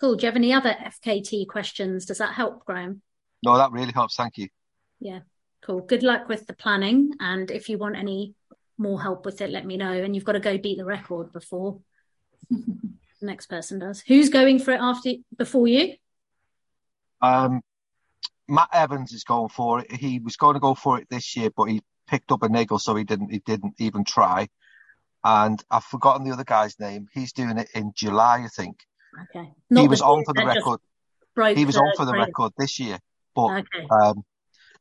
Cool. 0.00 0.16
Do 0.16 0.24
you 0.24 0.28
have 0.28 0.36
any 0.36 0.52
other 0.52 0.74
FKT 0.74 1.46
questions? 1.46 2.06
Does 2.06 2.18
that 2.18 2.32
help, 2.32 2.64
Graham? 2.64 3.02
No, 3.44 3.56
that 3.58 3.70
really 3.70 3.92
helps. 3.92 4.16
Thank 4.16 4.38
you. 4.38 4.48
Yeah, 4.98 5.20
cool. 5.62 5.80
Good 5.80 6.02
luck 6.02 6.28
with 6.28 6.46
the 6.46 6.54
planning. 6.54 7.12
And 7.20 7.50
if 7.50 7.68
you 7.68 7.76
want 7.76 7.96
any 7.96 8.34
more 8.78 9.00
help 9.00 9.26
with 9.26 9.42
it, 9.42 9.50
let 9.50 9.66
me 9.66 9.76
know. 9.76 9.92
And 9.92 10.14
you've 10.14 10.24
got 10.24 10.32
to 10.32 10.40
go 10.40 10.56
beat 10.56 10.78
the 10.78 10.84
record 10.86 11.32
before 11.32 11.80
the 12.50 12.66
next 13.20 13.46
person 13.46 13.78
does. 13.78 14.00
Who's 14.00 14.30
going 14.30 14.58
for 14.58 14.72
it 14.72 14.80
after 14.80 15.12
before 15.36 15.68
you? 15.68 15.94
Um, 17.20 17.60
Matt 18.48 18.70
Evans 18.72 19.12
is 19.12 19.24
going 19.24 19.50
for 19.50 19.80
it. 19.80 19.92
He 19.92 20.18
was 20.18 20.36
going 20.36 20.54
to 20.54 20.60
go 20.60 20.74
for 20.74 20.98
it 20.98 21.08
this 21.10 21.36
year, 21.36 21.50
but 21.54 21.64
he 21.64 21.82
picked 22.08 22.32
up 22.32 22.42
a 22.42 22.48
niggle, 22.48 22.78
so 22.78 22.96
he 22.96 23.04
didn't. 23.04 23.30
He 23.30 23.40
didn't 23.40 23.74
even 23.78 24.04
try. 24.04 24.48
And 25.22 25.62
I've 25.70 25.84
forgotten 25.84 26.26
the 26.26 26.32
other 26.32 26.44
guy's 26.44 26.80
name. 26.80 27.06
He's 27.12 27.34
doing 27.34 27.58
it 27.58 27.68
in 27.74 27.92
July, 27.94 28.42
I 28.44 28.48
think. 28.48 28.78
Okay. 29.22 29.52
Not 29.70 29.82
he 29.82 29.88
was 29.88 30.02
on 30.02 30.24
for 30.24 30.34
the 30.34 30.44
record. 30.44 30.80
He 31.56 31.64
was 31.64 31.76
on 31.76 31.92
for 31.96 32.04
the 32.04 32.12
record 32.12 32.52
this 32.58 32.78
year, 32.78 32.98
but 33.34 33.60
okay. 33.60 33.86
um, 33.90 34.22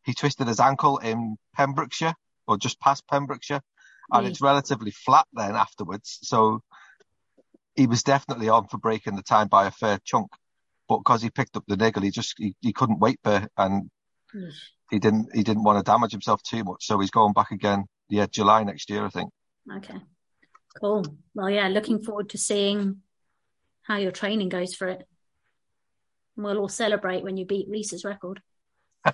he 0.04 0.14
twisted 0.14 0.48
his 0.48 0.60
ankle 0.60 0.98
in 0.98 1.38
Pembrokeshire 1.56 2.14
or 2.48 2.58
just 2.58 2.80
past 2.80 3.08
Pembrokeshire, 3.08 3.62
and 4.12 4.28
it's 4.28 4.42
relatively 4.42 4.92
flat 4.92 5.26
then 5.34 5.56
afterwards. 5.56 6.20
So 6.24 6.62
he 7.76 7.88
was 7.88 8.04
definitely 8.04 8.50
on 8.50 8.68
for 8.68 8.78
breaking 8.78 9.16
the 9.16 9.24
time 9.24 9.48
by 9.48 9.68
a 9.68 9.72
fair 9.72 10.00
chunk, 10.04 10.28
but 10.88 10.98
because 10.98 11.22
he 11.22 11.30
picked 11.30 11.56
up 11.56 11.64
the 11.68 11.78
niggle, 11.78 12.02
he 12.02 12.10
just 12.10 12.36
he, 12.38 12.56
he 12.62 12.74
couldn't 12.74 13.00
wait 13.00 13.20
for 13.24 13.48
and 13.58 13.90
he 14.90 15.00
didn't 15.00 15.30
he 15.34 15.44
didn't 15.44 15.64
want 15.64 15.78
to 15.78 15.90
damage 15.90 16.12
himself 16.12 16.42
too 16.44 16.64
much, 16.64 16.86
so 16.86 17.00
he's 17.00 17.12
going 17.12 17.34
back 17.34 17.52
again. 17.52 17.86
Yeah, 18.10 18.26
July 18.26 18.64
next 18.64 18.90
year, 18.90 19.06
I 19.06 19.10
think. 19.10 19.32
Okay, 19.78 20.00
cool. 20.80 21.06
Well, 21.36 21.50
yeah, 21.50 21.68
looking 21.68 22.02
forward 22.02 22.30
to 22.30 22.38
seeing 22.38 23.02
how 23.90 23.98
your 23.98 24.12
training 24.12 24.50
goes 24.50 24.74
for 24.76 24.88
it. 24.88 25.06
And 26.38 26.46
we'll 26.46 26.60
all 26.60 26.70
celebrate 26.70 27.24
when 27.24 27.36
you 27.36 27.46
beat 27.46 27.68
Reese's 27.68 28.06
record. 28.06 28.42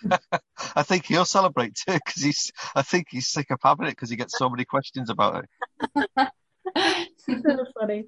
I 0.75 0.83
think 0.83 1.05
he'll 1.05 1.25
celebrate 1.25 1.75
too 1.75 1.93
because 1.93 2.21
he's. 2.21 2.51
I 2.75 2.81
think 2.81 3.07
he's 3.09 3.27
sick 3.27 3.51
of 3.51 3.59
having 3.63 3.87
it 3.87 3.91
because 3.91 4.09
he 4.09 4.15
gets 4.15 4.37
so 4.37 4.49
many 4.49 4.65
questions 4.65 5.09
about 5.09 5.45
it. 5.45 6.29
so 7.17 7.65
funny. 7.79 8.05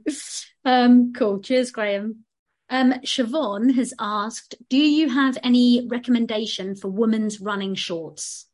Um, 0.66 1.14
cool. 1.14 1.40
Cheers, 1.40 1.72
Graham. 1.72 2.26
Um, 2.70 2.94
Siobhan 3.06 3.76
has 3.76 3.94
asked, 3.98 4.56
do 4.70 4.78
you 4.78 5.10
have 5.10 5.38
any 5.42 5.88
recommendation 5.88 6.76
for 6.76 6.90
women's 6.90 7.40
running 7.40 7.76
shorts? 7.76 8.48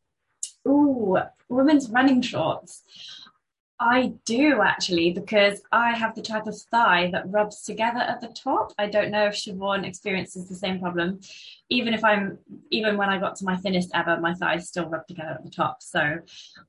Oh, 0.66 1.20
women's 1.50 1.90
running 1.90 2.22
shorts. 2.22 2.84
I 3.80 4.14
do 4.26 4.62
actually, 4.62 5.12
because 5.12 5.62
I 5.72 5.98
have 5.98 6.16
the 6.16 6.22
type 6.22 6.48
of 6.48 6.58
thigh 6.72 7.10
that 7.12 7.30
rubs 7.30 7.64
together 7.64 8.00
at 8.00 8.22
the 8.22 8.28
top. 8.28 8.72
I 8.78 8.88
don't 8.88 9.12
know 9.12 9.28
if 9.28 9.34
Siobhan 9.34 9.86
experiences 9.86 10.48
the 10.48 10.56
same 10.56 10.80
problem. 10.80 11.20
Even 11.70 11.94
if 11.94 12.04
I'm, 12.04 12.38
even 12.72 12.98
when 12.98 13.10
I 13.10 13.20
got 13.20 13.36
to 13.38 13.46
my 13.46 13.58
thinnest 13.58 13.92
ever, 13.94 14.20
my 14.20 14.34
thighs 14.36 14.68
still 14.68 14.88
rub 14.88 15.06
together 15.08 15.32
at 15.32 15.44
the 15.44 15.50
top. 15.50 15.82
So, 15.82 16.20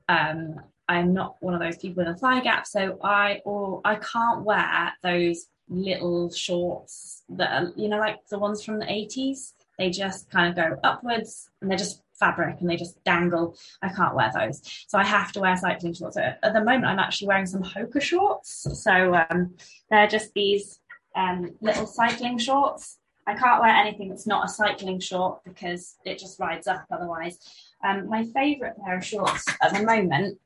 um, 0.08 0.56
I'm 0.88 1.14
not 1.14 1.36
one 1.40 1.54
of 1.54 1.60
those 1.60 1.76
people 1.78 2.04
with 2.04 2.14
a 2.14 2.18
thigh 2.18 2.40
gap. 2.40 2.66
So 2.66 2.98
I, 3.02 3.40
or 3.44 3.80
I 3.84 3.96
can't 3.96 4.44
wear 4.44 4.92
those 5.02 5.46
little 5.68 6.30
shorts 6.30 7.22
that 7.30 7.62
are, 7.62 7.72
you 7.76 7.88
know, 7.88 7.98
like 7.98 8.26
the 8.28 8.38
ones 8.38 8.62
from 8.62 8.78
the 8.78 8.86
80s. 8.86 9.52
They 9.78 9.90
just 9.90 10.30
kind 10.30 10.50
of 10.50 10.56
go 10.56 10.78
upwards 10.84 11.48
and 11.60 11.70
they're 11.70 11.78
just 11.78 12.03
fabric 12.18 12.56
and 12.60 12.68
they 12.68 12.76
just 12.76 13.02
dangle. 13.04 13.56
I 13.82 13.88
can't 13.88 14.14
wear 14.14 14.30
those. 14.34 14.62
So 14.86 14.98
I 14.98 15.04
have 15.04 15.32
to 15.32 15.40
wear 15.40 15.56
cycling 15.56 15.94
shorts. 15.94 16.16
At 16.16 16.40
the 16.42 16.60
moment, 16.60 16.86
I'm 16.86 16.98
actually 16.98 17.28
wearing 17.28 17.46
some 17.46 17.62
Hoka 17.62 18.00
shorts. 18.00 18.66
So 18.82 19.14
um, 19.30 19.54
they're 19.90 20.08
just 20.08 20.32
these 20.34 20.80
um, 21.14 21.54
little 21.60 21.86
cycling 21.86 22.38
shorts. 22.38 22.98
I 23.26 23.34
can't 23.34 23.62
wear 23.62 23.70
anything 23.70 24.10
that's 24.10 24.26
not 24.26 24.44
a 24.44 24.48
cycling 24.48 25.00
short 25.00 25.42
because 25.44 25.96
it 26.04 26.18
just 26.18 26.38
rides 26.38 26.66
up 26.66 26.84
otherwise. 26.90 27.38
Um, 27.82 28.08
my 28.08 28.24
favourite 28.34 28.74
pair 28.84 28.98
of 28.98 29.04
shorts 29.04 29.46
at 29.62 29.72
the 29.72 29.82
moment, 29.82 30.38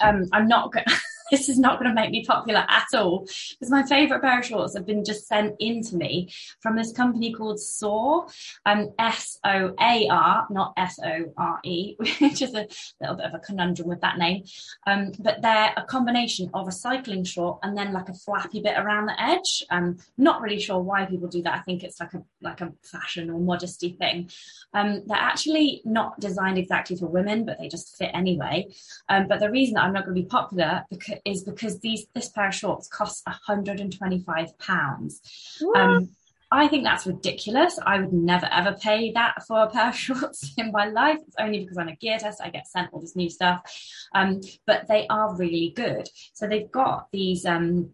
um, 0.00 0.26
I'm 0.32 0.48
not 0.48 0.72
going 0.72 0.86
this 1.30 1.48
is 1.48 1.58
not 1.58 1.78
going 1.78 1.88
to 1.88 1.94
make 1.94 2.10
me 2.10 2.24
popular 2.24 2.64
at 2.68 2.86
all 2.94 3.20
because 3.50 3.70
my 3.70 3.82
favorite 3.84 4.20
pair 4.20 4.38
of 4.38 4.44
shorts 4.44 4.74
have 4.74 4.86
been 4.86 5.04
just 5.04 5.26
sent 5.26 5.54
in 5.58 5.82
to 5.82 5.96
me 5.96 6.30
from 6.60 6.76
this 6.76 6.92
company 6.92 7.32
called 7.32 7.60
Soar, 7.60 8.26
um, 8.66 8.90
S 8.98 9.38
O 9.44 9.74
A 9.80 10.08
R, 10.10 10.46
not 10.50 10.72
S 10.76 10.98
O 11.04 11.32
R 11.36 11.60
E, 11.64 11.96
which 12.20 12.42
is 12.42 12.54
a 12.54 12.66
little 13.00 13.16
bit 13.16 13.26
of 13.26 13.34
a 13.34 13.38
conundrum 13.38 13.88
with 13.88 14.00
that 14.00 14.18
name. 14.18 14.44
Um, 14.86 15.12
but 15.18 15.42
they're 15.42 15.72
a 15.76 15.84
combination 15.84 16.50
of 16.54 16.68
a 16.68 16.72
cycling 16.72 17.24
short 17.24 17.58
and 17.62 17.76
then 17.76 17.92
like 17.92 18.08
a 18.08 18.14
flappy 18.14 18.60
bit 18.60 18.78
around 18.78 19.06
the 19.06 19.20
edge. 19.20 19.64
Um, 19.70 19.98
not 20.16 20.40
really 20.40 20.60
sure 20.60 20.80
why 20.80 21.04
people 21.06 21.28
do 21.28 21.42
that. 21.42 21.54
I 21.54 21.60
think 21.60 21.82
it's 21.82 22.00
like 22.00 22.14
a 22.14 22.22
like 22.40 22.60
a 22.60 22.72
fashion 22.82 23.30
or 23.30 23.40
modesty 23.40 23.90
thing. 23.90 24.30
Um, 24.74 25.02
they're 25.06 25.16
actually 25.16 25.82
not 25.84 26.20
designed 26.20 26.58
exactly 26.58 26.96
for 26.96 27.06
women, 27.06 27.44
but 27.44 27.58
they 27.58 27.68
just 27.68 27.96
fit 27.96 28.10
anyway. 28.14 28.68
Um, 29.08 29.26
but 29.28 29.40
the 29.40 29.50
reason 29.50 29.74
that 29.74 29.84
I'm 29.84 29.92
not 29.92 30.04
going 30.04 30.16
to 30.16 30.22
be 30.22 30.28
popular 30.28 30.84
because 30.90 31.17
is 31.24 31.44
because 31.44 31.80
these 31.80 32.06
this 32.14 32.28
pair 32.28 32.48
of 32.48 32.54
shorts 32.54 32.88
costs 32.88 33.22
125 33.26 34.58
pounds. 34.58 35.20
Um, 35.74 36.10
I 36.50 36.66
think 36.66 36.84
that's 36.84 37.06
ridiculous. 37.06 37.78
I 37.84 38.00
would 38.00 38.12
never 38.12 38.46
ever 38.50 38.72
pay 38.72 39.12
that 39.12 39.44
for 39.46 39.62
a 39.62 39.70
pair 39.70 39.90
of 39.90 39.96
shorts 40.06 40.52
in 40.56 40.72
my 40.72 40.86
life. 40.86 41.18
It's 41.26 41.36
only 41.38 41.60
because 41.60 41.78
I'm 41.78 41.88
a 41.88 41.96
gear 41.96 42.18
test. 42.18 42.40
I 42.42 42.50
get 42.50 42.66
sent 42.66 42.92
all 42.92 43.00
this 43.00 43.16
new 43.16 43.28
stuff. 43.28 43.60
Um, 44.14 44.40
but 44.66 44.88
they 44.88 45.06
are 45.08 45.36
really 45.36 45.72
good. 45.76 46.08
So 46.32 46.46
they've 46.46 46.70
got 46.70 47.08
these 47.12 47.44
um, 47.44 47.90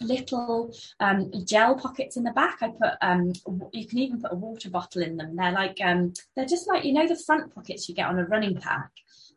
little 0.00 0.74
um, 1.00 1.30
gel 1.44 1.76
pockets 1.76 2.16
in 2.16 2.24
the 2.24 2.32
back. 2.32 2.58
I 2.60 2.68
put 2.68 2.94
um, 3.00 3.32
you 3.72 3.86
can 3.86 3.98
even 3.98 4.20
put 4.20 4.32
a 4.32 4.36
water 4.36 4.70
bottle 4.70 5.02
in 5.02 5.16
them. 5.16 5.36
They're 5.36 5.52
like 5.52 5.78
um, 5.82 6.12
they're 6.34 6.46
just 6.46 6.68
like 6.68 6.84
you 6.84 6.92
know 6.92 7.06
the 7.06 7.16
front 7.16 7.54
pockets 7.54 7.88
you 7.88 7.94
get 7.94 8.08
on 8.08 8.18
a 8.18 8.24
running 8.24 8.56
pack. 8.56 8.90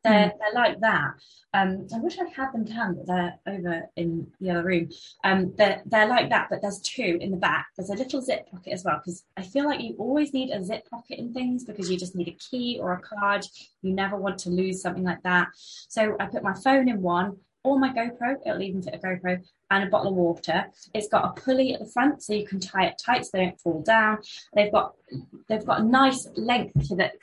They're, 0.05 0.29
mm. 0.29 0.37
they're 0.39 0.61
like 0.63 0.79
that. 0.79 1.11
Um, 1.53 1.87
I 1.93 1.99
wish 1.99 2.17
I 2.19 2.25
had 2.39 2.51
them 2.53 2.65
down, 2.65 2.95
but 2.95 3.07
they're 3.07 3.39
over 3.47 3.89
in 3.95 4.27
the 4.39 4.51
other 4.51 4.63
room. 4.63 4.89
Um, 5.23 5.53
they're, 5.57 5.81
they're 5.85 6.07
like 6.07 6.29
that, 6.29 6.47
but 6.49 6.61
there's 6.61 6.79
two 6.79 7.17
in 7.19 7.31
the 7.31 7.37
back. 7.37 7.67
There's 7.75 7.89
a 7.89 7.95
little 7.95 8.21
zip 8.21 8.49
pocket 8.51 8.73
as 8.73 8.83
well, 8.83 8.99
because 8.99 9.23
I 9.35 9.41
feel 9.41 9.65
like 9.65 9.81
you 9.81 9.95
always 9.97 10.33
need 10.33 10.51
a 10.51 10.63
zip 10.63 10.89
pocket 10.89 11.19
in 11.19 11.33
things 11.33 11.65
because 11.65 11.89
you 11.89 11.97
just 11.97 12.15
need 12.15 12.27
a 12.27 12.37
key 12.49 12.79
or 12.81 12.93
a 12.93 12.99
card. 13.01 13.45
You 13.81 13.93
never 13.93 14.15
want 14.15 14.37
to 14.39 14.49
lose 14.49 14.81
something 14.81 15.03
like 15.03 15.23
that. 15.23 15.47
So 15.55 16.15
I 16.19 16.25
put 16.27 16.43
my 16.43 16.53
phone 16.53 16.87
in 16.87 17.01
one, 17.01 17.37
or 17.63 17.79
my 17.79 17.91
GoPro, 17.91 18.35
it'll 18.45 18.61
even 18.61 18.83
fit 18.83 18.93
a 18.93 18.99
GoPro, 18.99 19.43
and 19.71 19.83
a 19.83 19.87
bottle 19.87 20.09
of 20.09 20.15
water. 20.15 20.65
It's 20.93 21.07
got 21.07 21.25
a 21.25 21.41
pulley 21.41 21.73
at 21.73 21.79
the 21.79 21.85
front 21.85 22.23
so 22.23 22.33
you 22.33 22.45
can 22.45 22.59
tie 22.59 22.85
it 22.85 23.01
tight 23.03 23.25
so 23.25 23.31
they 23.33 23.45
don't 23.45 23.59
fall 23.59 23.81
down. 23.81 24.19
They've 24.53 24.71
got 24.71 24.93
they've 25.47 25.65
got 25.65 25.81
a 25.81 25.83
nice 25.83 26.27
length 26.35 26.87
to 26.89 26.95
that. 26.97 27.13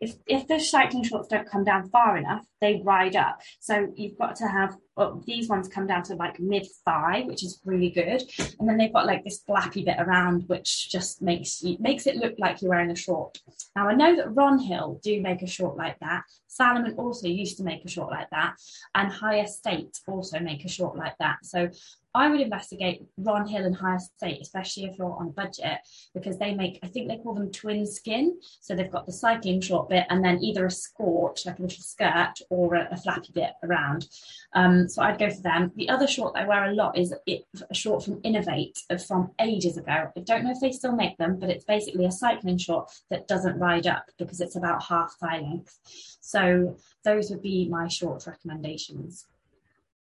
If 0.00 0.16
if 0.26 0.46
the 0.46 0.58
cycling 0.60 1.04
shorts 1.04 1.28
don't 1.28 1.48
come 1.48 1.64
down 1.64 1.88
far 1.90 2.16
enough, 2.16 2.46
they 2.60 2.80
ride 2.84 3.16
up. 3.16 3.40
So 3.60 3.92
you've 3.96 4.18
got 4.18 4.36
to 4.36 4.48
have 4.48 4.76
well, 4.98 5.22
these 5.26 5.48
ones 5.48 5.68
come 5.68 5.86
down 5.86 6.02
to 6.02 6.16
like 6.16 6.40
mid 6.40 6.66
thigh, 6.84 7.22
which 7.24 7.44
is 7.44 7.60
really 7.64 7.88
good. 7.88 8.20
And 8.58 8.68
then 8.68 8.76
they've 8.76 8.92
got 8.92 9.06
like 9.06 9.22
this 9.22 9.44
flappy 9.46 9.84
bit 9.84 9.96
around, 10.00 10.48
which 10.48 10.90
just 10.90 11.22
makes 11.22 11.62
you 11.62 11.76
makes 11.78 12.08
it 12.08 12.16
look 12.16 12.34
like 12.38 12.60
you're 12.60 12.70
wearing 12.70 12.90
a 12.90 12.96
short. 12.96 13.38
Now 13.76 13.88
I 13.88 13.94
know 13.94 14.16
that 14.16 14.34
Ron 14.34 14.58
Hill 14.58 14.98
do 15.00 15.22
make 15.22 15.42
a 15.42 15.46
short 15.46 15.76
like 15.76 16.00
that. 16.00 16.24
Salomon 16.48 16.94
also 16.98 17.28
used 17.28 17.58
to 17.58 17.62
make 17.62 17.84
a 17.84 17.88
short 17.88 18.10
like 18.10 18.28
that, 18.30 18.56
and 18.96 19.12
Higher 19.12 19.46
State 19.46 20.00
also 20.08 20.40
make 20.40 20.64
a 20.64 20.68
short 20.68 20.96
like 20.96 21.16
that. 21.20 21.44
So 21.44 21.70
I 22.18 22.28
would 22.28 22.40
investigate 22.40 23.06
Ron 23.16 23.46
Hill 23.46 23.64
and 23.64 23.76
Higher 23.76 24.00
State, 24.00 24.42
especially 24.42 24.86
if 24.86 24.98
you're 24.98 25.16
on 25.16 25.28
a 25.28 25.30
budget, 25.30 25.78
because 26.12 26.36
they 26.36 26.52
make, 26.52 26.80
I 26.82 26.88
think 26.88 27.06
they 27.06 27.18
call 27.18 27.34
them 27.34 27.52
twin 27.52 27.86
skin. 27.86 28.40
So 28.60 28.74
they've 28.74 28.90
got 28.90 29.06
the 29.06 29.12
cycling 29.12 29.60
short 29.60 29.88
bit 29.88 30.04
and 30.10 30.24
then 30.24 30.42
either 30.42 30.66
a 30.66 30.68
skort, 30.68 31.46
like 31.46 31.60
a 31.60 31.62
little 31.62 31.82
skirt, 31.82 32.34
or 32.50 32.74
a, 32.74 32.88
a 32.90 32.96
flappy 32.96 33.30
bit 33.32 33.52
around. 33.62 34.08
Um, 34.52 34.88
so 34.88 35.00
I'd 35.00 35.20
go 35.20 35.30
for 35.30 35.42
them. 35.42 35.70
The 35.76 35.88
other 35.88 36.08
short 36.08 36.34
I 36.36 36.44
wear 36.44 36.64
a 36.64 36.74
lot 36.74 36.98
is 36.98 37.14
it, 37.26 37.44
a 37.70 37.74
short 37.74 38.04
from 38.04 38.20
Inov-8 38.22 39.06
from 39.06 39.30
ages 39.40 39.76
ago. 39.76 40.10
I 40.16 40.20
don't 40.20 40.42
know 40.42 40.50
if 40.50 40.60
they 40.60 40.72
still 40.72 40.96
make 40.96 41.16
them, 41.18 41.38
but 41.38 41.50
it's 41.50 41.64
basically 41.64 42.06
a 42.06 42.10
cycling 42.10 42.58
short 42.58 42.90
that 43.10 43.28
doesn't 43.28 43.60
ride 43.60 43.86
up 43.86 44.06
because 44.18 44.40
it's 44.40 44.56
about 44.56 44.82
half 44.82 45.14
thigh 45.20 45.38
length. 45.38 45.78
So 46.20 46.76
those 47.04 47.30
would 47.30 47.42
be 47.42 47.68
my 47.68 47.86
short 47.86 48.26
recommendations. 48.26 49.26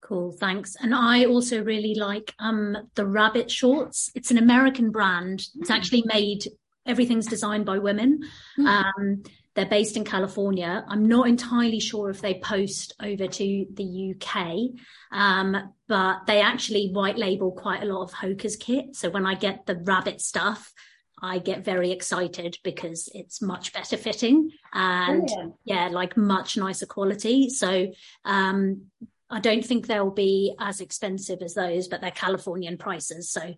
Cool, 0.06 0.30
thanks. 0.30 0.76
And 0.80 0.94
I 0.94 1.24
also 1.24 1.64
really 1.64 1.96
like 1.96 2.32
um, 2.38 2.76
the 2.94 3.04
Rabbit 3.04 3.50
shorts. 3.50 4.12
It's 4.14 4.30
an 4.30 4.38
American 4.38 4.92
brand. 4.92 5.44
It's 5.58 5.70
actually 5.70 6.04
made, 6.06 6.46
everything's 6.86 7.26
designed 7.26 7.66
by 7.66 7.78
women. 7.78 8.20
Mm. 8.56 8.66
Um, 8.66 9.22
they're 9.54 9.66
based 9.66 9.96
in 9.96 10.04
California. 10.04 10.84
I'm 10.86 11.08
not 11.08 11.26
entirely 11.26 11.80
sure 11.80 12.08
if 12.10 12.20
they 12.20 12.34
post 12.34 12.94
over 13.02 13.26
to 13.26 13.66
the 13.72 14.14
UK, 14.14 14.78
um, 15.10 15.72
but 15.88 16.26
they 16.26 16.40
actually 16.40 16.90
white 16.92 17.18
label 17.18 17.50
quite 17.50 17.82
a 17.82 17.86
lot 17.86 18.02
of 18.02 18.12
Hoka's 18.12 18.54
kit. 18.54 18.94
So 18.94 19.10
when 19.10 19.26
I 19.26 19.34
get 19.34 19.66
the 19.66 19.74
Rabbit 19.74 20.20
stuff, 20.20 20.72
I 21.20 21.38
get 21.38 21.64
very 21.64 21.90
excited 21.90 22.58
because 22.62 23.08
it's 23.12 23.42
much 23.42 23.72
better 23.72 23.96
fitting 23.96 24.50
and 24.72 25.26
Brilliant. 25.26 25.54
yeah, 25.64 25.88
like 25.88 26.16
much 26.16 26.56
nicer 26.56 26.86
quality. 26.86 27.48
So 27.48 27.90
um, 28.24 28.82
I 29.28 29.40
don't 29.40 29.64
think 29.64 29.86
they'll 29.86 30.10
be 30.10 30.54
as 30.58 30.80
expensive 30.80 31.42
as 31.42 31.54
those, 31.54 31.88
but 31.88 32.00
they're 32.00 32.10
Californian 32.10 32.78
prices, 32.78 33.30
so 33.30 33.54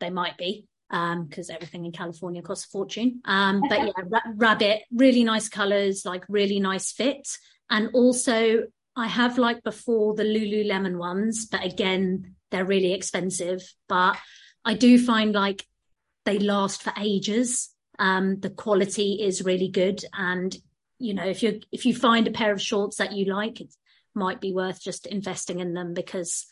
they 0.00 0.10
might 0.10 0.36
be 0.36 0.66
because 0.88 1.50
um, 1.50 1.54
everything 1.54 1.84
in 1.84 1.92
California 1.92 2.42
costs 2.42 2.66
a 2.66 2.68
fortune. 2.68 3.20
Um, 3.24 3.62
but 3.68 3.78
yeah, 3.78 3.92
ra- 4.06 4.32
rabbit, 4.34 4.82
really 4.92 5.22
nice 5.22 5.48
colors, 5.48 6.04
like 6.04 6.24
really 6.28 6.60
nice 6.60 6.92
fit, 6.92 7.28
and 7.70 7.90
also 7.92 8.62
I 8.96 9.06
have 9.06 9.38
like 9.38 9.62
before 9.62 10.14
the 10.14 10.24
Lululemon 10.24 10.96
ones, 10.96 11.46
but 11.46 11.64
again 11.64 12.34
they're 12.50 12.64
really 12.64 12.94
expensive. 12.94 13.62
But 13.88 14.16
I 14.64 14.74
do 14.74 14.98
find 14.98 15.34
like 15.34 15.64
they 16.24 16.38
last 16.38 16.82
for 16.82 16.92
ages. 16.98 17.70
Um, 17.98 18.40
the 18.40 18.50
quality 18.50 19.18
is 19.22 19.44
really 19.44 19.68
good, 19.68 20.04
and 20.12 20.56
you 20.98 21.14
know 21.14 21.26
if 21.26 21.42
you 21.42 21.60
if 21.70 21.86
you 21.86 21.94
find 21.94 22.26
a 22.26 22.32
pair 22.32 22.52
of 22.52 22.62
shorts 22.62 22.96
that 22.96 23.12
you 23.12 23.26
like, 23.26 23.60
it's 23.60 23.76
might 24.18 24.40
be 24.40 24.52
worth 24.52 24.82
just 24.82 25.06
investing 25.06 25.60
in 25.60 25.74
them 25.74 25.94
because 25.94 26.46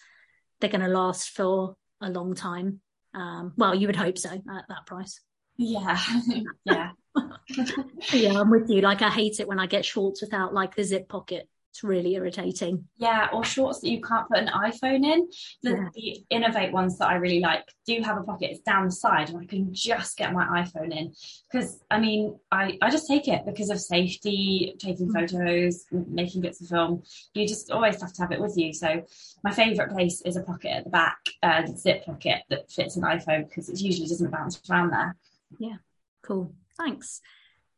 they're 0.60 0.70
going 0.70 0.80
to 0.80 0.88
last 0.88 1.30
for 1.30 1.76
a 2.00 2.10
long 2.10 2.34
time. 2.34 2.80
Um, 3.14 3.52
well, 3.56 3.74
you 3.74 3.86
would 3.88 3.96
hope 3.96 4.18
so 4.18 4.30
at 4.30 4.64
that 4.68 4.86
price. 4.86 5.20
Yeah, 5.56 5.98
yeah, 6.64 6.90
yeah. 8.12 8.40
I'm 8.40 8.50
with 8.50 8.68
you. 8.68 8.82
Like, 8.82 9.02
I 9.02 9.10
hate 9.10 9.40
it 9.40 9.48
when 9.48 9.58
I 9.58 9.66
get 9.66 9.84
shorts 9.84 10.20
without 10.20 10.52
like 10.52 10.74
the 10.74 10.84
zip 10.84 11.08
pocket. 11.08 11.48
It's 11.76 11.84
really 11.84 12.14
irritating. 12.14 12.88
Yeah, 12.96 13.28
or 13.34 13.44
shorts 13.44 13.80
that 13.80 13.90
you 13.90 14.00
can't 14.00 14.26
put 14.26 14.38
an 14.38 14.48
iPhone 14.48 15.04
in. 15.04 15.28
The, 15.62 15.70
yeah. 15.72 15.88
the 15.92 16.24
Inov-8 16.32 16.72
ones 16.72 16.96
that 16.96 17.10
I 17.10 17.16
really 17.16 17.40
like 17.40 17.68
do 17.86 18.00
have 18.00 18.16
a 18.16 18.22
pocket. 18.22 18.50
It's 18.50 18.60
down 18.60 18.86
the 18.86 18.92
side, 18.92 19.28
and 19.28 19.38
I 19.38 19.44
can 19.44 19.74
just 19.74 20.16
get 20.16 20.32
my 20.32 20.46
iPhone 20.62 20.90
in. 20.90 21.12
Because 21.52 21.84
I 21.90 22.00
mean, 22.00 22.38
I 22.50 22.78
I 22.80 22.88
just 22.88 23.06
take 23.06 23.28
it 23.28 23.44
because 23.44 23.68
of 23.68 23.78
safety, 23.78 24.74
taking 24.78 25.08
mm. 25.08 25.20
photos, 25.20 25.84
making 25.92 26.40
bits 26.40 26.62
of 26.62 26.68
film. 26.68 27.02
You 27.34 27.46
just 27.46 27.70
always 27.70 28.00
have 28.00 28.14
to 28.14 28.22
have 28.22 28.32
it 28.32 28.40
with 28.40 28.56
you. 28.56 28.72
So 28.72 29.04
my 29.44 29.52
favourite 29.52 29.90
place 29.90 30.22
is 30.22 30.36
a 30.36 30.42
pocket 30.42 30.70
at 30.70 30.84
the 30.84 30.90
back, 30.90 31.18
uh, 31.42 31.66
zip 31.66 32.06
pocket 32.06 32.40
that 32.48 32.72
fits 32.72 32.96
an 32.96 33.02
iPhone 33.02 33.50
because 33.50 33.68
it 33.68 33.78
usually 33.80 34.08
doesn't 34.08 34.30
bounce 34.30 34.58
around 34.70 34.92
there. 34.92 35.14
Yeah, 35.58 35.76
cool. 36.22 36.54
Thanks. 36.78 37.20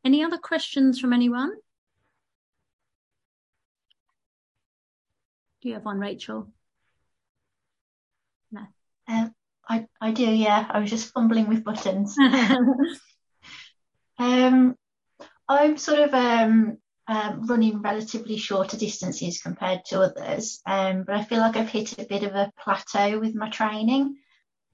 Any 0.04 0.22
other 0.22 0.38
questions 0.38 1.00
from 1.00 1.12
anyone? 1.12 1.50
You 5.68 5.74
have 5.74 5.84
one, 5.84 5.98
Rachel? 5.98 6.48
No. 8.50 8.62
Uh, 9.08 9.28
I 9.68 9.86
I 10.00 10.12
do. 10.12 10.24
Yeah, 10.24 10.66
I 10.68 10.80
was 10.80 10.90
just 10.90 11.12
fumbling 11.12 11.48
with 11.48 11.64
buttons. 11.64 12.16
um, 14.18 14.74
I'm 15.48 15.76
sort 15.76 16.00
of 16.00 16.14
um, 16.14 16.78
um, 17.06 17.46
running 17.46 17.80
relatively 17.82 18.36
shorter 18.36 18.76
distances 18.76 19.40
compared 19.40 19.84
to 19.86 20.00
others, 20.00 20.60
um, 20.66 21.04
but 21.04 21.16
I 21.16 21.24
feel 21.24 21.38
like 21.38 21.56
I've 21.56 21.70
hit 21.70 21.98
a 21.98 22.06
bit 22.06 22.22
of 22.22 22.34
a 22.34 22.52
plateau 22.58 23.18
with 23.18 23.34
my 23.34 23.48
training. 23.50 24.16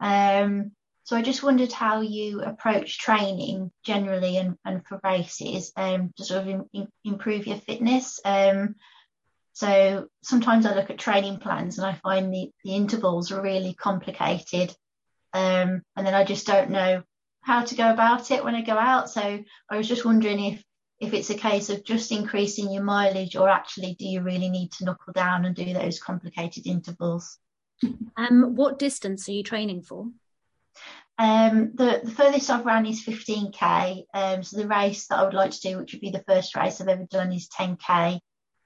Um, 0.00 0.72
so 1.04 1.16
I 1.16 1.22
just 1.22 1.42
wondered 1.42 1.70
how 1.70 2.00
you 2.00 2.40
approach 2.40 2.98
training 2.98 3.70
generally 3.84 4.38
and, 4.38 4.56
and 4.64 4.84
for 4.86 4.98
races 5.04 5.70
um, 5.76 6.12
to 6.16 6.24
sort 6.24 6.42
of 6.42 6.48
in, 6.48 6.64
in, 6.72 6.88
improve 7.04 7.46
your 7.46 7.58
fitness. 7.58 8.20
Um, 8.24 8.76
so 9.54 10.08
sometimes 10.22 10.66
I 10.66 10.74
look 10.74 10.90
at 10.90 10.98
training 10.98 11.38
plans 11.38 11.78
and 11.78 11.86
I 11.86 11.94
find 11.94 12.34
the, 12.34 12.50
the 12.64 12.74
intervals 12.74 13.30
are 13.30 13.40
really 13.40 13.72
complicated. 13.72 14.74
Um, 15.32 15.82
and 15.96 16.04
then 16.04 16.12
I 16.14 16.24
just 16.24 16.46
don't 16.46 16.70
know 16.70 17.04
how 17.40 17.64
to 17.64 17.74
go 17.76 17.90
about 17.92 18.32
it 18.32 18.44
when 18.44 18.56
I 18.56 18.62
go 18.62 18.76
out. 18.76 19.10
So 19.10 19.44
I 19.70 19.76
was 19.76 19.88
just 19.88 20.04
wondering 20.04 20.44
if 20.44 20.62
if 21.00 21.12
it's 21.12 21.30
a 21.30 21.34
case 21.34 21.70
of 21.70 21.84
just 21.84 22.12
increasing 22.12 22.72
your 22.72 22.82
mileage 22.82 23.36
or 23.36 23.48
actually 23.48 23.94
do 23.98 24.06
you 24.06 24.22
really 24.22 24.48
need 24.48 24.72
to 24.72 24.84
knuckle 24.84 25.12
down 25.12 25.44
and 25.44 25.54
do 25.54 25.72
those 25.72 26.00
complicated 26.00 26.66
intervals? 26.66 27.38
Um, 28.16 28.54
what 28.54 28.78
distance 28.78 29.28
are 29.28 29.32
you 29.32 29.42
training 29.42 29.82
for? 29.82 30.08
Um, 31.18 31.72
the, 31.74 32.00
the 32.02 32.10
furthest 32.10 32.50
I've 32.50 32.64
run 32.64 32.86
is 32.86 33.04
15k. 33.04 34.04
Um, 34.14 34.42
so 34.42 34.56
the 34.56 34.68
race 34.68 35.06
that 35.08 35.18
I 35.18 35.24
would 35.24 35.34
like 35.34 35.50
to 35.50 35.60
do, 35.60 35.78
which 35.78 35.92
would 35.92 36.00
be 36.00 36.10
the 36.10 36.24
first 36.26 36.56
race 36.56 36.80
I've 36.80 36.88
ever 36.88 37.06
done, 37.10 37.32
is 37.32 37.48
10k. 37.48 38.20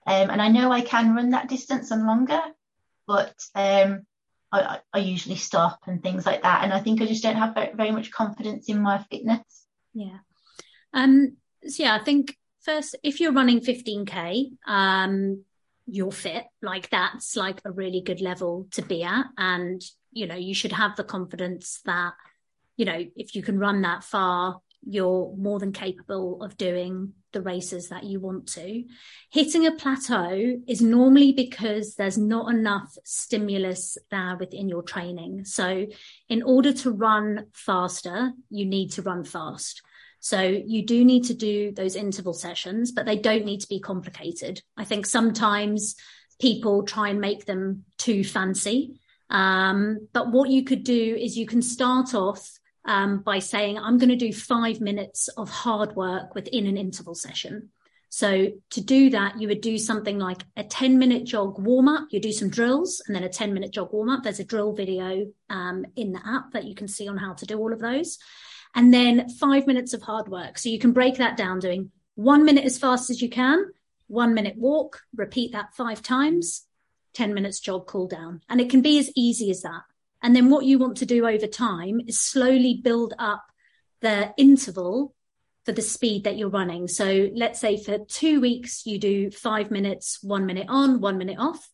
Um, 0.09 0.31
and 0.31 0.41
I 0.41 0.49
know 0.49 0.73
I 0.73 0.81
can 0.81 1.15
run 1.15 1.31
that 1.31 1.51
distance 1.51 1.91
and 1.91 2.07
longer, 2.07 2.41
but 3.07 3.35
um, 3.55 4.07
I, 4.51 4.79
I, 4.91 5.01
usually 5.01 5.37
stop 5.37 5.81
and 5.87 6.03
things 6.03 6.25
like 6.25 6.45
that. 6.45 6.65
And 6.65 6.73
I 6.73 6.81
think 6.81 7.03
I 7.03 7.05
just 7.05 7.23
don't 7.23 7.37
have 7.37 7.55
very, 7.77 7.91
much 7.91 8.11
confidence 8.11 8.71
in 8.71 8.81
my 8.81 9.05
fitness. 9.11 9.67
Yeah. 9.93 10.21
Um. 10.95 11.37
So 11.67 11.83
yeah, 11.83 11.95
I 11.95 12.03
think 12.03 12.35
first, 12.63 12.97
if 13.03 13.21
you're 13.21 13.35
running 13.35 13.61
15k, 13.61 14.53
um, 14.67 15.45
you're 15.87 16.11
fit. 16.11 16.45
Like 16.63 16.89
that's 16.89 17.37
like 17.37 17.61
a 17.67 17.71
really 17.71 18.01
good 18.01 18.23
level 18.23 18.67
to 18.71 18.81
be 18.81 19.03
at, 19.03 19.27
and 19.37 19.83
you 20.11 20.27
know 20.27 20.37
you 20.37 20.55
should 20.55 20.73
have 20.73 20.97
the 20.97 21.05
confidence 21.05 21.83
that 21.85 22.15
you 22.79 22.87
know 22.87 23.05
if 23.15 23.35
you 23.35 23.43
can 23.43 23.59
run 23.59 23.83
that 23.83 24.05
far, 24.05 24.63
you're 24.87 25.35
more 25.37 25.59
than 25.59 25.73
capable 25.73 26.43
of 26.43 26.57
doing 26.57 27.13
the 27.33 27.43
races 27.43 27.89
that 27.89 28.05
you 28.05 28.21
want 28.21 28.47
to. 28.49 28.85
Hitting 29.31 29.67
a 29.67 29.73
plateau 29.73 30.61
is 30.67 30.81
normally 30.81 31.33
because 31.33 31.95
there's 31.95 32.19
not 32.19 32.53
enough 32.53 32.97
stimulus 33.05 33.99
there 34.11 34.37
within 34.39 34.69
your 34.69 34.83
training. 34.83 35.45
So, 35.45 35.87
in 36.29 36.43
order 36.43 36.73
to 36.73 36.91
run 36.91 37.47
faster, 37.53 38.33
you 38.51 38.65
need 38.65 38.93
to 38.93 39.03
run 39.03 39.25
fast. 39.25 39.83
So, 40.21 40.41
you 40.41 40.85
do 40.85 41.05
need 41.05 41.25
to 41.25 41.35
do 41.35 41.73
those 41.73 41.97
interval 41.97 42.33
sessions, 42.33 42.93
but 42.93 43.07
they 43.07 43.17
don't 43.17 43.45
need 43.45 43.61
to 43.61 43.69
be 43.69 43.81
complicated. 43.81 44.63
I 44.77 44.85
think 44.85 45.07
sometimes 45.07 45.97
people 46.41 46.85
try 46.85 47.09
and 47.09 47.21
make 47.21 47.45
them 47.45 47.85
too 47.99 48.25
fancy. 48.25 49.01
Um, 49.31 50.09
but 50.13 50.33
what 50.33 50.51
you 50.51 50.65
could 50.65 50.85
do 50.85 51.17
is 51.19 51.37
you 51.37 51.47
can 51.47 51.61
start 51.61 52.15
off 52.15 52.58
um, 52.89 53.19
by 53.19 53.39
saying, 53.39 53.79
I'm 53.79 53.99
going 53.99 54.09
to 54.09 54.17
do 54.17 54.33
five 54.33 54.81
minutes 54.81 55.29
of 55.29 55.51
hard 55.51 55.95
work 55.95 56.35
within 56.35 56.67
an 56.67 56.79
interval 56.79 57.15
session. 57.15 57.69
So 58.09 58.49
to 58.71 58.81
do 58.81 59.11
that, 59.11 59.39
you 59.39 59.47
would 59.49 59.61
do 59.61 59.77
something 59.77 60.19
like 60.19 60.43
a 60.57 60.65
10 60.65 60.99
minute 60.99 61.25
jog 61.25 61.61
warm 61.61 61.87
up. 61.87 62.09
You 62.11 62.19
do 62.19 62.33
some 62.33 62.49
drills 62.49 63.03
and 63.07 63.15
then 63.15 63.23
a 63.23 63.29
10 63.29 63.53
minute 63.53 63.73
jog 63.73 63.93
warm 63.93 64.09
up. 64.09 64.23
There's 64.23 64.41
a 64.41 64.45
drill 64.45 64.73
video 64.73 65.27
um, 65.51 65.85
in 65.95 66.13
the 66.13 66.27
app 66.27 66.53
that 66.53 66.65
you 66.65 66.75
can 66.75 66.89
see 66.89 67.07
on 67.07 67.19
how 67.19 67.35
to 67.35 67.45
do 67.45 67.59
all 67.59 67.75
of 67.75 67.81
those. 67.81 68.19
And 68.75 68.93
then 68.93 69.29
five 69.29 69.67
minutes 69.67 69.93
of 69.93 70.01
hard 70.01 70.29
work. 70.29 70.57
So 70.57 70.71
you 70.71 70.79
can 70.79 70.93
break 70.93 71.17
that 71.19 71.37
down 71.37 71.59
doing 71.59 71.91
one 72.15 72.45
minute 72.45 72.65
as 72.65 72.79
fast 72.79 73.11
as 73.11 73.21
you 73.21 73.29
can, 73.29 73.67
one 74.07 74.33
minute 74.33 74.57
walk, 74.57 75.03
repeat 75.15 75.53
that 75.53 75.75
five 75.75 76.01
times, 76.01 76.65
10 77.13 77.35
minutes 77.35 77.61
jog 77.61 77.87
cool 77.87 78.09
down. 78.09 78.41
And 78.49 78.63
it 78.63 78.71
can 78.71 78.81
be 78.81 78.99
as 78.99 79.13
easy 79.15 79.51
as 79.51 79.61
that. 79.61 79.83
And 80.23 80.35
then 80.35 80.51
what 80.51 80.65
you 80.65 80.79
want 80.79 80.97
to 80.99 81.07
do 81.07 81.27
over 81.27 81.47
time 81.47 82.01
is 82.07 82.19
slowly 82.19 82.81
build 82.83 83.15
up 83.19 83.45
the 84.01 84.33
interval 84.37 85.15
for 85.65 85.73
the 85.73 85.83
speed 85.83 86.25
that 86.25 86.37
you're 86.37 86.49
running. 86.49 86.89
So 86.89 87.29
let's 87.35 87.61
say 87.61 87.77
for 87.83 87.99
two 87.99 88.41
weeks, 88.41 88.87
you 88.87 88.99
do 88.99 89.31
five 89.31 89.71
minutes, 89.71 90.19
one 90.23 90.47
minute 90.47 90.67
on, 90.69 91.01
one 91.01 91.19
minute 91.19 91.39
off. 91.39 91.69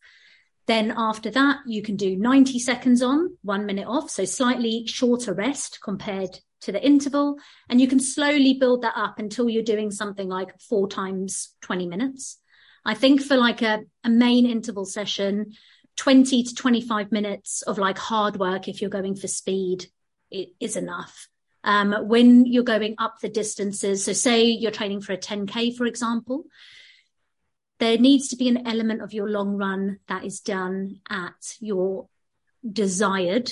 Then 0.67 0.93
after 0.97 1.29
that, 1.31 1.59
you 1.67 1.81
can 1.81 1.95
do 1.95 2.15
90 2.15 2.59
seconds 2.59 3.01
on, 3.01 3.37
one 3.41 3.65
minute 3.65 3.87
off. 3.87 4.09
So 4.09 4.25
slightly 4.25 4.85
shorter 4.87 5.33
rest 5.33 5.79
compared 5.83 6.39
to 6.61 6.71
the 6.71 6.85
interval. 6.85 7.37
And 7.69 7.79
you 7.79 7.87
can 7.87 7.99
slowly 7.99 8.55
build 8.59 8.81
that 8.81 8.97
up 8.97 9.19
until 9.19 9.49
you're 9.49 9.63
doing 9.63 9.91
something 9.91 10.27
like 10.27 10.59
four 10.59 10.87
times 10.87 11.53
20 11.61 11.87
minutes. 11.87 12.39
I 12.83 12.93
think 12.93 13.21
for 13.21 13.37
like 13.37 13.61
a, 13.61 13.81
a 14.03 14.09
main 14.09 14.45
interval 14.45 14.85
session, 14.85 15.53
20 15.97 16.43
to 16.43 16.55
25 16.55 17.11
minutes 17.11 17.61
of 17.61 17.77
like 17.77 17.97
hard 17.97 18.37
work 18.37 18.67
if 18.67 18.81
you're 18.81 18.89
going 18.89 19.15
for 19.15 19.27
speed 19.27 19.87
it 20.31 20.49
is 20.59 20.75
enough. 20.75 21.29
Um, 21.63 21.93
when 22.07 22.45
you're 22.45 22.63
going 22.63 22.95
up 22.97 23.19
the 23.21 23.29
distances 23.29 24.05
so 24.05 24.13
say 24.13 24.43
you're 24.45 24.71
training 24.71 25.01
for 25.01 25.13
a 25.13 25.17
10k 25.17 25.75
for 25.75 25.85
example 25.85 26.45
there 27.79 27.97
needs 27.97 28.29
to 28.29 28.35
be 28.35 28.47
an 28.47 28.67
element 28.67 29.01
of 29.01 29.13
your 29.13 29.29
long 29.29 29.57
run 29.57 29.99
that 30.07 30.23
is 30.23 30.39
done 30.39 31.01
at 31.09 31.57
your 31.59 32.07
desired 32.71 33.51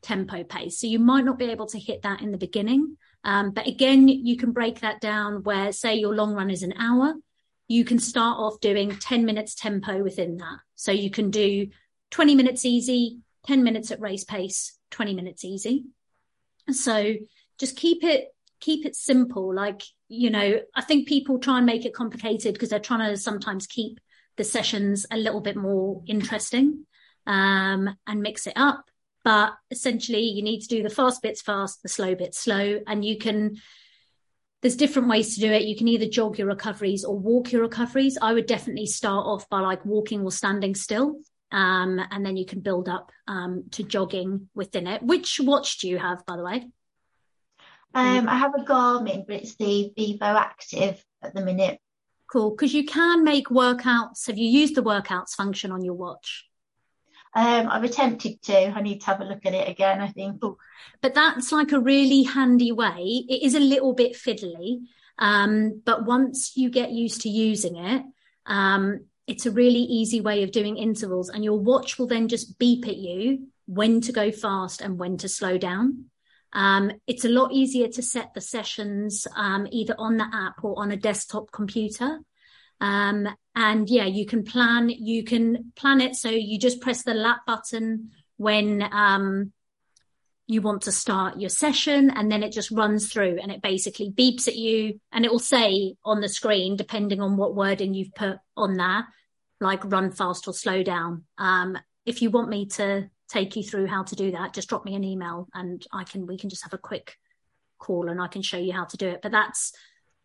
tempo 0.00 0.44
pace. 0.44 0.80
So 0.80 0.86
you 0.86 0.98
might 0.98 1.24
not 1.24 1.38
be 1.38 1.50
able 1.50 1.66
to 1.66 1.78
hit 1.78 2.02
that 2.02 2.22
in 2.22 2.30
the 2.30 2.38
beginning 2.38 2.96
um, 3.24 3.50
but 3.50 3.66
again 3.66 4.08
you 4.08 4.36
can 4.36 4.52
break 4.52 4.80
that 4.80 5.00
down 5.00 5.42
where 5.42 5.72
say 5.72 5.94
your 5.94 6.14
long 6.14 6.32
run 6.34 6.50
is 6.50 6.62
an 6.62 6.74
hour 6.78 7.14
you 7.70 7.84
can 7.84 8.00
start 8.00 8.36
off 8.40 8.58
doing 8.58 8.90
10 8.96 9.24
minutes 9.24 9.54
tempo 9.54 10.02
within 10.02 10.38
that. 10.38 10.58
So 10.74 10.90
you 10.90 11.08
can 11.08 11.30
do 11.30 11.68
20 12.10 12.34
minutes 12.34 12.64
easy, 12.64 13.20
10 13.46 13.62
minutes 13.62 13.92
at 13.92 14.00
race 14.00 14.24
pace, 14.24 14.76
20 14.90 15.14
minutes 15.14 15.44
easy. 15.44 15.84
So 16.72 17.14
just 17.60 17.76
keep 17.76 18.02
it, 18.02 18.34
keep 18.58 18.84
it 18.84 18.96
simple. 18.96 19.54
Like, 19.54 19.82
you 20.08 20.30
know, 20.30 20.58
I 20.74 20.82
think 20.82 21.06
people 21.06 21.38
try 21.38 21.58
and 21.58 21.66
make 21.66 21.84
it 21.84 21.94
complicated 21.94 22.54
because 22.54 22.70
they're 22.70 22.80
trying 22.80 23.08
to 23.08 23.16
sometimes 23.16 23.68
keep 23.68 24.00
the 24.36 24.42
sessions 24.42 25.06
a 25.12 25.16
little 25.16 25.40
bit 25.40 25.54
more 25.56 26.02
interesting, 26.08 26.86
um, 27.28 27.96
and 28.04 28.20
mix 28.20 28.48
it 28.48 28.54
up. 28.56 28.90
But 29.22 29.52
essentially 29.70 30.22
you 30.24 30.42
need 30.42 30.62
to 30.62 30.68
do 30.68 30.82
the 30.82 30.90
fast 30.90 31.22
bits 31.22 31.40
fast, 31.40 31.84
the 31.84 31.88
slow 31.88 32.16
bits 32.16 32.40
slow, 32.40 32.80
and 32.88 33.04
you 33.04 33.16
can, 33.16 33.58
there's 34.62 34.76
different 34.76 35.08
ways 35.08 35.34
to 35.34 35.40
do 35.40 35.50
it. 35.52 35.62
You 35.62 35.76
can 35.76 35.88
either 35.88 36.06
jog 36.06 36.38
your 36.38 36.48
recoveries 36.48 37.04
or 37.04 37.18
walk 37.18 37.52
your 37.52 37.62
recoveries. 37.62 38.18
I 38.20 38.32
would 38.32 38.46
definitely 38.46 38.86
start 38.86 39.26
off 39.26 39.48
by 39.48 39.60
like 39.60 39.84
walking 39.86 40.22
or 40.22 40.30
standing 40.30 40.74
still. 40.74 41.16
Um, 41.52 42.00
and 42.10 42.24
then 42.24 42.36
you 42.36 42.46
can 42.46 42.60
build 42.60 42.88
up 42.88 43.10
um, 43.26 43.64
to 43.72 43.82
jogging 43.82 44.48
within 44.54 44.86
it. 44.86 45.02
Which 45.02 45.40
watch 45.42 45.78
do 45.78 45.88
you 45.88 45.98
have, 45.98 46.24
by 46.26 46.36
the 46.36 46.44
way? 46.44 46.68
Um, 47.92 48.28
I 48.28 48.36
have 48.36 48.54
a 48.54 48.62
Garmin, 48.62 49.26
but 49.26 49.36
it's 49.36 49.56
the 49.56 49.92
Vivoactive 49.98 51.02
at 51.22 51.34
the 51.34 51.44
minute. 51.44 51.80
Cool, 52.30 52.50
because 52.50 52.72
you 52.72 52.84
can 52.84 53.24
make 53.24 53.48
workouts. 53.48 54.28
Have 54.28 54.38
you 54.38 54.48
used 54.48 54.76
the 54.76 54.82
workouts 54.82 55.30
function 55.30 55.72
on 55.72 55.84
your 55.84 55.94
watch? 55.94 56.46
Um, 57.32 57.68
I've 57.68 57.84
attempted 57.84 58.42
to. 58.42 58.70
I 58.70 58.82
need 58.82 59.00
to 59.00 59.06
have 59.06 59.20
a 59.20 59.24
look 59.24 59.46
at 59.46 59.54
it 59.54 59.68
again, 59.68 60.00
I 60.00 60.08
think. 60.08 60.42
But 61.00 61.14
that's 61.14 61.52
like 61.52 61.72
a 61.72 61.80
really 61.80 62.24
handy 62.24 62.72
way. 62.72 63.24
It 63.28 63.42
is 63.42 63.54
a 63.54 63.60
little 63.60 63.94
bit 63.94 64.14
fiddly, 64.14 64.80
um, 65.18 65.82
but 65.84 66.06
once 66.06 66.56
you 66.56 66.70
get 66.70 66.90
used 66.90 67.20
to 67.22 67.28
using 67.28 67.76
it, 67.76 68.02
um, 68.46 69.06
it's 69.26 69.46
a 69.46 69.52
really 69.52 69.80
easy 69.80 70.20
way 70.20 70.42
of 70.42 70.50
doing 70.50 70.76
intervals, 70.76 71.28
and 71.28 71.44
your 71.44 71.58
watch 71.58 71.98
will 71.98 72.08
then 72.08 72.26
just 72.26 72.58
beep 72.58 72.88
at 72.88 72.96
you 72.96 73.46
when 73.66 74.00
to 74.00 74.12
go 74.12 74.32
fast 74.32 74.80
and 74.80 74.98
when 74.98 75.16
to 75.18 75.28
slow 75.28 75.56
down. 75.56 76.06
Um, 76.52 76.90
it's 77.06 77.24
a 77.24 77.28
lot 77.28 77.52
easier 77.52 77.86
to 77.86 78.02
set 78.02 78.34
the 78.34 78.40
sessions 78.40 79.28
um, 79.36 79.68
either 79.70 79.94
on 79.96 80.16
the 80.16 80.26
app 80.32 80.64
or 80.64 80.82
on 80.82 80.90
a 80.90 80.96
desktop 80.96 81.52
computer. 81.52 82.18
Um, 82.80 83.28
and 83.54 83.88
yeah, 83.88 84.06
you 84.06 84.26
can 84.26 84.44
plan, 84.44 84.88
you 84.88 85.24
can 85.24 85.72
plan 85.76 86.00
it. 86.00 86.16
So 86.16 86.30
you 86.30 86.58
just 86.58 86.80
press 86.80 87.02
the 87.02 87.14
lap 87.14 87.40
button 87.46 88.10
when, 88.36 88.82
um, 88.92 89.52
you 90.50 90.60
want 90.60 90.82
to 90.82 90.92
start 90.92 91.38
your 91.38 91.48
session 91.48 92.10
and 92.10 92.30
then 92.30 92.42
it 92.42 92.50
just 92.50 92.72
runs 92.72 93.12
through 93.12 93.38
and 93.40 93.52
it 93.52 93.62
basically 93.62 94.10
beeps 94.10 94.48
at 94.48 94.56
you 94.56 94.98
and 95.12 95.24
it 95.24 95.30
will 95.30 95.38
say 95.38 95.94
on 96.04 96.20
the 96.20 96.28
screen, 96.28 96.74
depending 96.74 97.20
on 97.20 97.36
what 97.36 97.54
wording 97.54 97.94
you've 97.94 98.14
put 98.16 98.38
on 98.56 98.74
there, 98.74 99.06
like 99.60 99.84
run 99.84 100.10
fast 100.10 100.48
or 100.48 100.52
slow 100.52 100.82
down. 100.82 101.22
Um, 101.38 101.78
if 102.04 102.20
you 102.20 102.30
want 102.30 102.48
me 102.48 102.66
to 102.66 103.08
take 103.28 103.54
you 103.54 103.62
through 103.62 103.86
how 103.86 104.02
to 104.02 104.16
do 104.16 104.32
that, 104.32 104.52
just 104.52 104.68
drop 104.68 104.84
me 104.84 104.96
an 104.96 105.04
email 105.04 105.46
and 105.54 105.86
I 105.92 106.02
can, 106.02 106.26
we 106.26 106.36
can 106.36 106.50
just 106.50 106.64
have 106.64 106.74
a 106.74 106.78
quick 106.78 107.16
call 107.78 108.08
and 108.08 108.20
I 108.20 108.26
can 108.26 108.42
show 108.42 108.58
you 108.58 108.72
how 108.72 108.86
to 108.86 108.96
do 108.96 109.08
it. 109.08 109.22
But 109.22 109.30
that's 109.30 109.72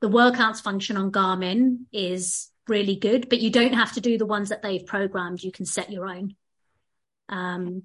the 0.02 0.10
workouts 0.10 0.60
function 0.60 0.98
on 0.98 1.12
Garmin 1.12 1.82
is 1.94 2.50
really 2.68 2.96
good, 2.96 3.30
but 3.30 3.40
you 3.40 3.50
don't 3.50 3.74
have 3.74 3.94
to 3.94 4.02
do 4.02 4.18
the 4.18 4.26
ones 4.26 4.50
that 4.50 4.62
they've 4.62 4.86
programmed. 4.86 5.44
You 5.44 5.52
can 5.52 5.66
set 5.66 5.92
your 5.92 6.08
own. 6.08 6.36
Um, 7.30 7.84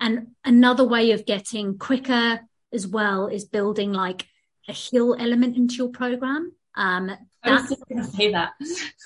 and 0.00 0.28
another 0.44 0.84
way 0.84 1.12
of 1.12 1.26
getting 1.26 1.78
quicker 1.78 2.40
as 2.72 2.86
well 2.86 3.26
is 3.26 3.44
building 3.44 3.92
like 3.92 4.26
a 4.68 4.72
hill 4.72 5.16
element 5.18 5.56
into 5.56 5.76
your 5.76 5.88
program. 5.88 6.52
Um, 6.74 7.10
I 7.42 7.52
was 7.52 7.68
just 7.68 7.88
going 7.88 8.04
to 8.04 8.10
say 8.10 8.32
that. 8.32 8.52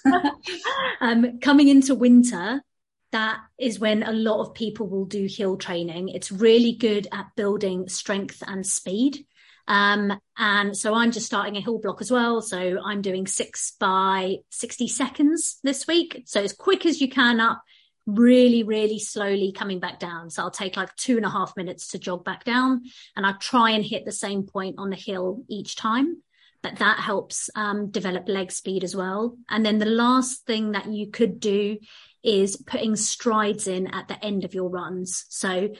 um, 1.00 1.38
coming 1.40 1.68
into 1.68 1.94
winter, 1.94 2.62
that 3.12 3.40
is 3.58 3.78
when 3.78 4.02
a 4.02 4.12
lot 4.12 4.40
of 4.40 4.54
people 4.54 4.88
will 4.88 5.04
do 5.04 5.26
hill 5.26 5.56
training. 5.56 6.08
It's 6.08 6.32
really 6.32 6.72
good 6.72 7.08
at 7.12 7.26
building 7.36 7.88
strength 7.88 8.42
and 8.46 8.66
speed. 8.66 9.26
Um, 9.68 10.18
and 10.36 10.76
so 10.76 10.94
I'm 10.94 11.12
just 11.12 11.26
starting 11.26 11.56
a 11.56 11.60
hill 11.60 11.78
block 11.78 12.00
as 12.00 12.10
well. 12.10 12.40
So 12.42 12.78
I'm 12.84 13.02
doing 13.02 13.26
six 13.26 13.72
by 13.78 14.38
60 14.50 14.88
seconds 14.88 15.58
this 15.62 15.86
week. 15.86 16.22
So 16.26 16.42
as 16.42 16.52
quick 16.52 16.84
as 16.86 17.00
you 17.00 17.08
can 17.08 17.40
up, 17.40 17.62
really, 18.06 18.62
really 18.62 18.98
slowly 18.98 19.52
coming 19.52 19.78
back 19.78 20.00
down. 20.00 20.30
So 20.30 20.42
I'll 20.42 20.50
take 20.50 20.76
like 20.76 20.94
two 20.96 21.16
and 21.16 21.26
a 21.26 21.30
half 21.30 21.56
minutes 21.56 21.88
to 21.88 21.98
jog 21.98 22.24
back 22.24 22.44
down 22.44 22.82
and 23.16 23.24
I 23.24 23.32
try 23.32 23.70
and 23.70 23.84
hit 23.84 24.04
the 24.04 24.12
same 24.12 24.42
point 24.44 24.76
on 24.78 24.90
the 24.90 24.96
hill 24.96 25.44
each 25.48 25.76
time. 25.76 26.22
But 26.62 26.76
that 26.76 27.00
helps 27.00 27.50
um, 27.56 27.90
develop 27.90 28.28
leg 28.28 28.52
speed 28.52 28.84
as 28.84 28.94
well. 28.94 29.36
And 29.50 29.66
then 29.66 29.78
the 29.78 29.86
last 29.86 30.46
thing 30.46 30.72
that 30.72 30.92
you 30.92 31.08
could 31.08 31.40
do 31.40 31.78
is 32.22 32.56
putting 32.56 32.94
strides 32.94 33.66
in 33.66 33.88
at 33.88 34.06
the 34.06 34.24
end 34.24 34.44
of 34.44 34.54
your 34.54 34.70
runs. 34.70 35.24
So 35.28 35.70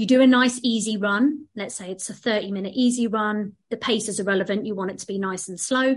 you 0.00 0.06
do 0.06 0.22
a 0.22 0.26
nice 0.26 0.58
easy 0.62 0.96
run. 0.96 1.46
Let's 1.54 1.74
say 1.74 1.90
it's 1.90 2.08
a 2.08 2.14
30 2.14 2.52
minute 2.52 2.72
easy 2.74 3.06
run. 3.06 3.52
The 3.68 3.76
pace 3.76 4.08
is 4.08 4.18
irrelevant. 4.18 4.64
You 4.64 4.74
want 4.74 4.90
it 4.90 4.98
to 5.00 5.06
be 5.06 5.18
nice 5.18 5.48
and 5.48 5.60
slow. 5.60 5.94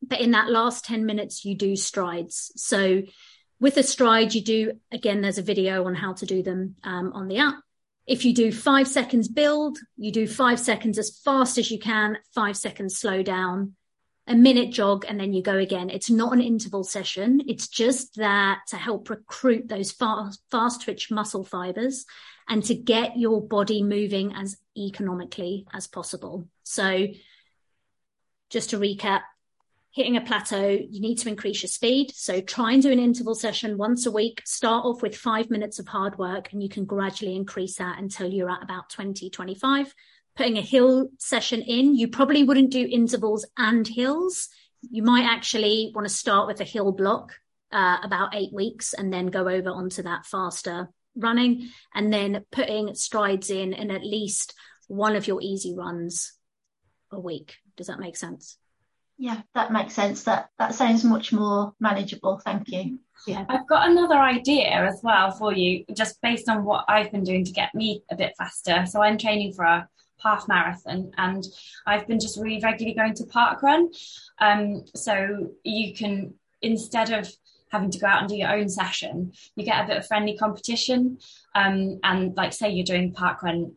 But 0.00 0.22
in 0.22 0.30
that 0.30 0.48
last 0.48 0.86
10 0.86 1.04
minutes, 1.04 1.44
you 1.44 1.54
do 1.54 1.76
strides. 1.76 2.52
So 2.56 3.02
with 3.60 3.76
a 3.76 3.82
stride, 3.82 4.34
you 4.34 4.42
do, 4.42 4.80
again, 4.90 5.20
there's 5.20 5.36
a 5.36 5.42
video 5.42 5.84
on 5.84 5.94
how 5.94 6.14
to 6.14 6.26
do 6.26 6.42
them 6.42 6.76
um, 6.82 7.12
on 7.12 7.28
the 7.28 7.36
app. 7.36 7.56
If 8.06 8.24
you 8.24 8.32
do 8.32 8.50
five 8.50 8.88
seconds 8.88 9.28
build, 9.28 9.78
you 9.98 10.10
do 10.10 10.26
five 10.26 10.58
seconds 10.58 10.98
as 10.98 11.20
fast 11.22 11.58
as 11.58 11.70
you 11.70 11.78
can, 11.78 12.16
five 12.34 12.56
seconds 12.56 12.96
slow 12.96 13.22
down, 13.22 13.74
a 14.26 14.34
minute 14.34 14.72
jog, 14.72 15.04
and 15.06 15.20
then 15.20 15.34
you 15.34 15.42
go 15.42 15.58
again. 15.58 15.90
It's 15.90 16.10
not 16.10 16.32
an 16.32 16.40
interval 16.40 16.82
session. 16.82 17.42
It's 17.46 17.68
just 17.68 18.16
that 18.16 18.60
to 18.68 18.76
help 18.76 19.10
recruit 19.10 19.68
those 19.68 19.92
fast, 19.92 20.40
fast 20.50 20.82
twitch 20.82 21.10
muscle 21.10 21.44
fibers 21.44 22.06
and 22.48 22.64
to 22.64 22.74
get 22.74 23.16
your 23.16 23.40
body 23.40 23.82
moving 23.82 24.34
as 24.34 24.56
economically 24.76 25.66
as 25.72 25.86
possible. 25.86 26.48
So 26.62 27.08
just 28.50 28.70
to 28.70 28.78
recap, 28.78 29.22
hitting 29.90 30.16
a 30.16 30.22
plateau, 30.22 30.68
you 30.68 31.00
need 31.00 31.18
to 31.18 31.28
increase 31.28 31.62
your 31.62 31.68
speed. 31.68 32.12
So 32.14 32.40
try 32.40 32.72
and 32.72 32.82
do 32.82 32.90
an 32.90 32.98
interval 32.98 33.34
session 33.34 33.76
once 33.76 34.06
a 34.06 34.10
week. 34.10 34.42
Start 34.46 34.84
off 34.86 35.02
with 35.02 35.16
five 35.16 35.50
minutes 35.50 35.78
of 35.78 35.86
hard 35.86 36.18
work 36.18 36.52
and 36.52 36.62
you 36.62 36.68
can 36.68 36.84
gradually 36.84 37.36
increase 37.36 37.76
that 37.76 37.98
until 37.98 38.28
you're 38.28 38.50
at 38.50 38.62
about 38.62 38.88
20, 38.90 39.28
25. 39.28 39.94
Putting 40.34 40.56
a 40.56 40.62
hill 40.62 41.10
session 41.18 41.60
in, 41.60 41.94
you 41.94 42.08
probably 42.08 42.42
wouldn't 42.42 42.70
do 42.70 42.88
intervals 42.90 43.44
and 43.58 43.86
hills. 43.86 44.48
You 44.90 45.02
might 45.02 45.24
actually 45.24 45.92
want 45.94 46.08
to 46.08 46.14
start 46.14 46.46
with 46.46 46.60
a 46.62 46.64
hill 46.64 46.92
block, 46.92 47.34
uh, 47.70 47.98
about 48.02 48.34
eight 48.34 48.52
weeks 48.52 48.92
and 48.92 49.12
then 49.12 49.26
go 49.26 49.48
over 49.48 49.70
onto 49.70 50.02
that 50.02 50.26
faster 50.26 50.88
running 51.16 51.68
and 51.94 52.12
then 52.12 52.44
putting 52.50 52.94
strides 52.94 53.50
in 53.50 53.72
in 53.72 53.90
at 53.90 54.04
least 54.04 54.54
one 54.88 55.16
of 55.16 55.26
your 55.26 55.40
easy 55.42 55.74
runs 55.74 56.34
a 57.10 57.20
week. 57.20 57.56
Does 57.76 57.86
that 57.86 58.00
make 58.00 58.16
sense? 58.16 58.58
Yeah, 59.18 59.42
that 59.54 59.72
makes 59.72 59.94
sense. 59.94 60.24
That 60.24 60.48
that 60.58 60.74
sounds 60.74 61.04
much 61.04 61.32
more 61.32 61.74
manageable. 61.78 62.38
Thank 62.38 62.68
you. 62.68 62.98
Yeah. 63.26 63.44
I've 63.48 63.68
got 63.68 63.88
another 63.88 64.16
idea 64.16 64.70
as 64.70 65.00
well 65.02 65.30
for 65.30 65.52
you, 65.52 65.84
just 65.94 66.20
based 66.22 66.48
on 66.48 66.64
what 66.64 66.84
I've 66.88 67.12
been 67.12 67.22
doing 67.22 67.44
to 67.44 67.52
get 67.52 67.74
me 67.74 68.02
a 68.10 68.16
bit 68.16 68.34
faster. 68.36 68.84
So 68.86 69.00
I'm 69.00 69.18
training 69.18 69.52
for 69.52 69.64
a 69.64 69.88
half 70.22 70.48
marathon 70.48 71.12
and 71.18 71.44
I've 71.86 72.06
been 72.06 72.20
just 72.20 72.38
really 72.38 72.60
regularly 72.62 72.96
going 72.96 73.14
to 73.14 73.26
park 73.26 73.62
run. 73.62 73.90
Um, 74.40 74.84
so 74.94 75.50
you 75.62 75.94
can 75.94 76.34
instead 76.62 77.10
of 77.10 77.30
having 77.72 77.90
to 77.90 77.98
go 77.98 78.06
out 78.06 78.20
and 78.20 78.28
do 78.28 78.36
your 78.36 78.54
own 78.54 78.68
session, 78.68 79.32
you 79.56 79.64
get 79.64 79.82
a 79.82 79.88
bit 79.88 79.96
of 79.96 80.06
friendly 80.06 80.36
competition. 80.36 81.18
Um, 81.54 81.98
and 82.04 82.36
like 82.36 82.52
say 82.52 82.70
you're 82.70 82.84
doing 82.84 83.12
park 83.12 83.42
run, 83.42 83.72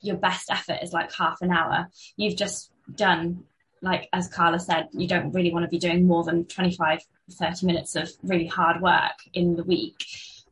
your 0.00 0.16
best 0.16 0.50
effort 0.50 0.80
is 0.82 0.92
like 0.92 1.14
half 1.14 1.40
an 1.40 1.52
hour. 1.52 1.88
You've 2.16 2.36
just 2.36 2.72
done 2.94 3.44
like 3.82 4.08
as 4.12 4.28
Carla 4.28 4.58
said, 4.58 4.88
you 4.92 5.06
don't 5.06 5.32
really 5.32 5.52
want 5.52 5.64
to 5.64 5.68
be 5.68 5.78
doing 5.78 6.06
more 6.06 6.24
than 6.24 6.44
25, 6.46 7.00
30 7.30 7.66
minutes 7.66 7.94
of 7.94 8.10
really 8.22 8.46
hard 8.46 8.80
work 8.80 9.12
in 9.32 9.54
the 9.54 9.64
week. 9.64 10.04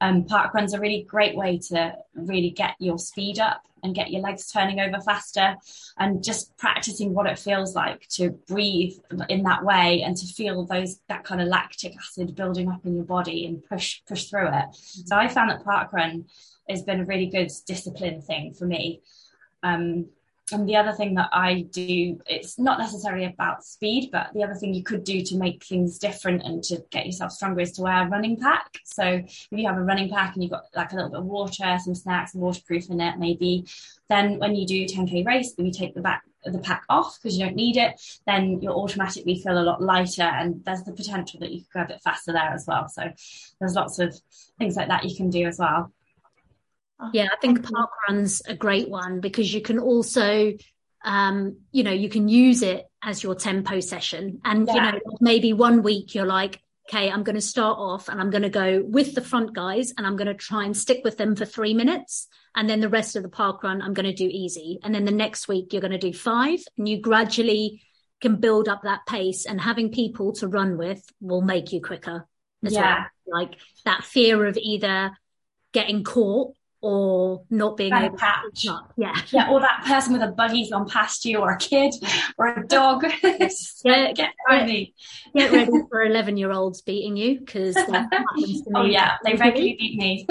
Um, 0.04 0.26
park 0.26 0.52
run's 0.52 0.74
a 0.74 0.80
really 0.80 1.06
great 1.08 1.34
way 1.34 1.58
to 1.70 1.96
really 2.14 2.50
get 2.50 2.74
your 2.78 2.98
speed 2.98 3.38
up 3.38 3.62
and 3.82 3.94
get 3.94 4.10
your 4.10 4.20
legs 4.20 4.52
turning 4.52 4.78
over 4.78 5.00
faster 5.00 5.56
and 5.98 6.22
just 6.22 6.54
practicing 6.58 7.14
what 7.14 7.24
it 7.24 7.38
feels 7.38 7.74
like 7.74 8.06
to 8.08 8.28
breathe 8.46 8.92
in 9.30 9.44
that 9.44 9.64
way 9.64 10.02
and 10.02 10.14
to 10.14 10.26
feel 10.26 10.66
those 10.66 11.00
that 11.08 11.24
kind 11.24 11.40
of 11.40 11.48
lactic 11.48 11.94
acid 11.96 12.34
building 12.34 12.70
up 12.70 12.84
in 12.84 12.94
your 12.94 13.06
body 13.06 13.46
and 13.46 13.64
push 13.64 14.02
push 14.06 14.24
through 14.24 14.48
it. 14.48 14.66
So 14.74 15.16
I 15.16 15.26
found 15.26 15.48
that 15.48 15.64
park 15.64 15.90
run 15.94 16.26
has 16.68 16.82
been 16.82 17.00
a 17.00 17.06
really 17.06 17.26
good 17.26 17.50
discipline 17.66 18.20
thing 18.20 18.52
for 18.52 18.66
me. 18.66 19.00
Um, 19.62 20.10
and 20.52 20.68
the 20.68 20.76
other 20.76 20.92
thing 20.92 21.14
that 21.14 21.30
I 21.32 21.62
do, 21.70 22.20
it's 22.26 22.58
not 22.58 22.78
necessarily 22.78 23.24
about 23.24 23.64
speed, 23.64 24.10
but 24.12 24.30
the 24.34 24.42
other 24.42 24.54
thing 24.54 24.74
you 24.74 24.82
could 24.82 25.02
do 25.02 25.22
to 25.22 25.36
make 25.36 25.64
things 25.64 25.98
different 25.98 26.42
and 26.42 26.62
to 26.64 26.84
get 26.90 27.06
yourself 27.06 27.32
stronger 27.32 27.60
is 27.60 27.72
to 27.72 27.82
wear 27.82 28.06
a 28.06 28.08
running 28.08 28.38
pack. 28.38 28.78
So 28.84 29.04
if 29.04 29.46
you 29.50 29.66
have 29.66 29.78
a 29.78 29.82
running 29.82 30.10
pack 30.10 30.34
and 30.34 30.42
you've 30.42 30.52
got 30.52 30.64
like 30.74 30.92
a 30.92 30.96
little 30.96 31.10
bit 31.10 31.20
of 31.20 31.24
water, 31.24 31.78
some 31.82 31.94
snacks, 31.94 32.34
waterproof 32.34 32.90
in 32.90 33.00
it, 33.00 33.18
maybe, 33.18 33.64
then 34.10 34.38
when 34.38 34.54
you 34.54 34.66
do 34.66 34.84
10k 34.84 35.26
race, 35.26 35.54
when 35.56 35.66
you 35.66 35.72
take 35.72 35.94
the 35.94 36.02
back 36.02 36.22
the 36.44 36.58
pack 36.58 36.84
off 36.90 37.18
because 37.18 37.38
you 37.38 37.44
don't 37.44 37.56
need 37.56 37.78
it, 37.78 37.98
then 38.26 38.60
you'll 38.60 38.78
automatically 38.78 39.40
feel 39.40 39.58
a 39.58 39.64
lot 39.64 39.80
lighter, 39.80 40.22
and 40.22 40.62
there's 40.64 40.82
the 40.82 40.92
potential 40.92 41.40
that 41.40 41.50
you 41.50 41.60
could 41.60 41.72
go 41.72 41.80
a 41.80 41.86
bit 41.86 42.02
faster 42.02 42.32
there 42.32 42.52
as 42.52 42.66
well. 42.66 42.86
So 42.88 43.10
there's 43.60 43.74
lots 43.74 43.98
of 43.98 44.14
things 44.58 44.76
like 44.76 44.88
that 44.88 45.04
you 45.04 45.16
can 45.16 45.30
do 45.30 45.46
as 45.46 45.58
well. 45.58 45.90
Yeah, 47.12 47.28
I 47.32 47.36
think 47.40 47.70
park 47.70 47.90
run's 48.08 48.42
a 48.46 48.54
great 48.54 48.88
one 48.88 49.20
because 49.20 49.52
you 49.52 49.60
can 49.60 49.78
also, 49.78 50.52
um, 51.04 51.58
you 51.72 51.82
know, 51.82 51.92
you 51.92 52.08
can 52.08 52.28
use 52.28 52.62
it 52.62 52.86
as 53.02 53.22
your 53.22 53.34
tempo 53.34 53.80
session. 53.80 54.40
And, 54.44 54.66
yeah. 54.66 54.74
you 54.74 54.80
know, 54.80 55.00
maybe 55.20 55.52
one 55.52 55.82
week 55.82 56.14
you're 56.14 56.26
like, 56.26 56.60
okay, 56.88 57.10
I'm 57.10 57.22
going 57.22 57.34
to 57.34 57.42
start 57.42 57.78
off 57.78 58.08
and 58.08 58.20
I'm 58.20 58.30
going 58.30 58.42
to 58.42 58.50
go 58.50 58.82
with 58.84 59.14
the 59.14 59.22
front 59.22 59.54
guys 59.54 59.92
and 59.96 60.06
I'm 60.06 60.16
going 60.16 60.28
to 60.28 60.34
try 60.34 60.64
and 60.64 60.76
stick 60.76 61.00
with 61.04 61.16
them 61.16 61.34
for 61.34 61.44
three 61.44 61.74
minutes. 61.74 62.28
And 62.54 62.68
then 62.68 62.80
the 62.80 62.88
rest 62.88 63.16
of 63.16 63.22
the 63.22 63.28
park 63.28 63.62
run, 63.62 63.82
I'm 63.82 63.94
going 63.94 64.06
to 64.06 64.14
do 64.14 64.28
easy. 64.30 64.78
And 64.82 64.94
then 64.94 65.04
the 65.04 65.10
next 65.10 65.48
week 65.48 65.72
you're 65.72 65.80
going 65.80 65.92
to 65.92 65.98
do 65.98 66.12
five 66.12 66.60
and 66.78 66.88
you 66.88 67.00
gradually 67.00 67.82
can 68.20 68.36
build 68.36 68.68
up 68.68 68.82
that 68.82 69.06
pace 69.06 69.44
and 69.46 69.60
having 69.60 69.90
people 69.90 70.32
to 70.34 70.48
run 70.48 70.78
with 70.78 71.02
will 71.20 71.42
make 71.42 71.72
you 71.72 71.80
quicker 71.80 72.26
as 72.64 72.72
yeah. 72.72 73.06
well. 73.26 73.40
Like 73.40 73.58
that 73.84 74.04
fear 74.04 74.46
of 74.46 74.56
either 74.56 75.12
getting 75.72 76.04
caught 76.04 76.54
or 76.84 77.42
not 77.48 77.78
being 77.78 77.94
able 77.94 78.14
patch. 78.14 78.42
to 78.52 78.78
yeah. 78.98 79.18
Yeah 79.30 79.50
or 79.50 79.58
that 79.60 79.84
person 79.86 80.12
with 80.12 80.20
a 80.20 80.30
buggy's 80.30 80.70
gone 80.70 80.86
past 80.86 81.24
you 81.24 81.38
or 81.38 81.52
a 81.52 81.56
kid 81.56 81.94
or 82.36 82.48
a 82.48 82.66
dog. 82.66 83.06
Yeah, 83.84 84.12
get, 84.12 84.30
ready. 84.48 84.94
get 85.36 85.52
ready 85.52 85.70
for 85.90 86.02
11 86.02 86.36
year 86.36 86.52
olds 86.52 86.82
beating 86.82 87.16
you 87.16 87.38
because 87.38 87.76
oh 88.74 88.84
yeah 88.84 89.16
they 89.24 89.34
regularly 89.34 89.76
beat 89.78 89.96
me. 89.98 90.26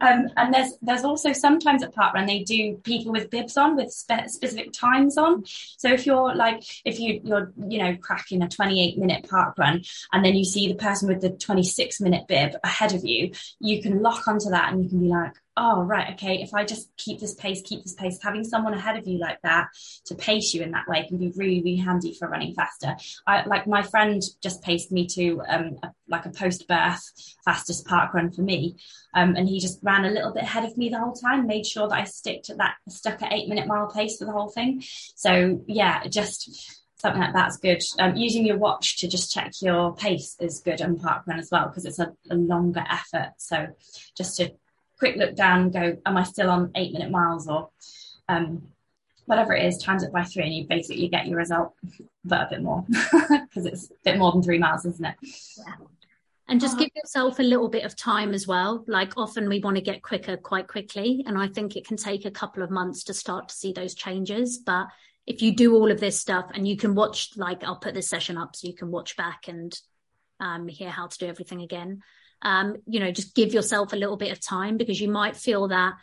Um, 0.00 0.28
and 0.36 0.52
there's 0.52 0.72
there's 0.82 1.04
also 1.04 1.32
sometimes 1.32 1.82
at 1.82 1.94
park 1.94 2.14
run 2.14 2.26
they 2.26 2.42
do 2.42 2.76
people 2.84 3.12
with 3.12 3.30
bibs 3.30 3.56
on 3.56 3.76
with 3.76 3.90
spe- 3.92 4.28
specific 4.28 4.72
times 4.72 5.18
on. 5.18 5.44
So 5.76 5.92
if 5.92 6.06
you're 6.06 6.34
like 6.34 6.64
if 6.84 6.98
you 6.98 7.20
you're 7.22 7.52
you 7.68 7.78
know 7.78 7.96
cracking 8.00 8.42
a 8.42 8.48
28 8.48 8.98
minute 8.98 9.28
park 9.28 9.58
run 9.58 9.82
and 10.12 10.24
then 10.24 10.34
you 10.34 10.44
see 10.44 10.68
the 10.68 10.74
person 10.74 11.08
with 11.08 11.20
the 11.20 11.30
26 11.30 12.00
minute 12.00 12.26
bib 12.28 12.56
ahead 12.64 12.94
of 12.94 13.04
you 13.04 13.32
you 13.58 13.82
can 13.82 14.02
lock 14.02 14.26
onto 14.28 14.50
that 14.50 14.72
and 14.72 14.82
you 14.82 14.88
can 14.88 15.00
be 15.00 15.08
like 15.08 15.34
oh, 15.56 15.82
right, 15.82 16.12
okay, 16.12 16.42
if 16.42 16.52
I 16.52 16.64
just 16.64 16.90
keep 16.96 17.18
this 17.18 17.34
pace, 17.34 17.62
keep 17.64 17.82
this 17.82 17.94
pace, 17.94 18.18
having 18.22 18.44
someone 18.44 18.74
ahead 18.74 18.96
of 18.96 19.06
you 19.06 19.18
like 19.18 19.40
that 19.42 19.68
to 20.06 20.14
pace 20.14 20.52
you 20.52 20.62
in 20.62 20.72
that 20.72 20.86
way 20.86 21.06
can 21.06 21.16
be 21.16 21.32
really, 21.34 21.62
really 21.62 21.76
handy 21.76 22.14
for 22.18 22.28
running 22.28 22.54
faster. 22.54 22.94
I, 23.26 23.44
like 23.46 23.66
my 23.66 23.82
friend 23.82 24.22
just 24.42 24.62
paced 24.62 24.92
me 24.92 25.06
to 25.08 25.40
um, 25.48 25.78
a, 25.82 25.92
like 26.08 26.26
a 26.26 26.30
post 26.30 26.68
birth 26.68 27.10
fastest 27.44 27.86
park 27.86 28.12
run 28.12 28.32
for 28.32 28.42
me. 28.42 28.76
Um, 29.14 29.34
and 29.34 29.48
he 29.48 29.58
just 29.58 29.78
ran 29.82 30.04
a 30.04 30.10
little 30.10 30.32
bit 30.32 30.42
ahead 30.42 30.64
of 30.64 30.76
me 30.76 30.90
the 30.90 30.98
whole 30.98 31.14
time, 31.14 31.46
made 31.46 31.66
sure 31.66 31.88
that 31.88 31.98
I 31.98 32.04
stuck 32.04 32.42
to 32.44 32.54
that, 32.56 32.74
stuck 32.88 33.22
at 33.22 33.32
eight 33.32 33.48
minute 33.48 33.66
mile 33.66 33.90
pace 33.90 34.18
for 34.18 34.26
the 34.26 34.32
whole 34.32 34.50
thing. 34.50 34.82
So 35.14 35.62
yeah, 35.66 36.06
just 36.06 36.76
something 36.96 37.20
like 37.20 37.32
that's 37.32 37.56
good. 37.56 37.82
Um, 37.98 38.16
using 38.16 38.46
your 38.46 38.58
watch 38.58 38.98
to 38.98 39.08
just 39.08 39.32
check 39.32 39.52
your 39.60 39.94
pace 39.94 40.36
is 40.40 40.60
good 40.60 40.82
on 40.82 40.96
parkrun 40.96 41.38
as 41.38 41.48
well 41.50 41.68
because 41.68 41.84
it's 41.84 41.98
a, 41.98 42.12
a, 42.30 42.34
longer 42.34 42.84
effort. 42.90 43.32
So 43.38 43.68
just 44.16 44.36
to 44.38 44.52
quick 44.98 45.16
look 45.16 45.34
down 45.34 45.62
and 45.62 45.72
go, 45.72 45.96
am 46.06 46.16
I 46.16 46.22
still 46.22 46.50
on 46.50 46.70
eight 46.74 46.92
minute 46.92 47.10
miles 47.10 47.48
or 47.48 47.70
um, 48.28 48.62
whatever 49.26 49.54
it 49.54 49.64
is, 49.64 49.78
times 49.78 50.02
it 50.02 50.12
by 50.12 50.24
three 50.24 50.44
and 50.44 50.54
you 50.54 50.66
basically 50.66 51.08
get 51.08 51.26
your 51.26 51.38
result, 51.38 51.74
but 52.24 52.46
a 52.46 52.48
bit 52.50 52.62
more 52.62 52.84
because 52.88 53.66
it's 53.66 53.90
a 53.90 53.94
bit 54.04 54.18
more 54.18 54.32
than 54.32 54.42
three 54.42 54.58
miles, 54.58 54.84
isn't 54.84 55.04
it? 55.04 55.14
Yeah. 55.58 55.74
And 56.48 56.60
just 56.60 56.78
give 56.78 56.90
yourself 56.94 57.40
a 57.40 57.42
little 57.42 57.68
bit 57.68 57.84
of 57.84 57.96
time 57.96 58.32
as 58.32 58.46
well. 58.46 58.84
Like 58.86 59.14
often 59.16 59.48
we 59.48 59.58
want 59.58 59.76
to 59.76 59.82
get 59.82 60.02
quicker 60.02 60.36
quite 60.36 60.68
quickly. 60.68 61.24
And 61.26 61.36
I 61.36 61.48
think 61.48 61.74
it 61.74 61.86
can 61.86 61.96
take 61.96 62.24
a 62.24 62.30
couple 62.30 62.62
of 62.62 62.70
months 62.70 63.02
to 63.04 63.14
start 63.14 63.48
to 63.48 63.54
see 63.54 63.72
those 63.72 63.96
changes. 63.96 64.58
But 64.58 64.86
if 65.26 65.42
you 65.42 65.56
do 65.56 65.74
all 65.74 65.90
of 65.90 65.98
this 65.98 66.20
stuff 66.20 66.46
and 66.54 66.66
you 66.66 66.76
can 66.76 66.94
watch, 66.94 67.30
like 67.36 67.64
I'll 67.64 67.76
put 67.80 67.94
this 67.94 68.08
session 68.08 68.38
up 68.38 68.54
so 68.54 68.68
you 68.68 68.74
can 68.74 68.92
watch 68.92 69.16
back 69.16 69.48
and 69.48 69.76
um, 70.38 70.68
hear 70.68 70.90
how 70.90 71.08
to 71.08 71.18
do 71.18 71.26
everything 71.26 71.62
again. 71.62 72.02
Um, 72.42 72.76
you 72.86 73.00
know, 73.00 73.10
just 73.10 73.34
give 73.34 73.54
yourself 73.54 73.92
a 73.92 73.96
little 73.96 74.16
bit 74.16 74.32
of 74.32 74.40
time 74.40 74.76
because 74.76 75.00
you 75.00 75.08
might 75.08 75.36
feel 75.36 75.68
that 75.68 75.94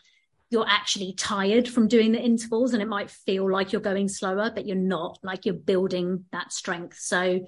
you're 0.49 0.67
actually 0.67 1.13
tired 1.13 1.67
from 1.67 1.87
doing 1.87 2.11
the 2.11 2.21
intervals 2.21 2.73
and 2.73 2.81
it 2.81 2.87
might 2.87 3.09
feel 3.09 3.49
like 3.49 3.71
you're 3.71 3.81
going 3.81 4.07
slower, 4.07 4.51
but 4.53 4.67
you're 4.67 4.75
not 4.75 5.17
like 5.23 5.45
you're 5.45 5.55
building 5.55 6.25
that 6.31 6.53
strength. 6.53 6.99
So 6.99 7.41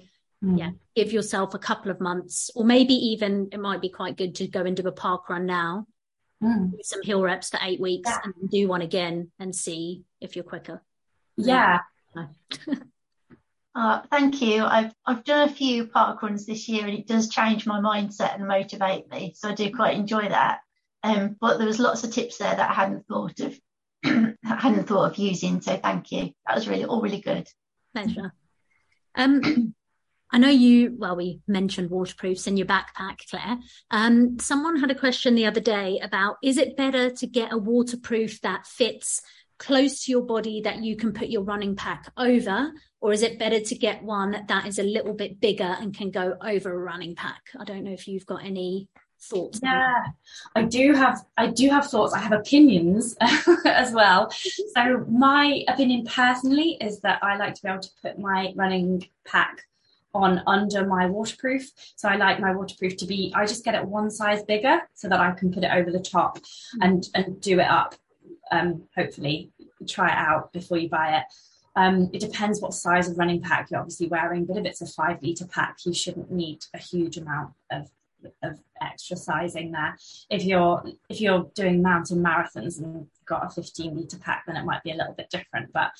mm. 0.44 0.58
yeah, 0.58 0.70
give 0.96 1.12
yourself 1.12 1.54
a 1.54 1.58
couple 1.58 1.92
of 1.92 2.00
months 2.00 2.50
or 2.56 2.64
maybe 2.64 2.94
even 2.94 3.48
it 3.52 3.60
might 3.60 3.80
be 3.80 3.90
quite 3.90 4.16
good 4.16 4.34
to 4.36 4.48
go 4.48 4.62
and 4.62 4.76
do 4.76 4.88
a 4.88 4.92
park 4.92 5.28
run 5.28 5.46
now, 5.46 5.86
mm. 6.42 6.72
do 6.72 6.78
some 6.82 7.02
hill 7.02 7.22
reps 7.22 7.50
for 7.50 7.60
eight 7.62 7.80
weeks 7.80 8.10
yeah. 8.10 8.18
and 8.24 8.50
do 8.50 8.66
one 8.66 8.82
again 8.82 9.30
and 9.38 9.54
see 9.54 10.02
if 10.20 10.34
you're 10.34 10.44
quicker. 10.44 10.82
Yeah. 11.36 11.80
uh, 13.76 14.00
thank 14.10 14.40
you. 14.40 14.64
I've 14.64 14.94
I've 15.04 15.22
done 15.22 15.46
a 15.46 15.52
few 15.52 15.86
park 15.86 16.22
runs 16.22 16.46
this 16.46 16.66
year, 16.66 16.86
and 16.86 16.98
it 16.98 17.06
does 17.06 17.28
change 17.28 17.66
my 17.66 17.78
mindset 17.78 18.34
and 18.34 18.48
motivate 18.48 19.10
me. 19.10 19.34
So 19.36 19.50
I 19.50 19.54
do 19.54 19.70
quite 19.70 19.96
enjoy 19.96 20.30
that. 20.30 20.60
Um, 21.02 21.36
but 21.38 21.58
there 21.58 21.66
was 21.66 21.78
lots 21.78 22.02
of 22.02 22.10
tips 22.10 22.38
there 22.38 22.56
that 22.56 22.70
I 22.70 22.72
hadn't 22.72 23.06
thought 23.06 23.38
of. 23.40 23.60
Hadn't 24.44 24.86
thought 24.86 25.10
of 25.10 25.18
using. 25.18 25.60
So 25.60 25.76
thank 25.76 26.10
you. 26.12 26.30
That 26.46 26.54
was 26.54 26.68
really 26.68 26.84
all 26.84 27.02
really 27.02 27.20
good. 27.20 27.48
Pleasure. 27.92 28.32
Um, 29.14 29.74
I 30.32 30.38
know 30.38 30.48
you, 30.48 30.94
well, 30.96 31.16
we 31.16 31.40
mentioned 31.46 31.90
waterproofs 31.90 32.46
in 32.46 32.56
your 32.56 32.66
backpack, 32.66 33.18
Claire. 33.30 33.58
Um, 33.90 34.38
someone 34.38 34.80
had 34.80 34.90
a 34.90 34.94
question 34.94 35.34
the 35.34 35.46
other 35.46 35.60
day 35.60 36.00
about 36.02 36.36
is 36.42 36.56
it 36.56 36.76
better 36.76 37.10
to 37.10 37.26
get 37.26 37.52
a 37.52 37.58
waterproof 37.58 38.40
that 38.40 38.66
fits 38.66 39.22
close 39.58 40.04
to 40.04 40.12
your 40.12 40.22
body 40.22 40.60
that 40.62 40.82
you 40.82 40.96
can 40.96 41.12
put 41.12 41.28
your 41.28 41.42
running 41.42 41.76
pack 41.76 42.10
over? 42.16 42.72
Or 43.00 43.12
is 43.12 43.22
it 43.22 43.38
better 43.38 43.60
to 43.60 43.74
get 43.74 44.02
one 44.02 44.44
that 44.48 44.66
is 44.66 44.78
a 44.78 44.82
little 44.82 45.14
bit 45.14 45.40
bigger 45.40 45.76
and 45.80 45.96
can 45.96 46.10
go 46.10 46.36
over 46.40 46.72
a 46.72 46.78
running 46.78 47.14
pack? 47.14 47.42
I 47.58 47.64
don't 47.64 47.84
know 47.84 47.92
if 47.92 48.08
you've 48.08 48.26
got 48.26 48.44
any 48.44 48.88
thoughts. 49.20 49.60
Yeah, 49.62 50.04
I 50.54 50.62
do 50.62 50.92
have 50.92 51.24
I 51.36 51.48
do 51.48 51.68
have 51.68 51.88
thoughts. 51.88 52.14
I 52.14 52.18
have 52.18 52.32
opinions 52.32 53.16
as 53.64 53.92
well. 53.92 54.26
Mm-hmm. 54.28 54.62
So 54.74 55.04
my 55.10 55.62
opinion 55.68 56.06
personally 56.06 56.76
is 56.80 57.00
that 57.00 57.22
I 57.22 57.36
like 57.36 57.54
to 57.54 57.62
be 57.62 57.68
able 57.68 57.82
to 57.82 57.90
put 58.02 58.18
my 58.18 58.52
running 58.56 59.06
pack 59.24 59.62
on 60.14 60.42
under 60.46 60.86
my 60.86 61.06
waterproof. 61.06 61.70
So 61.96 62.08
I 62.08 62.16
like 62.16 62.40
my 62.40 62.54
waterproof 62.54 62.96
to 62.98 63.06
be 63.06 63.32
I 63.34 63.46
just 63.46 63.64
get 63.64 63.74
it 63.74 63.84
one 63.84 64.10
size 64.10 64.42
bigger 64.44 64.80
so 64.94 65.08
that 65.08 65.20
I 65.20 65.32
can 65.32 65.52
put 65.52 65.64
it 65.64 65.70
over 65.72 65.90
the 65.90 66.00
top 66.00 66.38
mm-hmm. 66.38 66.82
and 66.82 67.08
and 67.14 67.40
do 67.40 67.60
it 67.60 67.68
up 67.68 67.94
um, 68.50 68.84
hopefully 68.96 69.50
try 69.88 70.08
it 70.08 70.16
out 70.16 70.52
before 70.52 70.78
you 70.78 70.88
buy 70.88 71.18
it. 71.18 71.24
Um, 71.76 72.08
it 72.12 72.20
depends 72.20 72.60
what 72.60 72.72
size 72.72 73.08
of 73.08 73.18
running 73.18 73.42
pack 73.42 73.70
you're 73.70 73.80
obviously 73.80 74.08
wearing, 74.08 74.46
but 74.46 74.56
if 74.56 74.64
it's 74.64 74.80
a 74.80 74.86
five 74.86 75.22
litre 75.22 75.46
pack, 75.46 75.78
you 75.84 75.92
shouldn't 75.92 76.30
need 76.30 76.64
a 76.72 76.78
huge 76.78 77.18
amount 77.18 77.52
of, 77.70 77.90
of 78.42 78.58
extra 78.80 79.16
sizing 79.16 79.72
there. 79.72 79.94
If 80.30 80.44
you're 80.44 80.82
if 81.10 81.20
you're 81.20 81.50
doing 81.54 81.82
mountain 81.82 82.22
marathons 82.22 82.78
and 82.78 83.06
got 83.26 83.44
a 83.44 83.50
15 83.50 83.94
litre 83.94 84.18
pack, 84.18 84.44
then 84.46 84.56
it 84.56 84.64
might 84.64 84.82
be 84.84 84.92
a 84.92 84.96
little 84.96 85.12
bit 85.12 85.28
different. 85.28 85.70
But 85.72 85.90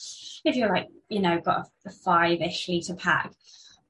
if 0.45 0.57
you're 0.57 0.71
like, 0.71 0.89
you 1.11 1.21
know, 1.21 1.41
got 1.41 1.67
a, 1.85 1.91
five-ish 1.91 2.69
litre 2.69 2.95
pack, 2.95 3.33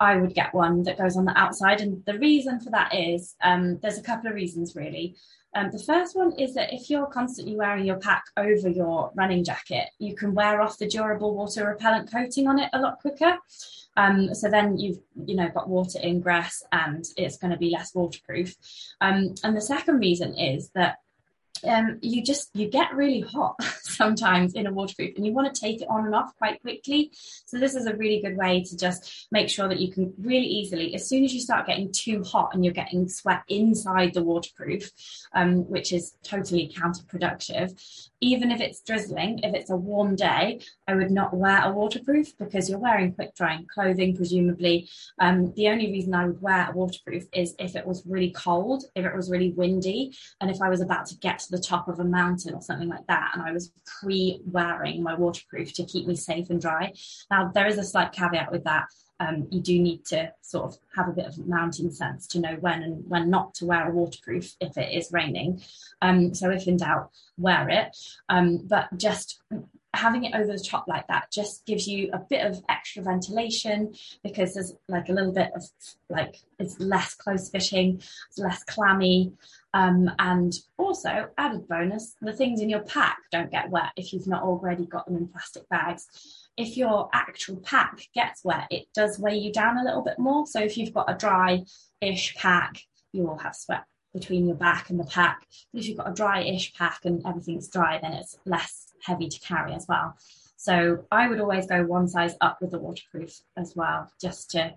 I 0.01 0.17
would 0.17 0.35
get 0.35 0.55
one 0.55 0.83
that 0.85 0.99
goes 0.99 1.17
on 1.17 1.25
the 1.25 1.39
outside. 1.39 1.81
And 1.81 2.05
the 2.05 2.19
reason 2.19 2.59
for 2.61 2.71
that 2.71 2.95
is 2.95 3.37
um, 3.43 3.79
there's 3.81 3.99
a 3.99 4.03
couple 4.03 4.29
of 4.29 4.35
reasons 4.35 4.75
really. 4.75 5.17
Um, 5.57 5.71
the 5.71 5.79
first 5.79 6.15
one 6.15 6.33
is 6.33 6.53
that 6.53 6.75
if 6.75 6.91
you're 6.91 7.07
constantly 7.07 7.57
wearing 7.57 7.87
your 7.87 7.97
pack 7.97 8.25
over 8.37 8.69
your 8.69 9.11
running 9.15 9.43
jacket, 9.43 9.89
you 9.99 10.15
can 10.15 10.35
wear 10.35 10.61
off 10.61 10.77
the 10.77 10.87
durable 10.87 11.35
water 11.35 11.67
repellent 11.67 12.13
coating 12.13 12.47
on 12.47 12.59
it 12.59 12.69
a 12.75 12.79
lot 12.79 12.99
quicker. 13.01 13.39
Um, 13.97 14.35
so 14.35 14.51
then 14.51 14.77
you've 14.77 14.99
you 15.25 15.35
know 15.35 15.49
got 15.49 15.71
water 15.71 15.99
ingress 16.05 16.63
and 16.73 17.03
it's 17.17 17.39
going 17.39 17.53
to 17.53 17.57
be 17.57 17.71
less 17.71 17.95
waterproof. 17.95 18.55
Um, 19.01 19.35
and 19.43 19.57
the 19.57 19.63
second 19.63 19.99
reason 20.01 20.39
is 20.39 20.69
that 20.75 20.99
um, 21.65 21.99
you 22.03 22.23
just 22.23 22.51
you 22.55 22.69
get 22.69 22.95
really 22.95 23.21
hot 23.21 23.57
sometimes 23.83 24.55
in 24.55 24.67
a 24.67 24.73
waterproof 24.73 25.17
and 25.17 25.27
you 25.27 25.33
want 25.33 25.53
to 25.53 25.61
take 25.61 25.81
it 25.81 25.89
on 25.89 26.07
and 26.07 26.15
off 26.15 26.37
quite 26.39 26.61
quickly. 26.61 27.13
So 27.47 27.59
this 27.59 27.75
is 27.75 27.87
a 27.87 27.97
really 27.97 28.21
good 28.21 28.37
way 28.37 28.63
to 28.63 28.77
just 28.77 29.27
make 29.31 29.49
sure 29.49 29.69
that 29.69 29.81
you 29.81 29.93
can 29.93 30.13
really 30.19 30.47
easily 30.47 30.95
as 30.95 31.09
soon 31.09 31.25
as 31.25 31.35
you 31.35 31.41
start 31.41 31.67
getting 31.67 31.93
too 31.93 32.23
hot 32.23 32.51
and 32.55 32.65
you're 32.65 32.75
getting 32.75 33.09
sweat 33.09 33.43
inside 33.49 34.15
the 34.15 34.23
waterproof 34.23 34.91
um, 35.35 35.69
which 35.69 35.93
is 35.93 36.15
totally 36.23 36.73
counterproductive 36.75 37.73
even 38.27 38.51
if 38.51 38.61
it's 38.61 38.81
drizzling 38.81 39.39
if 39.43 39.55
it's 39.55 39.71
a 39.71 39.77
warm 39.77 40.15
day 40.17 40.61
i 40.89 40.95
would 40.95 41.11
not 41.11 41.35
wear 41.35 41.63
a 41.65 41.73
waterproof 41.73 42.37
because 42.39 42.69
you're 42.69 42.79
wearing 42.79 43.13
quick 43.13 43.35
drying 43.35 43.67
clothing 43.73 44.15
presumably 44.17 44.89
um, 45.21 45.53
the 45.55 45.69
only 45.69 45.91
reason 45.93 46.15
i 46.15 46.27
would 46.27 46.41
wear 46.43 46.69
a 46.71 46.73
waterproof 46.73 47.25
is 47.33 47.55
if 47.59 47.77
it 47.77 47.87
was 47.87 48.03
really 48.07 48.31
cold 48.31 48.85
if 48.95 49.05
it 49.05 49.15
was 49.15 49.31
really 49.31 49.53
windy 49.53 50.13
and 50.41 50.51
if 50.51 50.61
i 50.61 50.69
was 50.69 50.81
about 50.81 51.07
to 51.07 51.17
get 51.19 51.39
to 51.39 51.51
the 51.51 51.59
top 51.59 51.89
of 51.89 52.01
a 52.01 52.05
mountain 52.05 52.55
or 52.55 52.63
something 52.63 52.89
like 52.89 53.07
that 53.07 53.31
and 53.37 53.43
I 53.47 53.53
was 53.53 53.71
pre 54.01 54.41
wearing 54.45 55.03
my 55.03 55.15
waterproof 55.15 55.73
to 55.75 55.85
keep 55.85 56.07
me 56.07 56.17
safe 56.17 56.51
and 56.51 56.61
dry. 56.61 56.93
Now, 57.31 57.51
there 57.55 57.67
is 57.67 57.79
a 57.79 57.85
slight 57.85 58.13
caveat 58.13 58.51
with 58.51 58.65
that. 58.65 58.87
Um, 59.19 59.49
you 59.51 59.61
do 59.61 59.81
need 59.81 60.05
to 60.07 60.33
sort 60.43 60.67
of 60.67 60.79
have 60.95 61.09
a 61.09 61.13
bit 61.13 61.27
of 61.27 61.39
mountain 61.47 61.91
sense 61.91 62.27
to 62.29 62.41
know 62.41 62.57
when 62.61 62.83
and 62.83 63.09
when 63.09 63.31
not 63.31 63.55
to 63.55 63.67
wear 63.67 63.89
a 63.89 63.93
waterproof 63.93 64.55
if 64.61 64.77
it 64.77 64.93
is 64.93 65.13
raining. 65.13 65.63
Um, 66.03 66.35
so, 66.35 66.51
if 66.51 66.67
in 66.67 66.77
doubt, 66.77 67.11
wear 67.39 67.69
it. 67.69 67.97
Um, 68.29 68.67
but 68.67 68.89
just 68.97 69.41
having 69.97 70.25
it 70.25 70.35
over 70.35 70.53
the 70.53 70.59
top 70.59 70.87
like 70.87 71.07
that 71.09 71.31
just 71.33 71.65
gives 71.65 71.89
you 71.89 72.11
a 72.13 72.19
bit 72.19 72.45
of 72.45 72.63
extra 72.69 73.03
ventilation 73.03 73.95
because 74.23 74.53
there's 74.53 74.75
like 74.89 75.09
a 75.09 75.13
little 75.13 75.33
bit 75.33 75.51
of 75.57 75.65
like 76.11 76.37
it's 76.59 76.79
less 76.79 77.15
close 77.15 77.49
fitting, 77.49 77.97
it's 77.97 78.39
less 78.39 78.63
clammy. 78.65 79.33
Um, 79.75 80.11
and 80.19 80.55
also, 80.79 81.29
added 81.37 81.69
bonus, 81.69 82.15
the 82.23 82.33
things 82.33 82.61
in 82.61 82.71
your 82.71 82.81
pack 82.81 83.19
don't 83.31 83.51
get 83.51 83.71
wet 83.71 83.91
if 83.97 84.13
you've 84.13 84.27
not 84.27 84.43
already 84.43 84.87
got 84.87 85.07
them 85.07 85.17
in 85.17 85.29
plastic 85.29 85.69
bags. 85.69 86.07
If 86.57 86.77
your 86.77 87.11
actual 87.13 87.57
pack 87.57 88.09
gets 88.15 88.45
wet, 88.45 88.67
it 88.71 88.87
does 88.95 89.19
weigh 89.19 89.37
you 89.37 89.53
down 89.53 89.79
a 89.79 89.85
little 89.85 90.03
bit 90.03 90.19
more. 90.19 90.47
So 90.47 90.61
if 90.61 90.77
you've 90.77 90.95
got 90.95 91.11
a 91.11 91.17
dry 91.17 91.65
ish 92.01 92.35
pack, 92.35 92.81
you 93.13 93.25
will 93.25 93.39
have 93.39 93.55
sweat 93.55 93.85
between 94.15 94.47
your 94.47 94.57
back 94.57 94.91
and 94.91 94.99
the 94.99 95.05
pack. 95.05 95.47
But 95.73 95.81
if 95.81 95.89
you've 95.89 95.99
got 95.99 96.11
a 96.11 96.15
dry 96.15 96.43
ish 96.43 96.73
pack 96.75 97.01
and 97.05 97.25
everything's 97.27 97.69
dry, 97.69 97.99
then 98.01 98.15
it's 98.15 98.39
less 98.47 98.93
heavy 99.03 99.29
to 99.29 99.41
carry 99.41 99.75
as 99.75 99.87
well. 99.89 100.17
So 100.57 101.05
I 101.13 101.29
would 101.29 101.41
always 101.41 101.67
go 101.67 101.85
one 101.85 102.09
size 102.09 102.35
up 102.41 102.59
with 102.61 102.71
the 102.71 102.79
waterproof 102.79 103.41
as 103.57 103.75
well, 103.77 104.11
just 104.21 104.51
to 104.53 104.75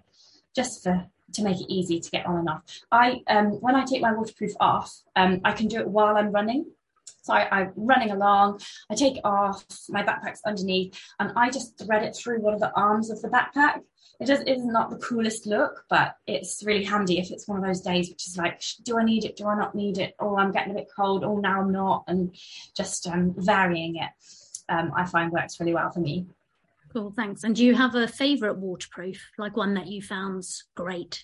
just 0.55 0.83
for 0.83 1.05
to 1.33 1.43
make 1.43 1.61
it 1.61 1.71
easy 1.71 1.99
to 1.99 2.11
get 2.11 2.25
on 2.25 2.37
and 2.37 2.49
off. 2.49 2.63
I 2.91 3.21
um, 3.27 3.51
when 3.61 3.75
I 3.75 3.85
take 3.85 4.01
my 4.01 4.13
waterproof 4.13 4.51
off, 4.59 4.93
um, 5.15 5.41
I 5.43 5.53
can 5.53 5.67
do 5.67 5.79
it 5.79 5.87
while 5.87 6.17
I'm 6.17 6.31
running. 6.31 6.65
So 7.21 7.33
I, 7.33 7.61
am 7.61 7.73
running 7.75 8.11
along, 8.11 8.61
I 8.89 8.95
take 8.95 9.19
off, 9.23 9.63
my 9.89 10.03
backpack's 10.03 10.41
underneath, 10.45 10.99
and 11.19 11.31
I 11.35 11.49
just 11.49 11.77
thread 11.77 12.03
it 12.03 12.15
through 12.15 12.41
one 12.41 12.53
of 12.53 12.59
the 12.59 12.73
arms 12.73 13.09
of 13.09 13.21
the 13.21 13.29
backpack. 13.29 13.81
It 14.19 14.27
just 14.27 14.47
is 14.47 14.65
not 14.65 14.89
the 14.89 14.97
coolest 14.97 15.45
look, 15.45 15.85
but 15.89 16.15
it's 16.27 16.63
really 16.65 16.83
handy 16.83 17.19
if 17.19 17.31
it's 17.31 17.47
one 17.47 17.57
of 17.57 17.63
those 17.63 17.81
days 17.81 18.09
which 18.09 18.27
is 18.27 18.37
like, 18.37 18.61
do 18.83 18.97
I 18.97 19.03
need 19.03 19.23
it? 19.23 19.37
Do 19.37 19.47
I 19.47 19.57
not 19.57 19.75
need 19.75 19.97
it? 19.97 20.13
Oh, 20.19 20.37
I'm 20.37 20.51
getting 20.51 20.71
a 20.71 20.75
bit 20.75 20.89
cold. 20.93 21.23
Oh, 21.23 21.37
now 21.37 21.61
I'm 21.61 21.71
not, 21.71 22.03
and 22.07 22.35
just 22.75 23.07
um, 23.07 23.33
varying 23.37 23.95
it. 23.97 24.09
Um, 24.67 24.91
I 24.95 25.05
find 25.05 25.31
works 25.31 25.59
really 25.59 25.73
well 25.73 25.89
for 25.89 25.99
me. 25.99 26.27
Cool, 26.91 27.11
thanks. 27.15 27.43
And 27.43 27.55
do 27.55 27.63
you 27.63 27.75
have 27.75 27.95
a 27.95 28.07
favourite 28.07 28.57
waterproof, 28.57 29.31
like 29.37 29.55
one 29.55 29.75
that 29.75 29.87
you 29.87 30.01
found's 30.01 30.65
great? 30.75 31.23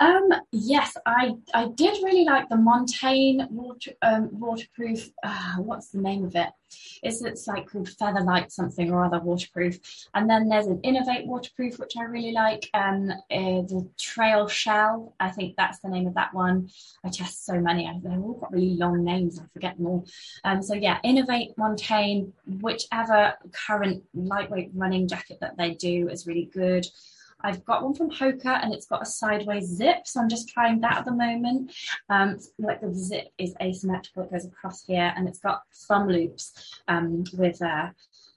Um, 0.00 0.28
yes, 0.50 0.96
I 1.06 1.36
I 1.54 1.68
did 1.68 2.02
really 2.02 2.24
like 2.24 2.48
the 2.48 2.56
Montane 2.56 3.46
water 3.50 3.92
um, 4.02 4.28
waterproof. 4.32 5.10
Uh, 5.22 5.56
what's 5.58 5.90
the 5.90 6.00
name 6.00 6.24
of 6.24 6.34
it? 6.34 6.48
It's 7.02 7.22
it's 7.22 7.46
like 7.46 7.70
called 7.70 7.88
Featherlight 7.88 8.50
something 8.50 8.90
or 8.90 9.04
other 9.04 9.20
waterproof. 9.20 9.78
And 10.14 10.28
then 10.28 10.48
there's 10.48 10.66
an 10.66 10.78
Inov-8 10.78 11.26
waterproof 11.26 11.78
which 11.78 11.96
I 11.96 12.04
really 12.04 12.32
like. 12.32 12.68
Um, 12.74 13.10
uh, 13.30 13.62
the 13.62 13.88
Trail 13.96 14.48
Shell. 14.48 15.14
I 15.20 15.30
think 15.30 15.54
that's 15.56 15.78
the 15.78 15.88
name 15.88 16.08
of 16.08 16.14
that 16.14 16.34
one. 16.34 16.70
I 17.04 17.10
test 17.10 17.46
so 17.46 17.60
many. 17.60 17.88
They've 18.02 18.18
all 18.18 18.34
got 18.40 18.52
really 18.52 18.76
long 18.76 19.04
names. 19.04 19.38
I 19.38 19.44
forget 19.52 19.76
them 19.76 19.86
all. 19.86 20.06
Um, 20.42 20.60
so 20.60 20.74
yeah, 20.74 20.98
Inov-8 21.04 21.56
Montane. 21.56 22.32
Whichever 22.60 23.34
current 23.52 24.02
lightweight 24.12 24.70
running 24.74 25.06
jacket 25.06 25.38
that 25.40 25.56
they 25.56 25.74
do 25.74 26.08
is 26.08 26.26
really 26.26 26.50
good. 26.52 26.84
I've 27.44 27.64
got 27.64 27.84
one 27.84 27.94
from 27.94 28.10
Hoka 28.10 28.64
and 28.64 28.72
it's 28.72 28.86
got 28.86 29.02
a 29.02 29.06
sideways 29.06 29.66
zip, 29.66 30.06
so 30.06 30.20
I'm 30.20 30.30
just 30.30 30.48
trying 30.48 30.80
that 30.80 30.98
at 30.98 31.04
the 31.04 31.12
moment. 31.12 31.72
Um, 32.08 32.38
like 32.58 32.80
the 32.80 32.92
zip 32.92 33.28
is 33.38 33.54
asymmetrical, 33.60 34.24
it 34.24 34.32
goes 34.32 34.46
across 34.46 34.86
here, 34.86 35.12
and 35.14 35.28
it's 35.28 35.40
got 35.40 35.62
thumb 35.86 36.08
loops 36.08 36.80
um, 36.88 37.24
with 37.36 37.60
uh, 37.60 37.90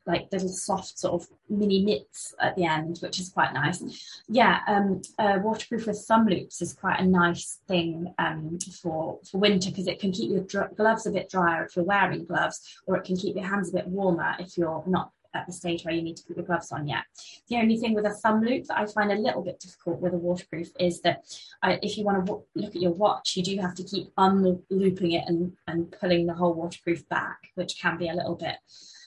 like 0.05 0.27
little 0.31 0.49
soft 0.49 0.99
sort 0.99 1.21
of 1.21 1.27
mini 1.49 1.83
mitts 1.83 2.33
at 2.41 2.55
the 2.55 2.65
end, 2.65 2.97
which 3.01 3.19
is 3.19 3.29
quite 3.29 3.53
nice. 3.53 4.21
Yeah, 4.27 4.59
um, 4.67 5.01
uh, 5.19 5.39
waterproof 5.41 5.87
with 5.87 6.03
thumb 6.05 6.27
loops 6.27 6.61
is 6.61 6.73
quite 6.73 6.99
a 6.99 7.05
nice 7.05 7.59
thing 7.67 8.13
um, 8.19 8.57
for 8.81 9.19
for 9.29 9.37
winter 9.37 9.69
because 9.69 9.87
it 9.87 9.99
can 9.99 10.11
keep 10.11 10.31
your 10.31 10.43
dr- 10.43 10.75
gloves 10.75 11.05
a 11.05 11.11
bit 11.11 11.29
drier 11.29 11.63
if 11.63 11.75
you're 11.75 11.85
wearing 11.85 12.25
gloves, 12.25 12.59
or 12.87 12.97
it 12.97 13.05
can 13.05 13.15
keep 13.15 13.35
your 13.35 13.45
hands 13.45 13.69
a 13.69 13.73
bit 13.73 13.87
warmer 13.87 14.35
if 14.39 14.57
you're 14.57 14.83
not 14.85 15.11
at 15.37 15.47
the 15.47 15.53
stage 15.53 15.83
where 15.83 15.93
you 15.93 16.01
need 16.01 16.17
to 16.17 16.23
put 16.23 16.37
your 16.37 16.45
gloves 16.45 16.71
on 16.71 16.87
yet. 16.87 17.03
The 17.47 17.57
only 17.57 17.77
thing 17.77 17.93
with 17.93 18.05
a 18.05 18.11
thumb 18.11 18.41
loop 18.41 18.65
that 18.65 18.77
I 18.77 18.85
find 18.85 19.11
a 19.11 19.15
little 19.15 19.41
bit 19.41 19.59
difficult 19.59 19.99
with 20.01 20.13
a 20.13 20.17
waterproof 20.17 20.69
is 20.79 21.01
that 21.01 21.23
uh, 21.63 21.77
if 21.81 21.97
you 21.97 22.03
want 22.03 22.17
to 22.17 22.25
w- 22.25 22.45
look 22.55 22.75
at 22.75 22.81
your 22.81 22.91
watch, 22.91 23.37
you 23.37 23.43
do 23.43 23.57
have 23.57 23.75
to 23.75 23.83
keep 23.83 24.11
unlooping 24.17 25.11
it 25.11 25.23
and, 25.27 25.53
and 25.67 25.91
pulling 25.99 26.25
the 26.25 26.33
whole 26.33 26.53
waterproof 26.53 27.07
back, 27.09 27.37
which 27.55 27.79
can 27.79 27.97
be 27.97 28.09
a 28.09 28.13
little 28.13 28.35
bit 28.35 28.55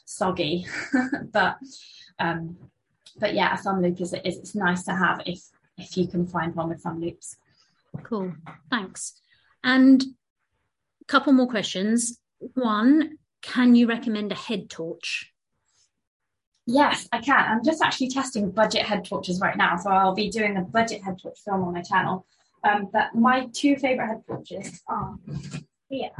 soggy. 0.05 0.66
but 1.33 1.57
um, 2.18 2.57
but 3.18 3.35
yeah, 3.35 3.55
a 3.55 3.57
thumb 3.57 3.83
loop 3.83 4.01
is, 4.01 4.12
is 4.12 4.39
it's 4.39 4.55
nice 4.55 4.85
to 4.85 4.93
have 4.93 5.20
if 5.26 5.43
if 5.76 5.97
you 5.97 6.07
can 6.07 6.26
find 6.26 6.55
one 6.55 6.68
with 6.68 6.83
thumb 6.83 7.01
loops. 7.01 7.37
Cool, 8.03 8.35
thanks. 8.70 9.20
And 9.64 10.03
a 10.03 11.05
couple 11.07 11.33
more 11.33 11.49
questions. 11.49 12.18
One, 12.55 13.18
can 13.43 13.74
you 13.74 13.87
recommend 13.87 14.33
a 14.33 14.37
head 14.37 14.70
torch? 14.70 15.30
Yes, 16.73 17.09
I 17.11 17.18
can. 17.18 17.45
I'm 17.49 17.64
just 17.64 17.83
actually 17.83 18.11
testing 18.11 18.49
budget 18.49 18.83
head 18.83 19.05
torches 19.05 19.41
right 19.41 19.57
now, 19.57 19.77
so 19.77 19.91
I'll 19.91 20.14
be 20.14 20.31
doing 20.31 20.57
a 20.57 20.62
budget 20.62 21.03
head 21.03 21.18
torch 21.21 21.39
film 21.45 21.64
on 21.64 21.75
my 21.75 21.83
channel. 21.83 22.25
Um, 22.62 22.89
but 22.93 23.12
my 23.12 23.49
two 23.53 23.75
favorite 23.75 24.07
head 24.07 24.23
torches 24.25 24.81
are 24.87 25.16
here. 25.89 26.11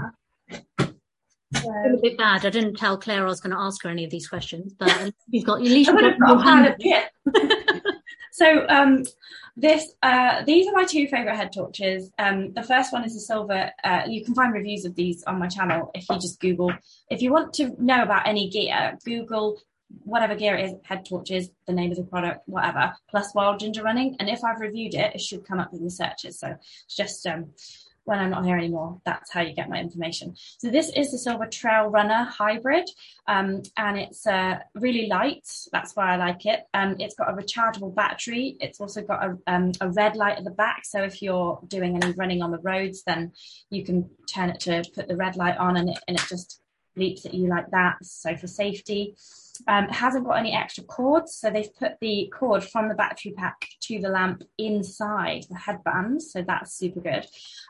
So, 1.55 1.71
a 1.71 2.01
bit 2.03 2.19
bad. 2.19 2.45
I 2.45 2.51
didn't 2.51 2.75
tell 2.75 2.99
Claire 2.99 3.23
I 3.23 3.29
was 3.29 3.41
going 3.41 3.55
to 3.55 3.61
ask 3.61 3.85
her 3.85 3.91
any 3.91 4.05
of 4.05 4.11
these 4.11 4.27
questions, 4.27 4.75
but 4.77 5.13
you've 5.29 5.45
got 5.45 5.61
at 5.61 5.67
least 5.67 5.91
you've 5.93 6.01
got 6.01 6.05
a 6.05 6.15
so 8.33 8.67
um, 8.69 9.05
this 9.57 9.93
uh, 10.03 10.43
these 10.45 10.67
are 10.67 10.73
my 10.73 10.85
two 10.85 11.07
favorite 11.07 11.37
head 11.37 11.53
torches. 11.53 12.11
Um, 12.19 12.53
the 12.55 12.63
first 12.65 12.93
one 12.93 13.05
is 13.05 13.15
a 13.15 13.21
Silva. 13.21 13.73
Uh, 13.85 14.03
you 14.09 14.25
can 14.25 14.35
find 14.35 14.53
reviews 14.53 14.85
of 14.85 14.97
these 14.97 15.23
on 15.25 15.39
my 15.39 15.47
channel 15.47 15.93
if 15.95 16.09
you 16.09 16.17
just 16.17 16.41
Google. 16.41 16.73
If 17.09 17.23
you 17.23 17.33
want 17.33 17.53
to 17.55 17.73
know 17.79 18.03
about 18.03 18.27
any 18.27 18.49
gear, 18.49 18.99
Google 19.05 19.61
whatever 20.05 20.35
gear 20.35 20.57
it 20.57 20.65
is, 20.67 20.75
head 20.85 21.05
torches, 21.05 21.51
the 21.67 21.73
name 21.73 21.91
of 21.91 21.97
the 21.97 22.05
product, 22.05 22.49
whatever, 22.49 22.95
plus 23.09 23.35
wild 23.35 23.61
ginger 23.61 23.83
running. 23.83 24.17
And 24.19 24.29
if 24.29 24.43
I've 24.45 24.61
reviewed 24.61 24.95
it, 24.95 25.15
it 25.15 25.21
should 25.21 25.47
come 25.47 25.61
up 25.61 25.73
in 25.73 25.85
the 25.85 25.91
searches. 25.91 26.39
So 26.39 26.57
it's 26.85 26.97
just 26.97 27.27
um, 27.27 27.51
when 28.05 28.19
I'm 28.19 28.31
not 28.31 28.45
here 28.45 28.57
anymore, 28.57 29.01
that's 29.05 29.31
how 29.31 29.41
you 29.41 29.55
get 29.55 29.69
my 29.69 29.79
information. 29.79 30.35
So 30.59 30.71
this 30.71 30.91
is 30.97 31.13
the 31.13 31.19
Silva 31.19 31.49
Trail 31.49 31.87
Runner 31.87 32.25
Hybrid, 32.25 32.89
um, 33.29 33.63
and 33.77 33.99
it's 33.99 34.27
uh, 34.27 34.59
really 34.75 35.07
light. 35.07 35.47
That's 35.71 35.95
why 35.95 36.15
I 36.15 36.17
like 36.17 36.47
it. 36.47 36.61
Um, 36.75 36.97
it's 36.99 37.15
got 37.15 37.31
a 37.31 37.35
rechargeable 37.35 37.95
battery. 37.95 38.57
It's 38.59 38.81
also 38.81 39.03
got 39.03 39.25
a, 39.25 39.39
um, 39.47 39.73
a 39.81 39.91
red 39.91 40.17
light 40.17 40.39
at 40.39 40.45
the 40.45 40.51
back. 40.51 40.85
So 40.85 41.03
if 41.03 41.23
you're 41.23 41.61
doing 41.69 42.03
any 42.03 42.13
running 42.13 42.43
on 42.43 42.51
the 42.51 42.59
roads, 42.59 43.03
then 43.05 43.33
you 43.71 43.85
can 43.85 44.11
turn 44.27 44.51
it 44.51 44.61
to 44.61 44.83
put 44.95 45.07
the 45.07 45.17
red 45.17 45.37
light 45.37 45.59
on, 45.59 45.77
and 45.77 45.91
it 45.91 45.99
and 46.09 46.19
it 46.19 46.25
just 46.29 46.61
leaps 46.97 47.25
at 47.27 47.35
you 47.35 47.49
like 47.49 47.71
that. 47.71 48.05
So 48.05 48.37
for 48.37 48.47
safety. 48.47 49.15
Um, 49.69 49.89
hasn't 49.89 50.25
got 50.25 50.39
any 50.39 50.55
extra 50.55 50.85
cords, 50.85 51.35
so 51.35 51.51
they've 51.51 51.75
put 51.77 51.93
the 52.01 52.33
cord 52.37 52.65
from 52.65 52.89
the 52.89 52.95
battery 52.95 53.33
pack 53.37 53.69
to 53.83 53.99
the 53.99 54.09
lamp 54.09 54.43
inside 54.59 55.45
the 55.51 55.59
headband, 55.59 56.23
so 56.23 56.43
that's 56.43 56.75
super 56.75 57.01
good. 57.01 57.27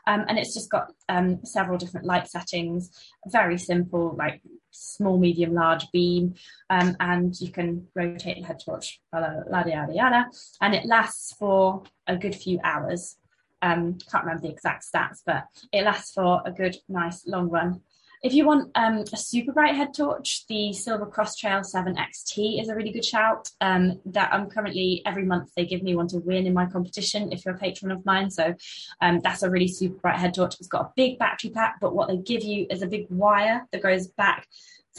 Um, 0.07 0.25
and 0.27 0.37
it's 0.39 0.53
just 0.53 0.69
got 0.69 0.93
um, 1.09 1.43
several 1.43 1.77
different 1.77 2.05
light 2.05 2.27
settings, 2.27 2.91
very 3.27 3.57
simple, 3.57 4.15
like 4.17 4.41
small, 4.71 5.17
medium, 5.17 5.53
large 5.53 5.89
beam, 5.91 6.35
um, 6.69 6.95
and 6.99 7.39
you 7.39 7.51
can 7.51 7.87
rotate 7.95 8.37
the 8.41 8.47
head 8.47 8.61
torch, 8.63 9.01
yada, 9.13 9.43
yada, 9.49 9.93
yada, 9.93 10.25
and 10.61 10.73
it 10.73 10.85
lasts 10.85 11.33
for 11.37 11.83
a 12.07 12.15
good 12.15 12.35
few 12.35 12.59
hours. 12.63 13.17
Um, 13.61 13.97
can't 14.11 14.23
remember 14.23 14.47
the 14.47 14.53
exact 14.53 14.85
stats, 14.91 15.19
but 15.25 15.45
it 15.71 15.83
lasts 15.83 16.13
for 16.13 16.41
a 16.45 16.51
good, 16.51 16.77
nice, 16.89 17.27
long 17.27 17.49
run. 17.49 17.81
If 18.23 18.35
you 18.35 18.45
want 18.45 18.69
um, 18.75 19.03
a 19.11 19.17
super 19.17 19.51
bright 19.51 19.73
head 19.73 19.95
torch, 19.95 20.45
the 20.45 20.73
Silva 20.73 21.07
Cross 21.07 21.37
Trail 21.37 21.63
7 21.63 21.95
XT 21.95 22.61
is 22.61 22.69
a 22.69 22.75
really 22.75 22.91
good 22.91 23.03
shout. 23.03 23.49
Um, 23.61 23.99
that 24.05 24.31
I'm 24.31 24.47
currently 24.47 25.01
every 25.07 25.25
month 25.25 25.49
they 25.55 25.65
give 25.65 25.81
me 25.81 25.95
one 25.95 26.07
to 26.09 26.19
win 26.19 26.45
in 26.45 26.53
my 26.53 26.67
competition 26.67 27.31
if 27.31 27.43
you're 27.43 27.55
a 27.55 27.57
patron 27.57 27.89
of 27.89 28.05
mine. 28.05 28.29
So 28.29 28.53
um, 29.01 29.21
that's 29.23 29.41
a 29.41 29.49
really 29.49 29.67
super 29.67 29.95
bright 29.95 30.19
head 30.19 30.35
torch. 30.35 30.55
It's 30.59 30.67
got 30.67 30.85
a 30.85 30.91
big 30.95 31.17
battery 31.17 31.49
pack, 31.49 31.79
but 31.81 31.95
what 31.95 32.09
they 32.09 32.17
give 32.17 32.43
you 32.43 32.67
is 32.69 32.83
a 32.83 32.87
big 32.87 33.07
wire 33.09 33.65
that 33.71 33.81
goes 33.81 34.07
back 34.09 34.47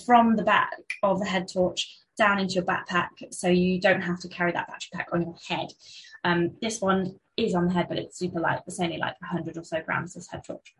from 0.04 0.34
the 0.34 0.42
back 0.42 0.72
of 1.04 1.20
the 1.20 1.26
head 1.26 1.46
torch 1.46 1.96
down 2.18 2.40
into 2.40 2.54
your 2.54 2.64
backpack, 2.64 3.08
so 3.30 3.48
you 3.48 3.80
don't 3.80 4.02
have 4.02 4.18
to 4.20 4.28
carry 4.28 4.50
that 4.52 4.66
battery 4.66 4.90
pack 4.92 5.08
on 5.12 5.22
your 5.22 5.36
head. 5.48 5.72
Um, 6.24 6.56
this 6.60 6.80
one 6.80 7.20
is 7.36 7.54
on 7.54 7.68
the 7.68 7.72
head, 7.72 7.86
but 7.88 7.98
it's 7.98 8.18
super 8.18 8.40
light. 8.40 8.60
It's 8.66 8.80
only 8.80 8.98
like 8.98 9.20
100 9.20 9.56
or 9.56 9.64
so 9.64 9.80
grams. 9.80 10.14
This 10.14 10.28
head 10.28 10.44
torch. 10.44 10.74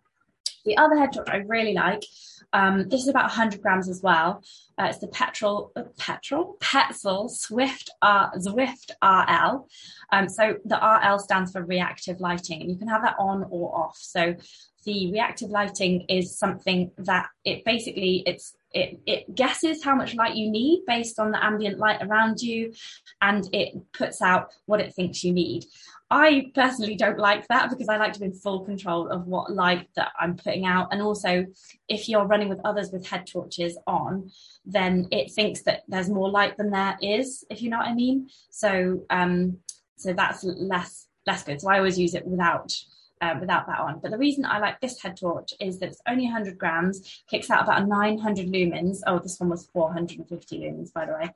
The 0.65 0.77
other 0.77 0.97
head 0.97 1.13
torch 1.13 1.29
I 1.31 1.39
really 1.39 1.75
like, 1.75 2.05
um, 2.53 2.89
this 2.89 3.03
is 3.03 3.09
about 3.09 3.25
100 3.25 3.63
grams 3.63 3.89
as 3.89 4.03
well. 4.03 4.43
Uh, 4.79 4.85
it's 4.85 4.99
the 4.99 5.09
petrol, 5.09 5.73
uh, 5.77 5.85
petrol, 5.99 6.57
Petzl 6.61 7.31
Swift 7.31 7.91
R, 8.03 8.33
Swift 8.39 8.93
RL. 9.03 9.69
Um, 10.13 10.29
so 10.29 10.57
the 10.65 10.77
RL 10.77 11.19
stands 11.19 11.53
for 11.53 11.65
reactive 11.65 12.21
lighting, 12.21 12.61
and 12.61 12.71
you 12.71 12.77
can 12.77 12.89
have 12.89 13.03
that 13.03 13.17
on 13.19 13.47
or 13.51 13.75
off. 13.75 13.97
So 13.99 14.37
the 14.85 15.13
reactive 15.13 15.51
lighting 15.51 16.05
is 16.09 16.37
something 16.37 16.91
that 16.99 17.29
it 17.45 17.65
basically 17.65 18.23
it's 18.27 18.55
it, 18.73 19.01
it 19.07 19.35
guesses 19.35 19.85
how 19.85 19.95
much 19.95 20.15
light 20.15 20.35
you 20.35 20.51
need 20.51 20.83
based 20.87 21.19
on 21.19 21.31
the 21.31 21.45
ambient 21.45 21.79
light 21.79 22.03
around 22.03 22.41
you 22.41 22.73
and 23.21 23.47
it 23.53 23.75
puts 23.93 24.23
out 24.23 24.49
what 24.65 24.81
it 24.81 24.95
thinks 24.95 25.23
you 25.23 25.33
need 25.33 25.67
I 26.13 26.53
personally 26.55 26.95
don't 26.95 27.19
like 27.19 27.49
that 27.49 27.71
because 27.71 27.89
I 27.89 27.97
like 27.97 28.13
to 28.13 28.21
be 28.21 28.27
in 28.27 28.35
full 28.35 28.67
control 28.67 29.09
of 29.09 29.27
what 29.27 29.51
light 29.51 29.89
that 29.97 30.13
I'm 30.21 30.37
putting 30.37 30.67
out. 30.67 30.89
And 30.93 31.01
also, 31.01 31.47
if 31.89 32.07
you're 32.07 32.27
running 32.27 32.51
with 32.51 32.61
others 32.67 32.91
with 32.93 33.07
head 33.07 33.27
torches 33.27 33.79
on, 33.87 34.31
then 34.67 35.09
it 35.11 35.33
thinks 35.33 35.63
that 35.63 35.85
there's 35.89 36.11
more 36.11 36.31
light 36.31 36.59
than 36.59 36.71
there 36.71 36.99
is, 37.01 37.47
if 37.49 37.63
you 37.63 37.71
know 37.71 37.79
what 37.79 37.89
I 37.89 37.95
mean. 37.95 38.29
So, 38.51 39.07
um, 39.09 39.57
so 39.97 40.13
that's 40.13 40.45
less 40.45 41.07
less 41.27 41.45
good. 41.45 41.63
So 41.63 41.71
I 41.71 41.79
always 41.79 41.99
use 41.99 42.15
it 42.15 42.27
without 42.27 42.77
uh, 43.23 43.37
without 43.41 43.67
that 43.69 43.79
on. 43.81 43.99
But 44.01 44.11
the 44.11 44.19
reason 44.19 44.45
I 44.45 44.59
like 44.59 44.83
this 44.83 45.01
head 45.01 45.17
torch 45.17 45.55
is 45.61 45.79
that 45.79 45.89
it's 45.89 46.03
only 46.07 46.25
100 46.25 46.59
grams, 46.59 47.23
kicks 47.27 47.49
out 47.49 47.63
about 47.63 47.89
900 47.89 48.49
lumens. 48.49 48.99
Oh, 49.07 49.19
this 49.19 49.41
one 49.41 49.49
was 49.49 49.65
450 49.73 50.59
lumens, 50.59 50.93
by 50.93 51.07
the 51.07 51.13
way. 51.15 51.31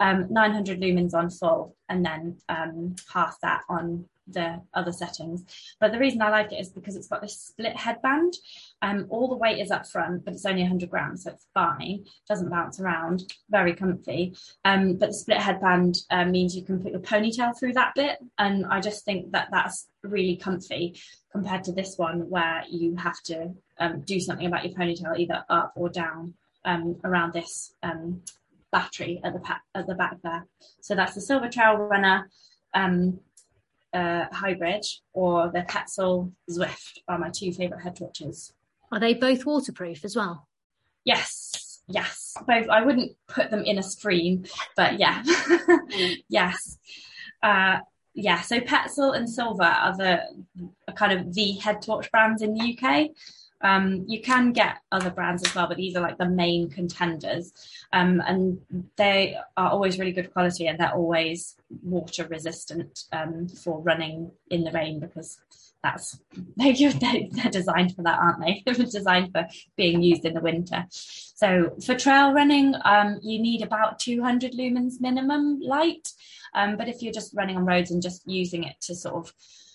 Um, 0.00 0.26
900 0.30 0.80
lumens 0.80 1.14
on 1.14 1.30
full, 1.30 1.76
and 1.88 2.04
then 2.04 2.38
um, 2.48 2.96
half 3.12 3.38
that 3.42 3.62
on 3.68 4.06
the 4.26 4.60
other 4.74 4.92
settings. 4.92 5.44
But 5.80 5.92
the 5.92 5.98
reason 5.98 6.22
I 6.22 6.30
like 6.30 6.52
it 6.52 6.60
is 6.60 6.70
because 6.70 6.96
it's 6.96 7.08
got 7.08 7.22
this 7.22 7.38
split 7.38 7.76
headband. 7.76 8.34
Um, 8.82 9.06
all 9.08 9.28
the 9.28 9.36
weight 9.36 9.60
is 9.60 9.70
up 9.70 9.86
front, 9.86 10.24
but 10.24 10.34
it's 10.34 10.46
only 10.46 10.62
100 10.62 10.90
grams, 10.90 11.24
so 11.24 11.30
it's 11.30 11.46
fine. 11.54 12.04
Doesn't 12.28 12.50
bounce 12.50 12.80
around, 12.80 13.32
very 13.50 13.74
comfy. 13.74 14.34
Um, 14.64 14.96
but 14.96 15.08
the 15.08 15.14
split 15.14 15.38
headband 15.38 15.98
uh, 16.10 16.24
means 16.24 16.56
you 16.56 16.62
can 16.62 16.82
put 16.82 16.92
your 16.92 17.00
ponytail 17.00 17.58
through 17.58 17.74
that 17.74 17.92
bit, 17.94 18.18
and 18.38 18.66
I 18.66 18.80
just 18.80 19.04
think 19.04 19.32
that 19.32 19.48
that's 19.50 19.88
really 20.02 20.36
comfy 20.36 21.00
compared 21.32 21.64
to 21.64 21.72
this 21.72 21.98
one 21.98 22.30
where 22.30 22.64
you 22.68 22.96
have 22.96 23.20
to 23.24 23.54
um, 23.78 24.00
do 24.02 24.18
something 24.20 24.46
about 24.46 24.64
your 24.64 24.74
ponytail 24.74 25.18
either 25.18 25.44
up 25.48 25.72
or 25.76 25.88
down 25.88 26.34
um, 26.64 26.96
around 27.04 27.32
this 27.32 27.74
um, 27.82 28.22
battery 28.72 29.20
at 29.24 29.32
the 29.32 29.40
pa- 29.40 29.62
at 29.74 29.86
the 29.86 29.94
back 29.94 30.16
there. 30.22 30.46
So 30.80 30.94
that's 30.94 31.14
the 31.14 31.20
Silva 31.20 31.48
Trail 31.48 31.76
Runner. 31.76 32.28
Um, 32.74 33.20
uh, 33.92 34.24
hybrid 34.32 34.84
or 35.12 35.50
the 35.52 35.62
Petzl 35.62 36.32
Swift 36.48 37.00
are 37.08 37.18
my 37.18 37.30
two 37.30 37.52
favourite 37.52 37.82
head 37.82 37.96
torches. 37.96 38.52
Are 38.92 39.00
they 39.00 39.14
both 39.14 39.46
waterproof 39.46 40.04
as 40.04 40.16
well? 40.16 40.46
Yes, 41.04 41.82
yes, 41.88 42.34
both. 42.46 42.68
I 42.68 42.82
wouldn't 42.82 43.16
put 43.26 43.50
them 43.50 43.64
in 43.64 43.78
a 43.78 43.82
stream, 43.82 44.44
but 44.76 44.98
yeah, 44.98 45.22
yes. 46.28 46.78
Uh, 47.42 47.78
yeah, 48.14 48.40
so 48.40 48.60
Petzl 48.60 49.16
and 49.16 49.28
Silva 49.28 49.64
are 49.64 49.96
the 49.96 50.22
kind 50.94 51.12
of 51.12 51.34
the 51.34 51.52
head 51.52 51.82
torch 51.82 52.10
brands 52.10 52.42
in 52.42 52.54
the 52.54 52.78
UK. 52.78 53.10
Um, 53.66 54.04
you 54.06 54.20
can 54.22 54.52
get 54.52 54.76
other 54.92 55.10
brands 55.10 55.42
as 55.44 55.52
well, 55.52 55.66
but 55.66 55.76
these 55.76 55.96
are 55.96 56.00
like 56.00 56.18
the 56.18 56.28
main 56.28 56.70
contenders. 56.70 57.52
Um, 57.92 58.22
and 58.24 58.60
they 58.96 59.36
are 59.56 59.70
always 59.70 59.98
really 59.98 60.12
good 60.12 60.32
quality 60.32 60.68
and 60.68 60.78
they're 60.78 60.94
always 60.94 61.56
water 61.82 62.28
resistant 62.28 63.04
um, 63.12 63.48
for 63.48 63.80
running 63.82 64.30
in 64.50 64.62
the 64.62 64.70
rain 64.70 65.00
because 65.00 65.40
that's 65.82 66.20
they're, 66.56 66.74
they're 67.32 67.50
designed 67.50 67.96
for 67.96 68.02
that, 68.02 68.20
aren't 68.20 68.40
they? 68.40 68.62
They're 68.72 68.86
designed 68.86 69.32
for 69.32 69.48
being 69.76 70.00
used 70.00 70.24
in 70.24 70.34
the 70.34 70.40
winter. 70.40 70.86
So 70.90 71.76
for 71.84 71.96
trail 71.96 72.32
running, 72.32 72.74
um, 72.84 73.18
you 73.22 73.40
need 73.40 73.62
about 73.62 73.98
200 73.98 74.52
lumens 74.52 75.00
minimum 75.00 75.60
light. 75.60 76.08
Um, 76.54 76.76
but 76.76 76.88
if 76.88 77.02
you're 77.02 77.12
just 77.12 77.34
running 77.34 77.56
on 77.56 77.66
roads 77.66 77.90
and 77.90 78.00
just 78.00 78.22
using 78.26 78.64
it 78.64 78.80
to 78.82 78.94
sort 78.94 79.16
of 79.16 79.32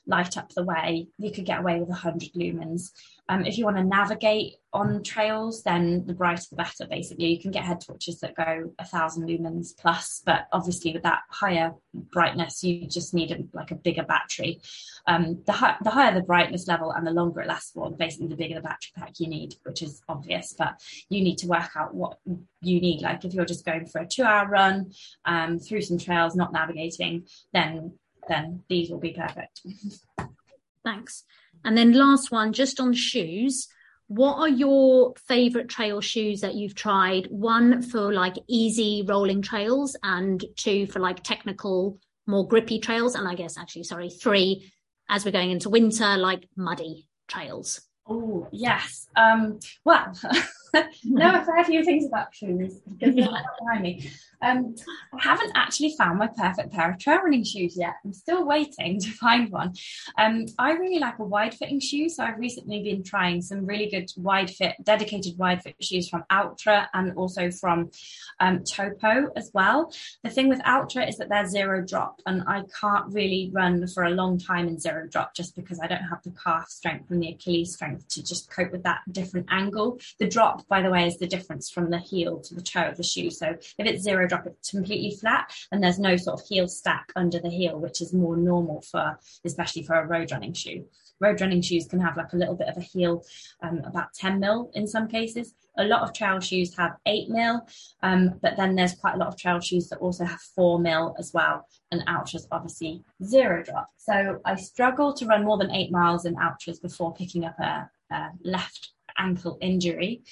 light 0.07 0.37
up 0.37 0.49
the 0.53 0.63
way, 0.63 1.07
you 1.17 1.31
could 1.31 1.45
get 1.45 1.59
away 1.59 1.79
with 1.79 1.89
100 1.89 2.33
lumens. 2.33 2.91
Um, 3.31 3.45
if 3.45 3.57
you 3.57 3.63
want 3.63 3.77
to 3.77 3.83
navigate 3.85 4.55
on 4.73 5.03
trails, 5.03 5.63
then 5.63 6.05
the 6.05 6.13
brighter 6.13 6.43
the 6.49 6.57
better. 6.57 6.85
Basically, 6.85 7.27
you 7.27 7.39
can 7.39 7.51
get 7.51 7.63
head 7.63 7.79
torches 7.79 8.19
that 8.19 8.35
go 8.35 8.73
a 8.77 8.85
thousand 8.85 9.29
lumens 9.29 9.69
plus, 9.79 10.21
but 10.25 10.47
obviously 10.51 10.91
with 10.91 11.03
that 11.03 11.21
higher 11.29 11.71
brightness, 11.93 12.61
you 12.61 12.85
just 12.87 13.13
need 13.13 13.31
a, 13.31 13.37
like 13.53 13.71
a 13.71 13.75
bigger 13.75 14.03
battery. 14.03 14.59
Um, 15.07 15.41
the, 15.45 15.53
hi- 15.53 15.77
the 15.81 15.91
higher 15.91 16.13
the 16.13 16.23
brightness 16.23 16.67
level 16.67 16.91
and 16.91 17.07
the 17.07 17.11
longer 17.11 17.39
it 17.39 17.47
lasts 17.47 17.71
for, 17.71 17.89
basically 17.89 18.27
the 18.27 18.35
bigger 18.35 18.55
the 18.55 18.61
battery 18.61 18.91
pack 18.97 19.13
you 19.17 19.29
need, 19.29 19.55
which 19.63 19.81
is 19.81 20.01
obvious. 20.09 20.53
But 20.57 20.81
you 21.07 21.23
need 21.23 21.37
to 21.37 21.47
work 21.47 21.69
out 21.77 21.95
what 21.95 22.17
you 22.61 22.81
need. 22.81 23.01
Like 23.01 23.23
if 23.23 23.33
you're 23.33 23.45
just 23.45 23.63
going 23.63 23.85
for 23.85 24.01
a 24.01 24.07
two-hour 24.07 24.49
run 24.49 24.91
um, 25.23 25.57
through 25.57 25.83
some 25.83 25.97
trails, 25.97 26.35
not 26.35 26.51
navigating, 26.51 27.27
then 27.53 27.93
then 28.27 28.61
these 28.67 28.89
will 28.89 28.99
be 28.99 29.13
perfect. 29.13 29.61
Thanks. 30.83 31.23
And 31.63 31.77
then 31.77 31.93
last 31.93 32.31
one, 32.31 32.53
just 32.53 32.79
on 32.79 32.93
shoes. 32.93 33.67
What 34.07 34.37
are 34.37 34.49
your 34.49 35.13
favorite 35.27 35.69
trail 35.69 36.01
shoes 36.01 36.41
that 36.41 36.55
you've 36.55 36.75
tried? 36.75 37.27
One 37.27 37.81
for 37.81 38.11
like 38.11 38.35
easy 38.47 39.03
rolling 39.07 39.41
trails 39.41 39.95
and 40.03 40.43
two 40.57 40.87
for 40.87 40.99
like 40.99 41.23
technical, 41.23 41.99
more 42.27 42.47
grippy 42.47 42.79
trails. 42.79 43.15
And 43.15 43.27
I 43.27 43.35
guess 43.35 43.57
actually, 43.57 43.83
sorry, 43.83 44.09
three 44.09 44.73
as 45.07 45.23
we're 45.23 45.31
going 45.31 45.51
into 45.51 45.69
winter, 45.69 46.17
like 46.17 46.47
muddy 46.55 47.07
trails. 47.27 47.81
Oh, 48.11 48.45
yes. 48.51 49.07
Um, 49.15 49.59
well, 49.85 50.13
know 51.03 51.41
a 51.41 51.45
fair 51.45 51.63
few 51.63 51.83
things 51.83 52.05
about 52.05 52.35
shoes 52.35 52.79
because 52.85 53.15
behind 53.15 53.81
me. 53.81 54.09
Um, 54.41 54.75
I 55.13 55.21
haven't 55.21 55.51
actually 55.53 55.95
found 55.95 56.17
my 56.17 56.27
perfect 56.27 56.71
pair 56.71 56.89
of 56.89 56.97
trail 56.97 57.19
running 57.19 57.43
shoes 57.43 57.77
yet. 57.77 57.93
I'm 58.03 58.11
still 58.11 58.45
waiting 58.45 58.99
to 58.99 59.11
find 59.11 59.51
one. 59.51 59.73
Um, 60.17 60.45
I 60.57 60.71
really 60.71 60.99
like 60.99 61.19
a 61.19 61.23
wide 61.23 61.53
fitting 61.53 61.79
shoe, 61.79 62.09
so 62.09 62.23
I've 62.23 62.39
recently 62.39 62.81
been 62.81 63.03
trying 63.03 63.41
some 63.41 63.65
really 63.65 63.89
good 63.89 64.11
wide 64.17 64.49
fit, 64.49 64.75
dedicated 64.83 65.37
wide 65.37 65.61
fit 65.61 65.75
shoes 65.79 66.09
from 66.09 66.23
Altra 66.31 66.89
and 66.93 67.13
also 67.15 67.51
from 67.51 67.91
um, 68.39 68.63
Topo 68.63 69.31
as 69.35 69.51
well. 69.53 69.93
The 70.23 70.31
thing 70.31 70.49
with 70.49 70.61
Altra 70.65 71.07
is 71.07 71.17
that 71.17 71.29
they're 71.29 71.47
zero 71.47 71.85
drop, 71.85 72.19
and 72.25 72.43
I 72.47 72.63
can't 72.79 73.13
really 73.13 73.51
run 73.53 73.85
for 73.87 74.03
a 74.03 74.09
long 74.09 74.39
time 74.39 74.67
in 74.67 74.79
zero 74.79 75.07
drop 75.07 75.35
just 75.35 75.55
because 75.55 75.79
I 75.79 75.87
don't 75.87 76.03
have 76.03 76.23
the 76.23 76.33
calf 76.43 76.69
strength 76.69 77.11
and 77.11 77.21
the 77.21 77.29
Achilles 77.29 77.73
strength 77.73 78.00
to 78.09 78.23
just 78.23 78.49
cope 78.49 78.71
with 78.71 78.83
that 78.83 79.01
different 79.11 79.47
angle. 79.49 79.99
The 80.19 80.27
drop, 80.27 80.67
by 80.67 80.81
the 80.81 80.89
way, 80.89 81.07
is 81.07 81.17
the 81.17 81.27
difference 81.27 81.69
from 81.69 81.89
the 81.89 81.99
heel 81.99 82.39
to 82.39 82.55
the 82.55 82.61
toe 82.61 82.89
of 82.89 82.97
the 82.97 83.03
shoe. 83.03 83.29
So 83.29 83.47
if 83.49 83.87
it's 83.87 84.03
zero 84.03 84.27
drop 84.27 84.45
it's 84.45 84.71
completely 84.71 85.15
flat 85.15 85.51
and 85.71 85.83
there's 85.83 85.99
no 85.99 86.17
sort 86.17 86.39
of 86.39 86.47
heel 86.47 86.67
stack 86.67 87.11
under 87.15 87.39
the 87.39 87.49
heel, 87.49 87.79
which 87.79 88.01
is 88.01 88.13
more 88.13 88.37
normal 88.37 88.81
for, 88.81 89.19
especially 89.45 89.83
for 89.83 89.95
a 89.95 90.07
road 90.07 90.31
running 90.31 90.53
shoe. 90.53 90.85
Road 91.19 91.39
running 91.39 91.61
shoes 91.61 91.87
can 91.87 91.99
have 91.99 92.17
like 92.17 92.33
a 92.33 92.37
little 92.37 92.55
bit 92.55 92.67
of 92.67 92.77
a 92.77 92.81
heel, 92.81 93.23
um, 93.61 93.79
about 93.85 94.13
10 94.13 94.39
mil 94.39 94.71
in 94.73 94.87
some 94.87 95.07
cases. 95.07 95.53
A 95.77 95.85
lot 95.85 96.01
of 96.01 96.13
trail 96.13 96.39
shoes 96.39 96.75
have 96.75 96.97
8 97.05 97.29
mil, 97.29 97.61
um, 98.03 98.39
but 98.41 98.57
then 98.57 98.75
there's 98.75 98.95
quite 98.95 99.15
a 99.15 99.17
lot 99.17 99.29
of 99.29 99.37
trail 99.37 99.59
shoes 99.59 99.87
that 99.89 99.99
also 99.99 100.25
have 100.25 100.41
4 100.55 100.79
mil 100.79 101.15
as 101.17 101.31
well. 101.33 101.65
And 101.91 102.05
Altras 102.07 102.45
obviously 102.51 103.03
zero 103.23 103.63
drop. 103.63 103.89
So 103.97 104.39
I 104.45 104.55
struggle 104.55 105.13
to 105.13 105.25
run 105.25 105.45
more 105.45 105.57
than 105.57 105.71
8 105.71 105.91
miles 105.91 106.25
in 106.25 106.35
Altras 106.35 106.81
before 106.81 107.13
picking 107.13 107.45
up 107.45 107.57
a, 107.59 107.89
a 108.11 108.29
left 108.43 108.91
ankle 109.17 109.57
injury. 109.61 110.23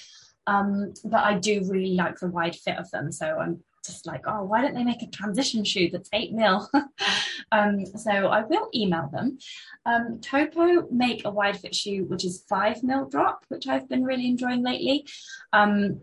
Um, 0.47 0.93
but 1.05 1.23
I 1.23 1.35
do 1.35 1.63
really 1.69 1.93
like 1.93 2.19
the 2.19 2.27
wide 2.27 2.55
fit 2.55 2.77
of 2.77 2.89
them. 2.91 3.11
So 3.11 3.37
I'm 3.37 3.63
just 3.85 4.05
like, 4.05 4.23
oh, 4.27 4.43
why 4.43 4.61
don't 4.61 4.73
they 4.73 4.83
make 4.83 5.01
a 5.01 5.07
transition 5.07 5.63
shoe 5.63 5.89
that's 5.91 6.09
eight 6.13 6.33
mil? 6.33 6.69
um, 7.51 7.85
so 7.85 8.11
I 8.11 8.43
will 8.43 8.69
email 8.73 9.09
them. 9.11 9.37
Um, 9.85 10.19
Topo 10.21 10.87
make 10.91 11.25
a 11.25 11.29
wide 11.29 11.59
fit 11.59 11.75
shoe 11.75 12.05
which 12.05 12.25
is 12.25 12.43
five 12.47 12.83
mil 12.83 13.07
drop, 13.07 13.45
which 13.49 13.67
I've 13.67 13.89
been 13.89 14.03
really 14.03 14.27
enjoying 14.27 14.63
lately. 14.63 15.05
Um, 15.53 16.01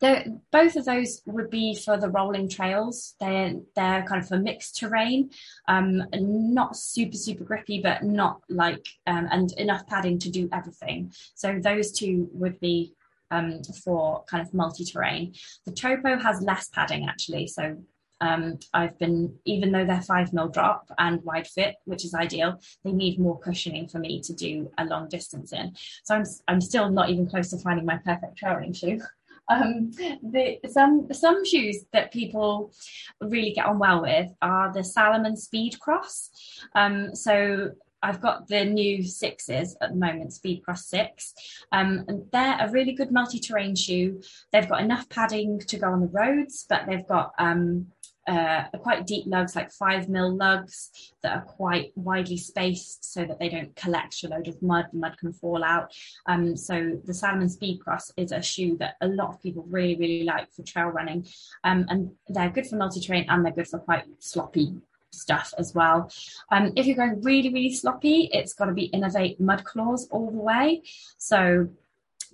both 0.00 0.76
of 0.76 0.84
those 0.84 1.22
would 1.26 1.50
be 1.50 1.74
for 1.74 1.96
the 1.96 2.08
rolling 2.08 2.48
trails. 2.48 3.14
They're 3.20 3.54
they're 3.74 4.02
kind 4.02 4.22
of 4.22 4.28
for 4.28 4.38
mixed 4.38 4.76
terrain, 4.76 5.30
um, 5.68 6.04
not 6.12 6.76
super 6.76 7.16
super 7.16 7.44
grippy, 7.44 7.80
but 7.80 8.02
not 8.02 8.40
like 8.48 8.86
um, 9.06 9.28
and 9.30 9.52
enough 9.52 9.86
padding 9.86 10.18
to 10.20 10.30
do 10.30 10.48
everything. 10.52 11.12
So 11.34 11.58
those 11.60 11.92
two 11.92 12.28
would 12.32 12.60
be 12.60 12.94
um, 13.30 13.62
for 13.84 14.24
kind 14.28 14.46
of 14.46 14.52
multi-terrain. 14.54 15.34
The 15.64 15.72
Topo 15.72 16.18
has 16.18 16.40
less 16.40 16.68
padding 16.68 17.06
actually, 17.08 17.46
so 17.46 17.76
um, 18.20 18.58
I've 18.72 18.98
been, 18.98 19.34
even 19.44 19.72
though 19.72 19.84
they're 19.84 20.00
five 20.00 20.32
mil 20.32 20.48
drop 20.48 20.90
and 20.98 21.22
wide 21.22 21.46
fit, 21.46 21.76
which 21.84 22.04
is 22.04 22.14
ideal, 22.14 22.60
they 22.84 22.92
need 22.92 23.18
more 23.18 23.38
cushioning 23.38 23.88
for 23.88 23.98
me 23.98 24.20
to 24.22 24.32
do 24.32 24.70
a 24.78 24.84
long 24.84 25.08
distance 25.08 25.52
in. 25.52 25.74
So 26.04 26.14
I'm, 26.14 26.24
I'm 26.48 26.60
still 26.60 26.90
not 26.90 27.10
even 27.10 27.28
close 27.28 27.50
to 27.50 27.58
finding 27.58 27.84
my 27.84 27.98
perfect 27.98 28.38
trail 28.38 28.60
shoe. 28.72 29.00
Um, 29.48 29.92
the, 29.92 30.58
some 30.68 31.06
some 31.12 31.44
shoes 31.44 31.84
that 31.92 32.12
people 32.12 32.72
really 33.20 33.52
get 33.52 33.66
on 33.66 33.78
well 33.78 34.02
with 34.02 34.28
are 34.42 34.72
the 34.72 34.82
Salomon 34.82 35.36
Speed 35.36 35.78
Cross. 35.78 36.30
Um, 36.74 37.14
so 37.14 37.70
I've 38.06 38.20
got 38.20 38.46
the 38.46 38.64
new 38.64 39.02
sixes 39.02 39.76
at 39.80 39.90
the 39.90 39.96
moment, 39.96 40.32
Speed 40.32 40.62
Cross 40.62 40.86
Six, 40.86 41.34
um, 41.72 42.04
and 42.06 42.22
they're 42.30 42.56
a 42.60 42.70
really 42.70 42.92
good 42.92 43.10
multi-terrain 43.10 43.74
shoe. 43.74 44.22
They've 44.52 44.68
got 44.68 44.80
enough 44.80 45.08
padding 45.08 45.58
to 45.58 45.76
go 45.76 45.88
on 45.88 46.00
the 46.00 46.06
roads, 46.06 46.66
but 46.68 46.86
they've 46.86 47.06
got 47.08 47.32
um, 47.38 47.88
uh, 48.28 48.64
quite 48.80 49.08
deep 49.08 49.24
lugs, 49.26 49.56
like 49.56 49.72
five 49.72 50.08
mil 50.08 50.32
lugs 50.36 51.12
that 51.24 51.36
are 51.36 51.42
quite 51.42 51.90
widely 51.96 52.36
spaced 52.36 53.12
so 53.12 53.24
that 53.24 53.40
they 53.40 53.48
don't 53.48 53.74
collect 53.74 54.22
a 54.22 54.28
load 54.28 54.46
of 54.46 54.62
mud. 54.62 54.86
The 54.92 54.98
mud 55.00 55.18
can 55.18 55.32
fall 55.32 55.64
out. 55.64 55.92
Um, 56.26 56.56
so 56.56 57.00
the 57.04 57.14
Salomon 57.14 57.48
Speed 57.48 57.80
Cross 57.80 58.12
is 58.16 58.30
a 58.30 58.40
shoe 58.40 58.76
that 58.78 58.94
a 59.00 59.08
lot 59.08 59.30
of 59.30 59.42
people 59.42 59.66
really, 59.68 59.96
really 59.96 60.22
like 60.22 60.52
for 60.52 60.62
trail 60.62 60.88
running. 60.88 61.26
Um, 61.64 61.86
and 61.88 62.12
they're 62.28 62.50
good 62.50 62.68
for 62.68 62.76
multi-terrain 62.76 63.26
and 63.28 63.44
they're 63.44 63.52
good 63.52 63.68
for 63.68 63.80
quite 63.80 64.04
sloppy 64.20 64.76
stuff 65.16 65.52
as 65.58 65.74
well. 65.74 66.10
Um, 66.50 66.72
if 66.76 66.86
you're 66.86 66.96
going 66.96 67.22
really, 67.22 67.52
really 67.52 67.72
sloppy, 67.72 68.30
it's 68.32 68.54
got 68.54 68.66
to 68.66 68.72
be 68.72 68.90
Inov-8 68.90 69.40
Mud 69.40 69.64
Claws 69.64 70.08
all 70.10 70.30
the 70.30 70.38
way. 70.38 70.82
So 71.18 71.68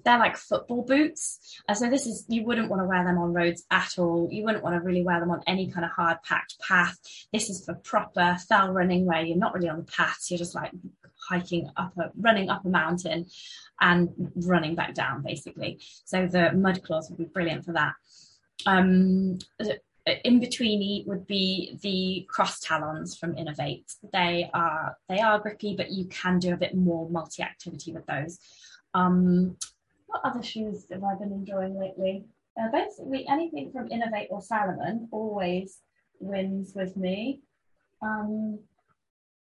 they're 0.05 0.19
like 0.19 0.37
football 0.37 0.83
boots. 0.83 1.61
Uh, 1.69 1.75
so 1.75 1.89
this 1.89 2.07
is, 2.07 2.25
you 2.29 2.45
wouldn't 2.45 2.69
want 2.69 2.83
to 2.83 2.87
wear 2.87 3.05
them 3.05 3.19
on 3.19 3.33
roads 3.33 3.65
at 3.71 3.99
all. 3.99 4.29
You 4.31 4.45
wouldn't 4.45 4.65
want 4.65 4.75
to 4.77 4.81
really 4.81 5.03
wear 5.03 5.21
them 5.21 5.31
on 5.31 5.43
any 5.47 5.71
kind 5.71 5.85
of 5.85 5.91
hard 5.93 6.19
packed 6.23 6.59
path. 6.61 6.99
This 7.33 7.51
is 7.51 7.65
for 7.65 7.75
proper 7.75 8.37
fell 8.49 8.73
running 8.73 9.07
where 9.07 9.23
you're 9.23 9.37
not 9.37 9.55
really 9.55 9.69
on 9.69 9.79
the 9.79 9.85
paths. 9.85 10.31
You're 10.31 10.39
just 10.39 10.55
like 10.55 10.73
hiking 11.29 11.71
up 11.77 11.97
a, 11.99 12.11
running 12.17 12.51
up 12.51 12.65
a 12.65 12.69
mountain 12.69 13.27
and 13.81 14.33
running 14.37 14.75
back 14.75 14.95
down 14.95 15.23
basically. 15.23 15.79
So 16.05 16.27
the 16.27 16.53
mud 16.53 16.83
claws 16.83 17.09
would 17.09 17.19
be 17.19 17.25
brilliant 17.25 17.65
for 17.65 17.73
that. 17.73 17.95
Um, 18.67 19.39
in 20.07 20.41
between 20.41 21.05
would 21.07 21.27
be 21.27 21.79
the 21.83 22.27
cross 22.29 22.61
talons 22.61 23.17
from 23.17 23.35
Inov-8. 23.35 23.85
They 24.13 24.51
are 24.53 24.97
they 25.09 25.21
are 25.21 25.39
grippy, 25.39 25.75
but 25.77 25.91
you 25.91 26.07
can 26.07 26.39
do 26.39 26.53
a 26.53 26.57
bit 26.57 26.75
more 26.75 27.09
multi-activity 27.09 27.93
with 27.93 28.07
those. 28.07 28.39
Um, 28.95 29.57
what 30.07 30.23
other 30.25 30.43
shoes 30.43 30.87
have 30.91 31.05
I 31.05 31.15
been 31.15 31.33
enjoying 31.33 31.79
lately? 31.79 32.25
Uh, 32.61 32.69
basically, 32.71 33.27
anything 33.29 33.73
from 33.73 33.89
Inov-8 33.89 34.27
or 34.31 34.43
Salomon 34.43 35.09
always 35.11 35.79
wins 36.21 36.73
with 36.75 36.97
me. 36.97 37.41
Um, 38.03 38.59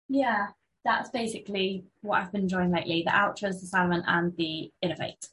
yeah, 0.10 0.48
that's 0.84 1.10
basically 1.12 1.86
what 2.02 2.22
I've 2.22 2.32
been 2.32 2.42
enjoying 2.42 2.72
lately: 2.72 3.04
the 3.06 3.12
Altras, 3.12 3.62
the 3.62 3.68
Salomon, 3.68 4.04
and 4.08 4.36
the 4.38 4.72
Inov-8. 4.84 5.30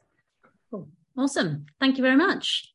Cool. 0.70 0.89
Awesome. 1.16 1.66
Thank 1.81 1.97
you 1.97 2.03
very 2.03 2.16
much. 2.16 2.75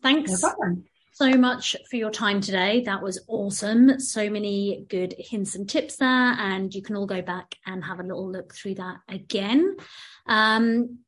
Thanks. 0.00 0.30
No 0.42 0.82
so 1.20 1.36
much 1.36 1.76
for 1.90 1.96
your 1.96 2.10
time 2.10 2.40
today. 2.40 2.82
That 2.86 3.02
was 3.02 3.22
awesome. 3.28 4.00
So 4.00 4.30
many 4.30 4.86
good 4.88 5.14
hints 5.18 5.54
and 5.54 5.68
tips 5.68 5.96
there, 5.96 6.08
and 6.08 6.74
you 6.74 6.80
can 6.80 6.96
all 6.96 7.04
go 7.04 7.20
back 7.20 7.56
and 7.66 7.84
have 7.84 8.00
a 8.00 8.02
little 8.02 8.32
look 8.32 8.54
through 8.54 8.76
that 8.76 9.00
again. 9.06 9.76
Um, 10.26 11.00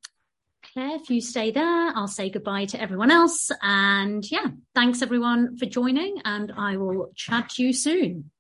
Claire, 0.71 0.97
if 0.97 1.09
you 1.09 1.23
stay 1.23 1.51
there, 1.51 1.97
I'll 1.97 2.09
say 2.09 2.29
goodbye 2.29 2.67
to 2.67 2.81
everyone 2.81 3.11
else. 3.11 3.51
And 3.63 4.23
yeah, 4.31 4.49
thanks 4.75 5.01
everyone 5.01 5.57
for 5.57 5.65
joining, 5.65 6.19
and 6.27 6.53
I 6.59 6.77
will 6.77 7.11
chat 7.17 7.49
to 7.55 7.63
you 7.63 7.73
soon. 7.73 8.31